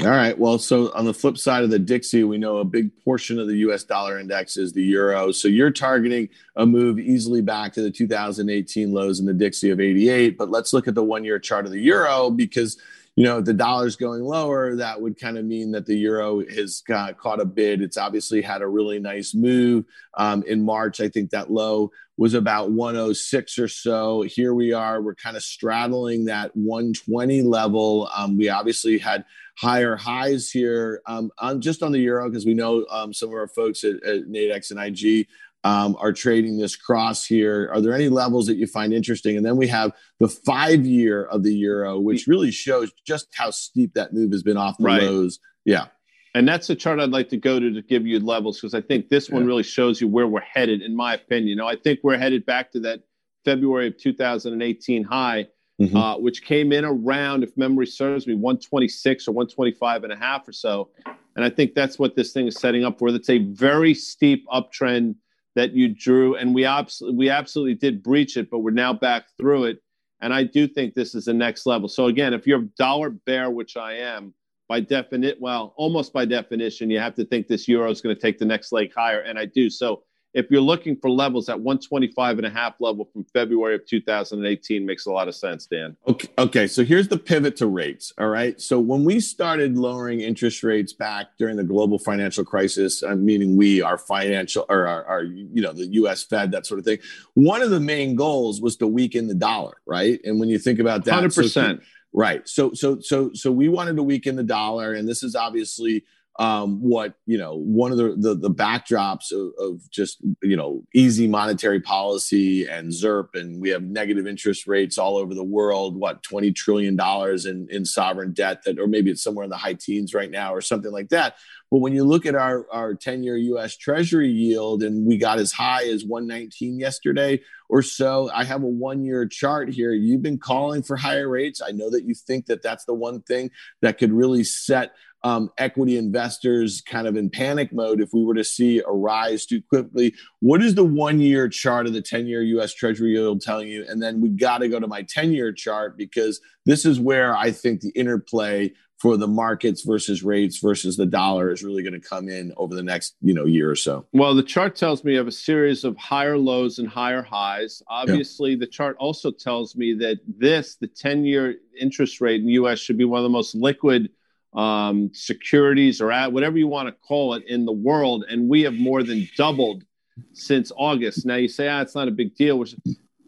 All 0.00 0.08
right. 0.08 0.36
Well, 0.36 0.58
so 0.58 0.90
on 0.94 1.04
the 1.04 1.12
flip 1.12 1.36
side 1.36 1.62
of 1.62 1.70
the 1.70 1.78
DXY, 1.78 2.26
we 2.26 2.38
know 2.38 2.56
a 2.58 2.64
big 2.64 2.90
portion 3.04 3.38
of 3.38 3.46
the 3.46 3.58
US 3.58 3.84
dollar 3.84 4.18
index 4.18 4.56
is 4.56 4.72
the 4.72 4.82
euro. 4.82 5.32
So 5.32 5.48
you're 5.48 5.70
targeting 5.70 6.30
a 6.56 6.64
move 6.64 6.98
easily 6.98 7.42
back 7.42 7.74
to 7.74 7.82
the 7.82 7.90
2018 7.90 8.90
lows 8.90 9.20
in 9.20 9.26
the 9.26 9.34
DXY 9.34 9.70
of 9.70 9.80
88. 9.80 10.38
But 10.38 10.50
let's 10.50 10.72
look 10.72 10.88
at 10.88 10.94
the 10.94 11.04
one 11.04 11.24
year 11.24 11.38
chart 11.38 11.66
of 11.66 11.72
the 11.72 11.80
euro 11.80 12.30
because 12.30 12.80
you 13.16 13.24
know 13.24 13.42
the 13.42 13.52
dollar's 13.52 13.96
going 13.96 14.22
lower 14.22 14.74
that 14.76 15.00
would 15.00 15.20
kind 15.20 15.36
of 15.36 15.44
mean 15.44 15.70
that 15.72 15.84
the 15.84 15.94
euro 15.94 16.40
has 16.46 16.80
got 16.80 17.18
caught 17.18 17.40
a 17.40 17.44
bid 17.44 17.82
it's 17.82 17.98
obviously 17.98 18.40
had 18.40 18.62
a 18.62 18.66
really 18.66 18.98
nice 18.98 19.34
move 19.34 19.84
um, 20.16 20.42
in 20.44 20.64
march 20.64 20.98
i 20.98 21.10
think 21.10 21.28
that 21.28 21.50
low 21.50 21.90
was 22.16 22.32
about 22.32 22.70
106 22.70 23.58
or 23.58 23.68
so 23.68 24.22
here 24.22 24.54
we 24.54 24.72
are 24.72 25.02
we're 25.02 25.14
kind 25.14 25.36
of 25.36 25.42
straddling 25.42 26.24
that 26.24 26.56
120 26.56 27.42
level 27.42 28.08
um, 28.16 28.38
we 28.38 28.48
obviously 28.48 28.96
had 28.96 29.24
higher 29.58 29.96
highs 29.96 30.50
here 30.50 31.02
um, 31.06 31.30
on 31.38 31.60
just 31.60 31.82
on 31.82 31.92
the 31.92 31.98
euro 31.98 32.28
because 32.28 32.46
we 32.46 32.54
know 32.54 32.86
um, 32.90 33.12
some 33.12 33.28
of 33.28 33.34
our 33.34 33.48
folks 33.48 33.84
at, 33.84 34.02
at 34.02 34.24
nadex 34.28 34.70
and 34.70 34.80
ig 34.80 35.26
um, 35.64 35.96
are 36.00 36.12
trading 36.12 36.58
this 36.58 36.74
cross 36.74 37.24
here. 37.24 37.70
Are 37.72 37.80
there 37.80 37.94
any 37.94 38.08
levels 38.08 38.46
that 38.46 38.56
you 38.56 38.66
find 38.66 38.92
interesting? 38.92 39.36
And 39.36 39.46
then 39.46 39.56
we 39.56 39.68
have 39.68 39.92
the 40.18 40.28
five 40.28 40.84
year 40.84 41.24
of 41.24 41.42
the 41.44 41.54
euro, 41.54 42.00
which 42.00 42.26
really 42.26 42.50
shows 42.50 42.90
just 43.06 43.28
how 43.34 43.50
steep 43.50 43.94
that 43.94 44.12
move 44.12 44.32
has 44.32 44.42
been 44.42 44.56
off 44.56 44.76
the 44.78 44.84
right. 44.84 45.02
lows. 45.02 45.38
Yeah. 45.64 45.86
And 46.34 46.48
that's 46.48 46.66
the 46.66 46.74
chart 46.74 46.98
I'd 46.98 47.10
like 47.10 47.28
to 47.28 47.36
go 47.36 47.60
to 47.60 47.72
to 47.72 47.82
give 47.82 48.06
you 48.06 48.18
levels 48.18 48.58
because 48.58 48.74
I 48.74 48.80
think 48.80 49.08
this 49.08 49.28
one 49.28 49.46
really 49.46 49.62
shows 49.62 50.00
you 50.00 50.08
where 50.08 50.26
we're 50.26 50.40
headed, 50.40 50.80
in 50.80 50.96
my 50.96 51.14
opinion. 51.14 51.48
You 51.48 51.56
know, 51.56 51.66
I 51.66 51.76
think 51.76 52.00
we're 52.02 52.16
headed 52.16 52.46
back 52.46 52.72
to 52.72 52.80
that 52.80 53.00
February 53.44 53.88
of 53.88 53.98
2018 53.98 55.04
high, 55.04 55.46
mm-hmm. 55.82 55.96
uh, 55.96 56.18
which 56.18 56.44
came 56.44 56.72
in 56.72 56.84
around, 56.84 57.42
if 57.42 57.56
memory 57.56 57.86
serves 57.86 58.26
me, 58.26 58.34
126 58.34 59.28
or 59.28 59.32
125 59.32 60.04
and 60.04 60.12
a 60.12 60.16
half 60.16 60.46
or 60.46 60.52
so. 60.52 60.90
And 61.34 61.44
I 61.44 61.50
think 61.50 61.74
that's 61.74 61.98
what 61.98 62.14
this 62.14 62.32
thing 62.32 62.46
is 62.46 62.56
setting 62.56 62.84
up 62.84 62.98
for. 62.98 63.10
That's 63.10 63.30
a 63.30 63.38
very 63.38 63.94
steep 63.94 64.46
uptrend 64.48 65.16
that 65.54 65.72
you 65.72 65.88
drew, 65.88 66.34
and 66.36 66.54
we 66.54 66.64
absolutely 66.64 67.18
we 67.18 67.28
absolutely 67.28 67.74
did 67.74 68.02
breach 68.02 68.36
it, 68.36 68.50
but 68.50 68.60
we're 68.60 68.70
now 68.70 68.92
back 68.92 69.24
through 69.38 69.64
it. 69.64 69.82
And 70.20 70.32
I 70.32 70.44
do 70.44 70.68
think 70.68 70.94
this 70.94 71.14
is 71.14 71.24
the 71.24 71.34
next 71.34 71.66
level. 71.66 71.88
So 71.88 72.06
again, 72.06 72.32
if 72.32 72.46
you're 72.46 72.60
a 72.60 72.68
dollar 72.78 73.10
bear, 73.10 73.50
which 73.50 73.76
I 73.76 73.94
am, 73.94 74.32
by 74.68 74.80
definite, 74.80 75.38
well, 75.40 75.74
almost 75.76 76.12
by 76.12 76.24
definition, 76.24 76.88
you 76.88 77.00
have 77.00 77.14
to 77.16 77.24
think 77.24 77.48
this 77.48 77.66
euro 77.66 77.90
is 77.90 78.00
going 78.00 78.14
to 78.14 78.20
take 78.20 78.38
the 78.38 78.44
next 78.44 78.72
leg 78.72 78.92
higher, 78.94 79.20
and 79.20 79.38
I 79.38 79.46
do. 79.46 79.68
So 79.68 80.04
if 80.34 80.50
you're 80.50 80.62
looking 80.62 80.96
for 80.96 81.10
levels 81.10 81.48
at 81.48 81.60
125 81.60 82.38
and 82.38 82.46
a 82.46 82.50
half 82.50 82.74
level 82.80 83.08
from 83.12 83.24
February 83.24 83.74
of 83.74 83.84
2018 83.86 84.86
makes 84.86 85.06
a 85.06 85.10
lot 85.10 85.28
of 85.28 85.34
sense, 85.34 85.66
Dan. 85.66 85.96
Okay, 86.08 86.28
okay. 86.38 86.66
So 86.66 86.84
here's 86.84 87.08
the 87.08 87.18
pivot 87.18 87.56
to 87.56 87.66
rates. 87.66 88.12
All 88.18 88.28
right. 88.28 88.60
So 88.60 88.80
when 88.80 89.04
we 89.04 89.20
started 89.20 89.76
lowering 89.76 90.20
interest 90.20 90.62
rates 90.62 90.92
back 90.92 91.28
during 91.38 91.56
the 91.56 91.64
global 91.64 91.98
financial 91.98 92.44
crisis, 92.44 93.02
uh, 93.02 93.14
meaning 93.14 93.56
we, 93.56 93.82
our 93.82 93.98
financial 93.98 94.64
or 94.68 94.86
our, 94.86 95.04
our, 95.04 95.22
you 95.22 95.60
know, 95.60 95.72
the 95.72 95.86
U.S. 95.86 96.22
Fed, 96.22 96.52
that 96.52 96.66
sort 96.66 96.78
of 96.78 96.84
thing. 96.84 96.98
One 97.34 97.60
of 97.60 97.70
the 97.70 97.80
main 97.80 98.16
goals 98.16 98.60
was 98.60 98.76
to 98.76 98.86
weaken 98.86 99.28
the 99.28 99.34
dollar, 99.34 99.74
right? 99.86 100.18
And 100.24 100.40
when 100.40 100.48
you 100.48 100.58
think 100.58 100.78
about 100.78 101.04
that, 101.04 101.14
hundred 101.14 101.34
percent. 101.34 101.80
So, 101.80 101.86
right. 102.14 102.48
So 102.48 102.72
so 102.72 103.00
so 103.00 103.32
so 103.34 103.52
we 103.52 103.68
wanted 103.68 103.96
to 103.96 104.02
weaken 104.02 104.36
the 104.36 104.42
dollar, 104.42 104.94
and 104.94 105.06
this 105.06 105.22
is 105.22 105.34
obviously 105.34 106.04
um, 106.38 106.80
what 106.80 107.14
you 107.26 107.36
know 107.36 107.56
one 107.56 107.92
of 107.92 107.98
the 107.98 108.16
the, 108.16 108.34
the 108.34 108.50
backdrops 108.50 109.32
of, 109.32 109.52
of, 109.58 109.90
just 109.90 110.18
you 110.42 110.56
know 110.56 110.82
easy 110.94 111.28
monetary 111.28 111.80
policy 111.80 112.66
and 112.66 112.90
ZIRP, 112.90 113.28
and 113.34 113.60
we 113.60 113.68
have 113.68 113.82
negative 113.82 114.26
interest 114.26 114.66
rates 114.66 114.96
all 114.96 115.18
over 115.18 115.34
the 115.34 115.44
world. 115.44 115.96
What 115.96 116.22
twenty 116.22 116.50
trillion 116.50 116.96
dollars 116.96 117.44
in 117.44 117.68
in 117.70 117.84
sovereign 117.84 118.32
debt 118.32 118.62
that, 118.64 118.78
or 118.78 118.86
maybe 118.86 119.10
it's 119.10 119.22
somewhere 119.22 119.44
in 119.44 119.50
the 119.50 119.56
high 119.58 119.74
teens 119.74 120.14
right 120.14 120.30
now, 120.30 120.54
or 120.54 120.62
something 120.62 120.92
like 120.92 121.10
that. 121.10 121.36
But 121.70 121.78
when 121.78 121.92
you 121.92 122.04
look 122.04 122.24
at 122.24 122.34
our 122.34 122.66
our 122.72 122.94
ten 122.94 123.22
year 123.22 123.36
U.S. 123.36 123.76
Treasury 123.76 124.28
yield, 124.28 124.82
and 124.82 125.06
we 125.06 125.18
got 125.18 125.38
as 125.38 125.52
high 125.52 125.84
as 125.84 126.04
one 126.04 126.26
nineteen 126.26 126.78
yesterday 126.78 127.40
or 127.72 127.80
so. 127.80 128.30
I 128.34 128.44
have 128.44 128.62
a 128.62 128.66
one 128.66 129.02
year 129.02 129.26
chart 129.26 129.70
here. 129.70 129.92
You've 129.92 130.20
been 130.20 130.38
calling 130.38 130.82
for 130.82 130.94
higher 130.94 131.26
rates. 131.26 131.62
I 131.66 131.72
know 131.72 131.88
that 131.90 132.04
you 132.04 132.14
think 132.14 132.44
that 132.46 132.62
that's 132.62 132.84
the 132.84 132.92
one 132.92 133.22
thing 133.22 133.50
that 133.80 133.96
could 133.96 134.12
really 134.12 134.44
set 134.44 134.92
um, 135.24 135.50
equity 135.58 135.96
investors 135.96 136.82
kind 136.84 137.06
of 137.06 137.16
in 137.16 137.30
panic 137.30 137.72
mode 137.72 138.00
if 138.00 138.10
we 138.12 138.24
were 138.24 138.34
to 138.34 138.44
see 138.44 138.80
a 138.80 138.90
rise 138.90 139.46
too 139.46 139.62
quickly. 139.62 140.14
What 140.40 140.62
is 140.62 140.74
the 140.74 140.84
one 140.84 141.20
year 141.20 141.48
chart 141.48 141.86
of 141.86 141.92
the 141.92 142.02
10 142.02 142.26
year 142.26 142.42
US 142.42 142.74
Treasury 142.74 143.12
yield 143.12 143.40
telling 143.40 143.68
you? 143.68 143.84
And 143.88 144.02
then 144.02 144.20
we 144.20 144.30
got 144.30 144.58
to 144.58 144.68
go 144.68 144.80
to 144.80 144.86
my 144.86 145.02
10 145.02 145.32
year 145.32 145.52
chart 145.52 145.96
because 145.96 146.40
this 146.66 146.84
is 146.84 146.98
where 146.98 147.36
I 147.36 147.50
think 147.50 147.80
the 147.80 147.90
interplay 147.90 148.72
for 149.02 149.16
the 149.16 149.26
markets 149.26 149.82
versus 149.82 150.22
rates 150.22 150.60
versus 150.60 150.96
the 150.96 151.04
dollar 151.04 151.50
is 151.50 151.64
really 151.64 151.82
going 151.82 151.92
to 151.92 152.08
come 152.08 152.28
in 152.28 152.52
over 152.56 152.76
the 152.76 152.84
next 152.84 153.16
you 153.20 153.34
know 153.34 153.44
year 153.44 153.68
or 153.68 153.74
so 153.74 154.06
well 154.12 154.32
the 154.32 154.44
chart 154.44 154.76
tells 154.76 155.02
me 155.02 155.16
of 155.16 155.26
a 155.26 155.32
series 155.32 155.82
of 155.82 155.96
higher 155.96 156.38
lows 156.38 156.78
and 156.78 156.88
higher 156.88 157.20
highs 157.20 157.82
obviously 157.88 158.50
yeah. 158.50 158.58
the 158.58 158.66
chart 158.66 158.96
also 159.00 159.32
tells 159.32 159.74
me 159.74 159.92
that 159.92 160.20
this 160.38 160.76
the 160.76 160.86
10 160.86 161.24
year 161.24 161.56
interest 161.80 162.20
rate 162.20 162.40
in 162.40 162.46
the 162.46 162.52
us 162.52 162.78
should 162.78 162.96
be 162.96 163.04
one 163.04 163.18
of 163.18 163.24
the 163.24 163.28
most 163.28 163.56
liquid 163.56 164.08
um, 164.54 165.10
securities 165.14 166.00
or 166.00 166.12
at 166.12 166.32
whatever 166.32 166.58
you 166.58 166.68
want 166.68 166.88
to 166.88 166.92
call 166.92 167.34
it 167.34 167.44
in 167.46 167.64
the 167.64 167.72
world, 167.72 168.24
and 168.28 168.48
we 168.48 168.62
have 168.62 168.74
more 168.74 169.02
than 169.02 169.28
doubled 169.36 169.84
since 170.32 170.70
August. 170.76 171.24
Now 171.24 171.36
you 171.36 171.48
say, 171.48 171.68
ah, 171.68 171.80
it's 171.80 171.94
not 171.94 172.08
a 172.08 172.12
big 172.12 172.34
deal. 172.34 172.58
Which 172.58 172.74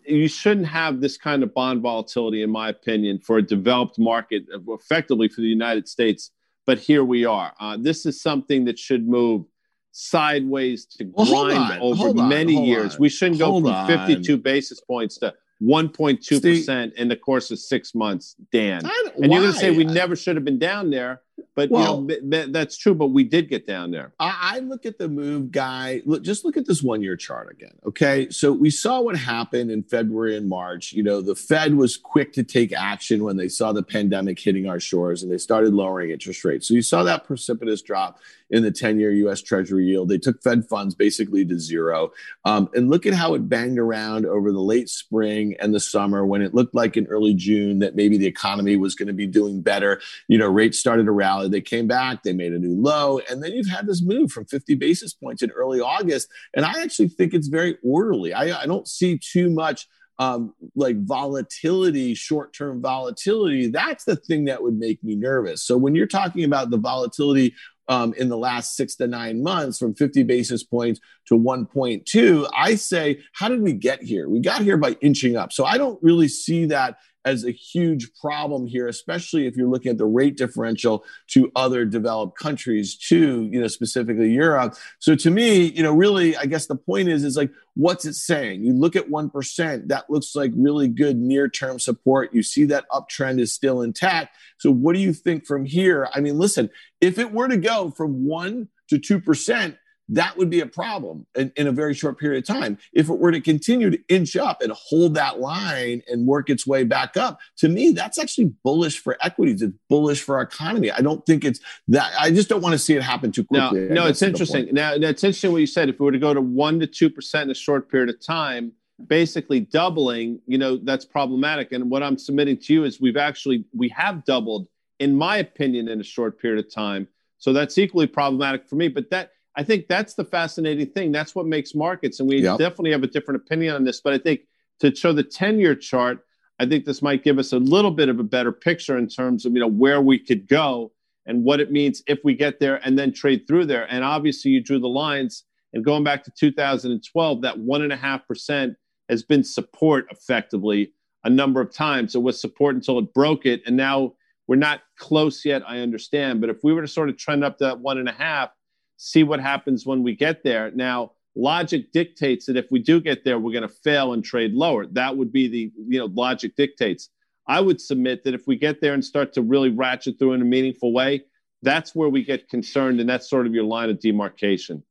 you 0.06 0.28
shouldn't 0.28 0.66
have 0.66 1.00
this 1.00 1.16
kind 1.16 1.42
of 1.42 1.54
bond 1.54 1.82
volatility, 1.82 2.42
in 2.42 2.50
my 2.50 2.68
opinion, 2.68 3.18
for 3.18 3.38
a 3.38 3.42
developed 3.42 3.98
market, 3.98 4.44
effectively 4.68 5.28
for 5.28 5.40
the 5.40 5.48
United 5.48 5.88
States. 5.88 6.30
But 6.66 6.78
here 6.78 7.04
we 7.04 7.24
are. 7.24 7.52
Uh, 7.60 7.76
this 7.78 8.06
is 8.06 8.20
something 8.20 8.64
that 8.66 8.78
should 8.78 9.06
move 9.06 9.44
sideways 9.92 10.86
to 10.86 11.10
well, 11.12 11.26
grind 11.26 11.80
over 11.80 12.14
many 12.14 12.66
years. 12.66 12.94
On. 12.94 13.00
We 13.00 13.08
shouldn't 13.08 13.38
go 13.38 13.52
hold 13.52 13.64
from 13.64 13.72
on. 13.72 13.86
52 13.86 14.36
basis 14.38 14.80
points 14.80 15.18
to 15.18 15.34
1.2% 15.62 16.94
in 16.94 17.08
the 17.08 17.16
course 17.16 17.50
of 17.50 17.58
six 17.58 17.94
months, 17.94 18.36
Dan. 18.52 18.82
And 19.16 19.32
you're 19.32 19.40
going 19.40 19.52
to 19.52 19.58
say 19.58 19.70
we 19.70 19.84
never 19.84 20.16
should 20.16 20.36
have 20.36 20.44
been 20.44 20.58
down 20.58 20.90
there. 20.90 21.22
But 21.54 21.70
well, 21.70 22.04
you 22.08 22.20
know, 22.22 22.46
that's 22.46 22.76
true. 22.76 22.94
But 22.94 23.08
we 23.08 23.24
did 23.24 23.48
get 23.48 23.66
down 23.66 23.90
there. 23.90 24.12
I, 24.18 24.56
I 24.56 24.58
look 24.60 24.86
at 24.86 24.98
the 24.98 25.08
move, 25.08 25.52
guy. 25.52 26.02
Look, 26.04 26.22
just 26.22 26.44
look 26.44 26.56
at 26.56 26.66
this 26.66 26.82
one 26.82 27.00
year 27.00 27.16
chart 27.16 27.50
again. 27.50 27.74
Okay, 27.86 28.28
so 28.30 28.52
we 28.52 28.70
saw 28.70 29.00
what 29.00 29.16
happened 29.16 29.70
in 29.70 29.82
February 29.82 30.36
and 30.36 30.48
March. 30.48 30.92
You 30.92 31.02
know, 31.02 31.20
the 31.20 31.34
Fed 31.34 31.74
was 31.74 31.96
quick 31.96 32.32
to 32.34 32.42
take 32.42 32.72
action 32.72 33.22
when 33.22 33.36
they 33.36 33.48
saw 33.48 33.72
the 33.72 33.82
pandemic 33.82 34.38
hitting 34.40 34.68
our 34.68 34.80
shores, 34.80 35.22
and 35.22 35.30
they 35.30 35.38
started 35.38 35.74
lowering 35.74 36.10
interest 36.10 36.44
rates. 36.44 36.66
So 36.66 36.74
you 36.74 36.82
saw 36.82 37.04
that 37.04 37.24
precipitous 37.24 37.82
drop 37.82 38.18
in 38.50 38.62
the 38.62 38.70
10 38.70 39.00
year 39.00 39.10
US 39.10 39.42
Treasury 39.42 39.86
yield. 39.86 40.08
They 40.08 40.18
took 40.18 40.42
Fed 40.42 40.66
funds 40.68 40.94
basically 40.94 41.44
to 41.46 41.58
zero. 41.58 42.12
Um, 42.44 42.68
and 42.74 42.90
look 42.90 43.06
at 43.06 43.14
how 43.14 43.34
it 43.34 43.48
banged 43.48 43.78
around 43.78 44.26
over 44.26 44.52
the 44.52 44.60
late 44.60 44.88
spring 44.88 45.56
and 45.60 45.74
the 45.74 45.80
summer 45.80 46.24
when 46.26 46.42
it 46.42 46.54
looked 46.54 46.74
like 46.74 46.96
in 46.96 47.06
early 47.06 47.34
June 47.34 47.80
that 47.80 47.96
maybe 47.96 48.16
the 48.16 48.26
economy 48.26 48.76
was 48.76 48.94
going 48.94 49.08
to 49.08 49.14
be 49.14 49.26
doing 49.26 49.60
better. 49.60 50.00
You 50.28 50.38
know, 50.38 50.48
rates 50.48 50.78
started 50.78 51.06
to 51.06 51.12
They 51.48 51.60
came 51.60 51.86
back, 51.86 52.22
they 52.22 52.32
made 52.32 52.52
a 52.52 52.58
new 52.58 52.80
low. 52.80 53.20
And 53.30 53.42
then 53.42 53.52
you've 53.52 53.68
had 53.68 53.86
this 53.86 54.02
move 54.02 54.30
from 54.30 54.46
50 54.46 54.74
basis 54.74 55.14
points 55.14 55.42
in 55.42 55.50
early 55.50 55.80
August. 55.80 56.28
And 56.54 56.64
I 56.64 56.82
actually 56.82 57.08
think 57.08 57.34
it's 57.34 57.48
very 57.48 57.76
orderly. 57.84 58.32
I, 58.32 58.62
I 58.62 58.66
don't 58.66 58.88
see 58.88 59.18
too 59.18 59.50
much 59.50 59.86
um, 60.18 60.54
like 60.76 61.04
volatility, 61.04 62.14
short 62.14 62.52
term 62.52 62.80
volatility, 62.80 63.68
that's 63.68 64.04
the 64.04 64.16
thing 64.16 64.44
that 64.44 64.62
would 64.62 64.78
make 64.78 65.02
me 65.02 65.16
nervous. 65.16 65.64
So 65.64 65.76
when 65.76 65.94
you're 65.94 66.06
talking 66.06 66.44
about 66.44 66.70
the 66.70 66.78
volatility 66.78 67.54
um, 67.88 68.14
in 68.14 68.28
the 68.28 68.38
last 68.38 68.76
six 68.76 68.94
to 68.96 69.06
nine 69.06 69.42
months 69.42 69.78
from 69.78 69.94
50 69.94 70.22
basis 70.22 70.62
points 70.62 71.00
to 71.26 71.34
1.2, 71.34 72.48
I 72.56 72.76
say, 72.76 73.22
how 73.32 73.48
did 73.48 73.60
we 73.60 73.72
get 73.72 74.02
here? 74.02 74.28
We 74.28 74.40
got 74.40 74.62
here 74.62 74.76
by 74.76 74.96
inching 75.00 75.36
up. 75.36 75.52
So 75.52 75.64
I 75.64 75.78
don't 75.78 76.02
really 76.02 76.28
see 76.28 76.66
that 76.66 76.96
as 77.24 77.44
a 77.44 77.50
huge 77.50 78.12
problem 78.20 78.66
here, 78.66 78.86
especially 78.86 79.46
if 79.46 79.56
you're 79.56 79.68
looking 79.68 79.90
at 79.90 79.98
the 79.98 80.06
rate 80.06 80.36
differential 80.36 81.04
to 81.28 81.50
other 81.56 81.84
developed 81.84 82.38
countries, 82.38 82.96
too, 82.96 83.48
you 83.50 83.60
know, 83.60 83.66
specifically 83.68 84.30
Europe. 84.30 84.74
So 84.98 85.14
to 85.16 85.30
me, 85.30 85.64
you 85.64 85.82
know, 85.82 85.92
really, 85.94 86.36
I 86.36 86.46
guess 86.46 86.66
the 86.66 86.76
point 86.76 87.08
is, 87.08 87.24
is 87.24 87.36
like, 87.36 87.50
what's 87.74 88.04
it 88.04 88.14
saying? 88.14 88.64
You 88.64 88.72
look 88.74 88.94
at 88.94 89.08
1%, 89.08 89.88
that 89.88 90.10
looks 90.10 90.34
like 90.34 90.52
really 90.54 90.88
good 90.88 91.16
near 91.16 91.48
term 91.48 91.78
support. 91.78 92.34
You 92.34 92.42
see 92.42 92.64
that 92.66 92.84
uptrend 92.90 93.40
is 93.40 93.52
still 93.52 93.82
intact. 93.82 94.36
So 94.58 94.70
what 94.70 94.94
do 94.94 95.00
you 95.00 95.12
think 95.12 95.46
from 95.46 95.64
here? 95.64 96.08
I 96.14 96.20
mean, 96.20 96.38
listen, 96.38 96.70
if 97.00 97.18
it 97.18 97.32
were 97.32 97.48
to 97.48 97.56
go 97.56 97.90
from 97.90 98.26
1 98.26 98.68
to 98.90 98.98
2%, 98.98 99.76
that 100.08 100.36
would 100.36 100.50
be 100.50 100.60
a 100.60 100.66
problem 100.66 101.26
in, 101.34 101.50
in, 101.56 101.66
a 101.66 101.72
very 101.72 101.94
short 101.94 102.18
period 102.18 102.42
of 102.42 102.46
time. 102.46 102.76
If 102.92 103.08
it 103.08 103.18
were 103.18 103.32
to 103.32 103.40
continue 103.40 103.90
to 103.90 103.98
inch 104.08 104.36
up 104.36 104.60
and 104.60 104.70
hold 104.72 105.14
that 105.14 105.40
line 105.40 106.02
and 106.08 106.26
work 106.26 106.50
its 106.50 106.66
way 106.66 106.84
back 106.84 107.16
up, 107.16 107.40
to 107.58 107.68
me, 107.68 107.92
that's 107.92 108.18
actually 108.18 108.52
bullish 108.62 108.98
for 108.98 109.16
equities. 109.22 109.62
It's 109.62 109.72
bullish 109.88 110.22
for 110.22 110.36
our 110.36 110.42
economy. 110.42 110.90
I 110.90 111.00
don't 111.00 111.24
think 111.24 111.44
it's 111.44 111.60
that. 111.88 112.12
I 112.18 112.30
just 112.30 112.50
don't 112.50 112.60
want 112.60 112.74
to 112.74 112.78
see 112.78 112.94
it 112.94 113.02
happen 113.02 113.32
too 113.32 113.44
quickly. 113.44 113.88
No, 113.88 113.94
no 113.94 114.06
it's 114.06 114.20
interesting. 114.20 114.68
Now, 114.72 114.94
now, 114.96 115.08
it's 115.08 115.24
interesting 115.24 115.52
what 115.52 115.62
you 115.62 115.66
said. 115.66 115.88
If 115.88 115.98
we 115.98 116.04
were 116.04 116.12
to 116.12 116.18
go 116.18 116.34
to 116.34 116.40
one 116.40 116.80
to 116.80 116.86
two 116.86 117.08
percent 117.08 117.44
in 117.44 117.50
a 117.50 117.54
short 117.54 117.90
period 117.90 118.10
of 118.10 118.20
time, 118.20 118.72
basically 119.06 119.60
doubling, 119.60 120.40
you 120.46 120.58
know, 120.58 120.76
that's 120.76 121.06
problematic. 121.06 121.72
And 121.72 121.90
what 121.90 122.02
I'm 122.02 122.18
submitting 122.18 122.58
to 122.58 122.72
you 122.74 122.84
is 122.84 123.00
we've 123.00 123.16
actually 123.16 123.64
we 123.74 123.88
have 123.90 124.24
doubled, 124.26 124.68
in 124.98 125.16
my 125.16 125.38
opinion, 125.38 125.88
in 125.88 126.00
a 126.00 126.04
short 126.04 126.38
period 126.38 126.64
of 126.64 126.72
time. 126.72 127.08
So 127.38 127.52
that's 127.52 127.78
equally 127.78 128.06
problematic 128.06 128.68
for 128.68 128.76
me. 128.76 128.88
But 128.88 129.10
that 129.10 129.30
I 129.56 129.62
think 129.62 129.86
that's 129.88 130.14
the 130.14 130.24
fascinating 130.24 130.90
thing. 130.90 131.12
That's 131.12 131.34
what 131.34 131.46
makes 131.46 131.74
markets. 131.74 132.20
And 132.20 132.28
we 132.28 132.42
yep. 132.42 132.58
definitely 132.58 132.92
have 132.92 133.02
a 133.02 133.08
different 133.08 133.42
opinion 133.42 133.74
on 133.74 133.84
this. 133.84 134.00
But 134.00 134.14
I 134.14 134.18
think 134.18 134.40
to 134.80 134.94
show 134.94 135.12
the 135.12 135.22
10 135.22 135.60
year 135.60 135.74
chart, 135.74 136.26
I 136.58 136.66
think 136.66 136.84
this 136.84 137.02
might 137.02 137.24
give 137.24 137.38
us 137.38 137.52
a 137.52 137.58
little 137.58 137.90
bit 137.90 138.08
of 138.08 138.18
a 138.20 138.24
better 138.24 138.52
picture 138.52 138.96
in 138.96 139.08
terms 139.08 139.44
of 139.44 139.52
you 139.52 139.60
know 139.60 139.68
where 139.68 140.00
we 140.00 140.18
could 140.18 140.48
go 140.48 140.92
and 141.26 141.42
what 141.42 141.60
it 141.60 141.72
means 141.72 142.02
if 142.06 142.20
we 142.22 142.34
get 142.34 142.60
there 142.60 142.80
and 142.86 142.98
then 142.98 143.12
trade 143.12 143.46
through 143.46 143.66
there. 143.66 143.86
And 143.90 144.04
obviously, 144.04 144.50
you 144.50 144.62
drew 144.62 144.78
the 144.78 144.88
lines. 144.88 145.44
And 145.72 145.84
going 145.84 146.04
back 146.04 146.22
to 146.24 146.32
2012, 146.38 147.42
that 147.42 147.58
one 147.58 147.82
and 147.82 147.92
a 147.92 147.96
half 147.96 148.26
percent 148.28 148.76
has 149.08 149.22
been 149.22 149.42
support 149.42 150.06
effectively 150.10 150.92
a 151.24 151.30
number 151.30 151.60
of 151.60 151.72
times. 151.72 152.14
It 152.14 152.22
was 152.22 152.40
support 152.40 152.74
until 152.74 152.98
it 152.98 153.12
broke 153.14 153.46
it, 153.46 153.62
and 153.66 153.76
now 153.76 154.14
we're 154.46 154.56
not 154.56 154.82
close 154.98 155.44
yet. 155.44 155.62
I 155.66 155.80
understand, 155.80 156.40
but 156.40 156.50
if 156.50 156.58
we 156.62 156.72
were 156.72 156.82
to 156.82 156.88
sort 156.88 157.08
of 157.08 157.16
trend 157.16 157.42
up 157.42 157.58
to 157.58 157.64
that 157.64 157.80
one 157.80 157.98
and 157.98 158.08
a 158.08 158.12
half, 158.12 158.50
see 158.96 159.22
what 159.22 159.40
happens 159.40 159.84
when 159.84 160.02
we 160.02 160.14
get 160.14 160.44
there. 160.44 160.70
Now, 160.70 161.12
logic 161.34 161.92
dictates 161.92 162.46
that 162.46 162.56
if 162.56 162.70
we 162.70 162.78
do 162.78 163.00
get 163.00 163.24
there, 163.24 163.38
we're 163.38 163.52
going 163.52 163.68
to 163.68 163.68
fail 163.68 164.12
and 164.12 164.24
trade 164.24 164.52
lower. 164.52 164.86
That 164.86 165.16
would 165.16 165.32
be 165.32 165.48
the, 165.48 165.72
you 165.88 165.98
know, 165.98 166.06
logic 166.06 166.56
dictates. 166.56 167.10
I 167.46 167.60
would 167.60 167.80
submit 167.80 168.24
that 168.24 168.34
if 168.34 168.46
we 168.46 168.56
get 168.56 168.80
there 168.80 168.94
and 168.94 169.04
start 169.04 169.32
to 169.34 169.42
really 169.42 169.70
ratchet 169.70 170.18
through 170.18 170.32
in 170.34 170.42
a 170.42 170.46
meaningful 170.46 170.92
way, 170.92 171.24
that's 171.62 171.94
where 171.94 172.08
we 172.08 172.24
get 172.24 172.48
concerned. 172.48 173.00
And 173.00 173.08
that's 173.08 173.28
sort 173.28 173.46
of 173.46 173.54
your 173.54 173.64
line 173.64 173.90
of 173.90 174.00
demarcation. 174.00 174.82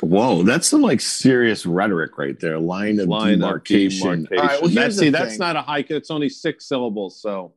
Whoa, 0.00 0.42
that's 0.42 0.66
some 0.66 0.82
like 0.82 1.00
serious 1.00 1.66
rhetoric 1.66 2.18
right 2.18 2.38
there. 2.40 2.58
Line 2.58 2.98
of 2.98 3.08
line 3.08 3.38
demarcation. 3.38 4.08
Of 4.08 4.28
demarcation. 4.28 4.38
All 4.38 4.46
right, 4.46 4.62
well, 4.62 4.70
that's, 4.70 4.98
see, 4.98 5.10
that's 5.10 5.38
not 5.38 5.56
a 5.56 5.62
hike. 5.62 5.90
It's 5.90 6.10
only 6.10 6.28
six 6.28 6.66
syllables. 6.66 7.20
So 7.20 7.54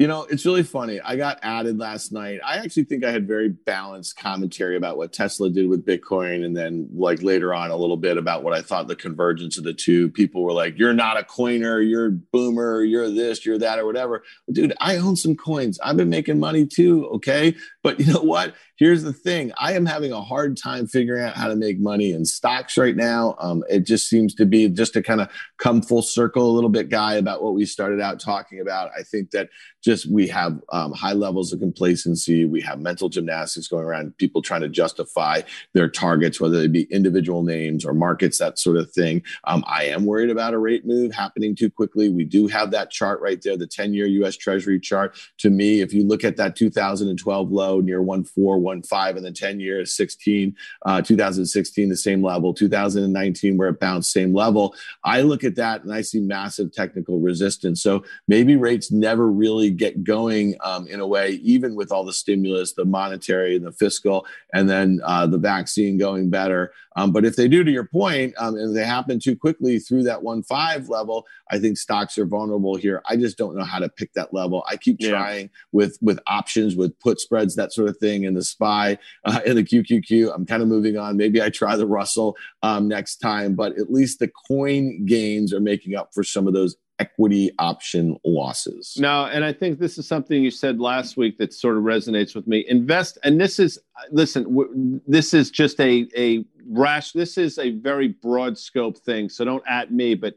you 0.00 0.06
know, 0.06 0.22
it's 0.30 0.46
really 0.46 0.62
funny. 0.62 0.98
I 0.98 1.16
got 1.16 1.40
added 1.42 1.76
last 1.78 2.10
night. 2.10 2.40
I 2.42 2.56
actually 2.56 2.84
think 2.84 3.04
I 3.04 3.10
had 3.10 3.28
very 3.28 3.50
balanced 3.50 4.16
commentary 4.16 4.78
about 4.78 4.96
what 4.96 5.12
Tesla 5.12 5.50
did 5.50 5.68
with 5.68 5.84
Bitcoin. 5.84 6.42
And 6.42 6.56
then, 6.56 6.88
like, 6.90 7.22
later 7.22 7.52
on, 7.52 7.70
a 7.70 7.76
little 7.76 7.98
bit 7.98 8.16
about 8.16 8.42
what 8.42 8.54
I 8.54 8.62
thought 8.62 8.88
the 8.88 8.96
convergence 8.96 9.58
of 9.58 9.64
the 9.64 9.74
two. 9.74 10.08
People 10.08 10.42
were 10.42 10.54
like, 10.54 10.78
You're 10.78 10.94
not 10.94 11.18
a 11.18 11.24
coiner. 11.24 11.82
You're 11.82 12.06
a 12.06 12.12
boomer. 12.12 12.82
You're 12.82 13.10
this, 13.10 13.44
you're 13.44 13.58
that, 13.58 13.78
or 13.78 13.84
whatever. 13.84 14.22
Dude, 14.50 14.72
I 14.80 14.96
own 14.96 15.16
some 15.16 15.36
coins. 15.36 15.78
I've 15.80 15.98
been 15.98 16.08
making 16.08 16.40
money 16.40 16.64
too. 16.64 17.06
Okay. 17.16 17.54
But 17.82 18.00
you 18.00 18.10
know 18.10 18.22
what? 18.22 18.54
Here's 18.80 19.02
the 19.02 19.12
thing 19.12 19.52
I 19.58 19.74
am 19.74 19.84
having 19.84 20.10
a 20.10 20.22
hard 20.22 20.56
time 20.56 20.86
figuring 20.86 21.22
out 21.22 21.36
how 21.36 21.48
to 21.48 21.54
make 21.54 21.78
money 21.78 22.12
in 22.12 22.24
stocks 22.24 22.78
right 22.78 22.96
now. 22.96 23.36
Um, 23.38 23.62
it 23.68 23.80
just 23.80 24.08
seems 24.08 24.34
to 24.36 24.46
be 24.46 24.70
just 24.70 24.94
to 24.94 25.02
kind 25.02 25.20
of 25.20 25.28
come 25.58 25.82
full 25.82 26.00
circle 26.00 26.50
a 26.50 26.54
little 26.54 26.70
bit, 26.70 26.88
guy, 26.88 27.16
about 27.16 27.42
what 27.42 27.52
we 27.52 27.66
started 27.66 28.00
out 28.00 28.20
talking 28.20 28.58
about. 28.58 28.90
I 28.98 29.02
think 29.02 29.32
that 29.32 29.50
just 29.82 30.10
we 30.10 30.26
have 30.28 30.60
um, 30.72 30.92
high 30.92 31.12
levels 31.12 31.52
of 31.52 31.60
complacency. 31.60 32.46
We 32.46 32.62
have 32.62 32.80
mental 32.80 33.10
gymnastics 33.10 33.68
going 33.68 33.84
around, 33.84 34.16
people 34.16 34.40
trying 34.40 34.62
to 34.62 34.68
justify 34.68 35.42
their 35.74 35.88
targets, 35.88 36.40
whether 36.40 36.58
they 36.58 36.66
be 36.66 36.84
individual 36.84 37.42
names 37.42 37.84
or 37.84 37.92
markets, 37.92 38.38
that 38.38 38.58
sort 38.58 38.78
of 38.78 38.90
thing. 38.92 39.22
Um, 39.44 39.62
I 39.66 39.84
am 39.84 40.06
worried 40.06 40.30
about 40.30 40.54
a 40.54 40.58
rate 40.58 40.86
move 40.86 41.12
happening 41.12 41.54
too 41.54 41.70
quickly. 41.70 42.08
We 42.08 42.24
do 42.24 42.46
have 42.46 42.70
that 42.70 42.90
chart 42.90 43.20
right 43.20 43.40
there, 43.42 43.58
the 43.58 43.66
10 43.66 43.92
year 43.92 44.06
US 44.06 44.36
Treasury 44.36 44.80
chart. 44.80 45.18
To 45.40 45.50
me, 45.50 45.82
if 45.82 45.92
you 45.92 46.06
look 46.06 46.24
at 46.24 46.38
that 46.38 46.56
2012 46.56 47.50
low 47.50 47.80
near 47.80 48.00
1.4, 48.00 48.69
1.5 48.70 49.16
in 49.16 49.22
the 49.22 49.32
10 49.32 49.60
years, 49.60 49.94
16, 49.94 50.56
uh, 50.86 51.02
2016, 51.02 51.88
the 51.88 51.96
same 51.96 52.22
level, 52.22 52.54
2019, 52.54 53.56
where 53.56 53.68
it 53.68 53.80
bounced, 53.80 54.12
same 54.12 54.34
level. 54.34 54.74
I 55.04 55.22
look 55.22 55.44
at 55.44 55.56
that 55.56 55.84
and 55.84 55.92
I 55.92 56.02
see 56.02 56.20
massive 56.20 56.72
technical 56.72 57.20
resistance. 57.20 57.82
So 57.82 58.04
maybe 58.28 58.56
rates 58.56 58.90
never 58.90 59.30
really 59.30 59.70
get 59.70 60.04
going 60.04 60.56
um, 60.62 60.86
in 60.86 61.00
a 61.00 61.06
way, 61.06 61.32
even 61.42 61.74
with 61.74 61.92
all 61.92 62.04
the 62.04 62.12
stimulus, 62.12 62.72
the 62.72 62.84
monetary 62.84 63.56
and 63.56 63.66
the 63.66 63.72
fiscal, 63.72 64.26
and 64.52 64.68
then 64.68 65.00
uh, 65.04 65.26
the 65.26 65.38
vaccine 65.38 65.98
going 65.98 66.30
better. 66.30 66.72
Um, 66.96 67.12
but 67.12 67.24
if 67.24 67.36
they 67.36 67.48
do, 67.48 67.62
to 67.62 67.70
your 67.70 67.84
point, 67.84 68.34
um, 68.38 68.56
and 68.56 68.76
they 68.76 68.84
happen 68.84 69.20
too 69.20 69.36
quickly 69.36 69.78
through 69.78 70.02
that 70.04 70.22
one 70.22 70.42
five 70.42 70.88
level, 70.88 71.26
I 71.50 71.58
think 71.58 71.78
stocks 71.78 72.18
are 72.18 72.26
vulnerable 72.26 72.76
here. 72.76 73.02
I 73.08 73.16
just 73.16 73.38
don't 73.38 73.56
know 73.56 73.64
how 73.64 73.78
to 73.78 73.88
pick 73.88 74.12
that 74.14 74.34
level. 74.34 74.64
I 74.68 74.76
keep 74.76 74.98
trying 75.00 75.42
yeah. 75.42 75.58
with 75.72 75.98
with 76.00 76.18
options, 76.26 76.76
with 76.76 76.98
put 77.00 77.20
spreads, 77.20 77.54
that 77.56 77.72
sort 77.72 77.88
of 77.88 77.96
thing, 77.98 78.24
in 78.24 78.34
the 78.34 78.44
SPY, 78.44 78.98
uh, 79.24 79.40
in 79.46 79.56
the 79.56 79.64
QQQ. 79.64 80.34
I'm 80.34 80.46
kind 80.46 80.62
of 80.62 80.68
moving 80.68 80.96
on. 80.96 81.16
Maybe 81.16 81.42
I 81.42 81.50
try 81.50 81.76
the 81.76 81.86
Russell 81.86 82.36
um, 82.62 82.88
next 82.88 83.16
time, 83.16 83.54
but 83.54 83.78
at 83.78 83.90
least 83.90 84.18
the 84.18 84.30
coin 84.48 85.04
gains 85.06 85.52
are 85.52 85.60
making 85.60 85.94
up 85.94 86.12
for 86.12 86.24
some 86.24 86.46
of 86.46 86.54
those 86.54 86.76
equity 87.00 87.50
option 87.58 88.16
losses. 88.24 88.96
No, 88.98 89.24
and 89.24 89.44
I 89.44 89.52
think 89.52 89.78
this 89.78 89.96
is 89.98 90.06
something 90.06 90.42
you 90.42 90.50
said 90.50 90.78
last 90.78 91.16
week 91.16 91.38
that 91.38 91.52
sort 91.52 91.76
of 91.76 91.82
resonates 91.82 92.34
with 92.34 92.46
me. 92.46 92.64
Invest, 92.68 93.18
and 93.24 93.40
this 93.40 93.58
is 93.58 93.78
listen, 94.12 94.44
w- 94.44 95.00
this 95.06 95.34
is 95.34 95.50
just 95.50 95.80
a 95.80 96.06
a 96.16 96.44
rash. 96.70 97.12
This 97.12 97.36
is 97.36 97.58
a 97.58 97.70
very 97.70 98.08
broad 98.08 98.56
scope 98.56 98.98
thing, 98.98 99.28
so 99.28 99.44
don't 99.44 99.64
at 99.68 99.92
me. 99.92 100.14
But 100.14 100.34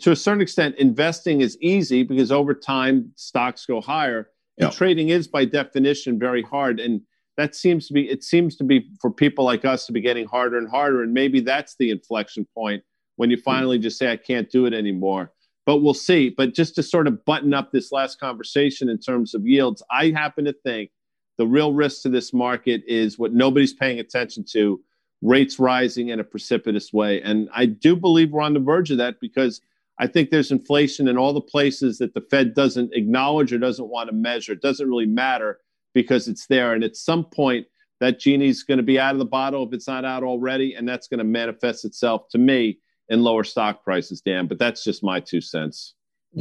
to 0.00 0.12
a 0.12 0.16
certain 0.16 0.40
extent, 0.40 0.76
investing 0.76 1.40
is 1.40 1.58
easy 1.60 2.02
because 2.02 2.30
over 2.30 2.54
time 2.54 3.12
stocks 3.16 3.66
go 3.66 3.80
higher, 3.80 4.30
and 4.58 4.70
trading 4.72 5.08
is 5.08 5.26
by 5.26 5.46
definition 5.46 6.18
very 6.18 6.42
hard. 6.42 6.80
And 6.80 7.00
that 7.36 7.54
seems 7.54 7.86
to 7.88 7.94
be 7.94 8.08
it 8.08 8.22
seems 8.22 8.56
to 8.56 8.64
be 8.64 8.90
for 9.00 9.10
people 9.10 9.44
like 9.44 9.64
us 9.64 9.86
to 9.86 9.92
be 9.92 10.00
getting 10.00 10.26
harder 10.26 10.58
and 10.58 10.68
harder. 10.68 11.02
And 11.02 11.14
maybe 11.14 11.40
that's 11.40 11.76
the 11.78 11.90
inflection 11.90 12.46
point 12.54 12.82
when 13.16 13.30
you 13.30 13.36
hmm. 13.36 13.42
finally 13.42 13.78
just 13.78 13.98
say, 13.98 14.12
I 14.12 14.16
can't 14.16 14.50
do 14.50 14.66
it 14.66 14.74
anymore 14.74 15.32
but 15.66 15.82
we'll 15.82 15.94
see. 15.94 16.30
But 16.30 16.52
just 16.52 16.74
to 16.76 16.82
sort 16.82 17.06
of 17.06 17.24
button 17.24 17.54
up 17.54 17.70
this 17.70 17.92
last 17.92 18.18
conversation 18.18 18.88
in 18.88 18.98
terms 18.98 19.34
of 19.34 19.46
yields, 19.46 19.82
I 19.88 20.08
happen 20.08 20.44
to 20.46 20.52
think 20.52 20.90
the 21.38 21.46
real 21.46 21.72
risk 21.72 22.02
to 22.02 22.08
this 22.08 22.32
market 22.32 22.82
is 22.88 23.18
what 23.18 23.32
nobody's 23.32 23.72
paying 23.72 24.00
attention 24.00 24.44
to 24.50 24.80
rates 25.22 25.58
rising 25.58 26.08
in 26.08 26.20
a 26.20 26.24
precipitous 26.24 26.92
way. 26.92 27.20
And 27.22 27.48
I 27.54 27.66
do 27.66 27.94
believe 27.94 28.30
we're 28.30 28.42
on 28.42 28.54
the 28.54 28.60
verge 28.60 28.90
of 28.90 28.98
that 28.98 29.20
because 29.20 29.60
I 29.98 30.06
think 30.06 30.30
there's 30.30 30.50
inflation 30.50 31.08
in 31.08 31.18
all 31.18 31.34
the 31.34 31.40
places 31.40 31.98
that 31.98 32.14
the 32.14 32.22
Fed 32.22 32.54
doesn't 32.54 32.94
acknowledge 32.94 33.52
or 33.52 33.58
doesn't 33.58 33.88
want 33.88 34.08
to 34.08 34.14
measure. 34.14 34.52
It 34.52 34.62
doesn't 34.62 34.88
really 34.88 35.06
matter 35.06 35.58
because 35.92 36.26
it's 36.26 36.46
there. 36.46 36.72
And 36.72 36.82
at 36.82 36.96
some 36.96 37.24
point, 37.24 37.66
that 38.00 38.18
genie's 38.18 38.62
going 38.62 38.78
to 38.78 38.84
be 38.84 38.98
out 38.98 39.14
of 39.14 39.18
the 39.18 39.26
bottle 39.26 39.66
if 39.66 39.74
it's 39.74 39.86
not 39.86 40.06
out 40.06 40.22
already. 40.22 40.74
And 40.74 40.88
that's 40.88 41.06
going 41.06 41.18
to 41.18 41.24
manifest 41.24 41.84
itself 41.84 42.28
to 42.30 42.38
me 42.38 42.78
and 43.10 43.22
lower 43.22 43.44
stock 43.44 43.84
prices, 43.84 44.22
Dan. 44.22 44.46
But 44.46 44.58
that's 44.58 44.82
just 44.82 45.04
my 45.04 45.20
two 45.20 45.42
cents. 45.42 45.94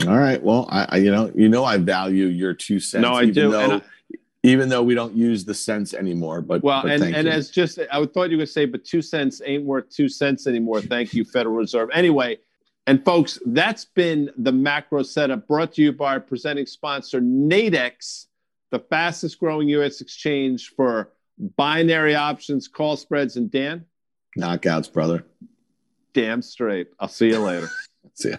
All 0.08 0.18
right. 0.18 0.42
Well, 0.42 0.68
I, 0.72 0.86
I 0.90 0.98
you 0.98 1.12
know 1.12 1.32
you 1.36 1.50
know 1.50 1.66
I 1.66 1.78
value 1.78 2.28
your 2.28 2.54
two 2.54 2.80
cents. 2.80 3.02
No, 3.02 3.14
I 3.14 3.26
do. 3.26 3.52
Though, 3.52 3.78
I, 3.78 3.82
even 4.44 4.70
though 4.70 4.84
we 4.84 4.96
don't 4.96 5.16
use 5.16 5.46
the 5.46 5.54
cents 5.54 5.94
anymore, 5.94 6.42
but 6.42 6.64
well, 6.64 6.84
but 6.84 6.92
and 6.92 7.04
and 7.04 7.28
you. 7.28 7.34
as 7.34 7.50
just 7.50 7.80
I 7.92 8.06
thought 8.06 8.32
you 8.32 8.38
would 8.38 8.50
say, 8.50 8.66
but 8.66 8.86
two 8.86 9.02
cents 9.02 9.42
ain't 9.46 9.64
worth 9.64 9.90
two 9.90 10.10
cents 10.10 10.48
anymore. 10.48 10.82
Thank 10.82 11.14
you, 11.14 11.26
Federal 11.26 11.56
Reserve. 11.56 11.90
Anyway. 11.94 12.40
And 12.88 13.06
folks, 13.06 13.38
that's 13.46 13.86
been 13.86 14.32
the 14.36 14.52
macro 14.52 15.04
setup 15.04 15.48
brought 15.48 15.74
to 15.74 15.82
you 15.84 15.92
by 15.94 16.14
our 16.14 16.20
presenting 16.20 16.66
sponsor, 16.66 17.22
Nadex, 17.22 18.26
the 18.72 18.80
fastest 18.80 19.40
growing 19.40 19.70
US 19.70 20.02
exchange 20.02 20.70
for 20.70 21.12
binary 21.56 22.16
options, 22.16 22.68
call 22.68 22.98
spreads, 22.98 23.36
and 23.36 23.52
Dan? 23.52 23.86
Knockouts, 24.40 24.92
brother 24.92 25.24
damn 26.14 26.42
straight. 26.42 26.88
I'll 27.00 27.08
see 27.08 27.30
you 27.30 27.40
later. 27.40 27.70
see 28.14 28.32
ya. 28.32 28.38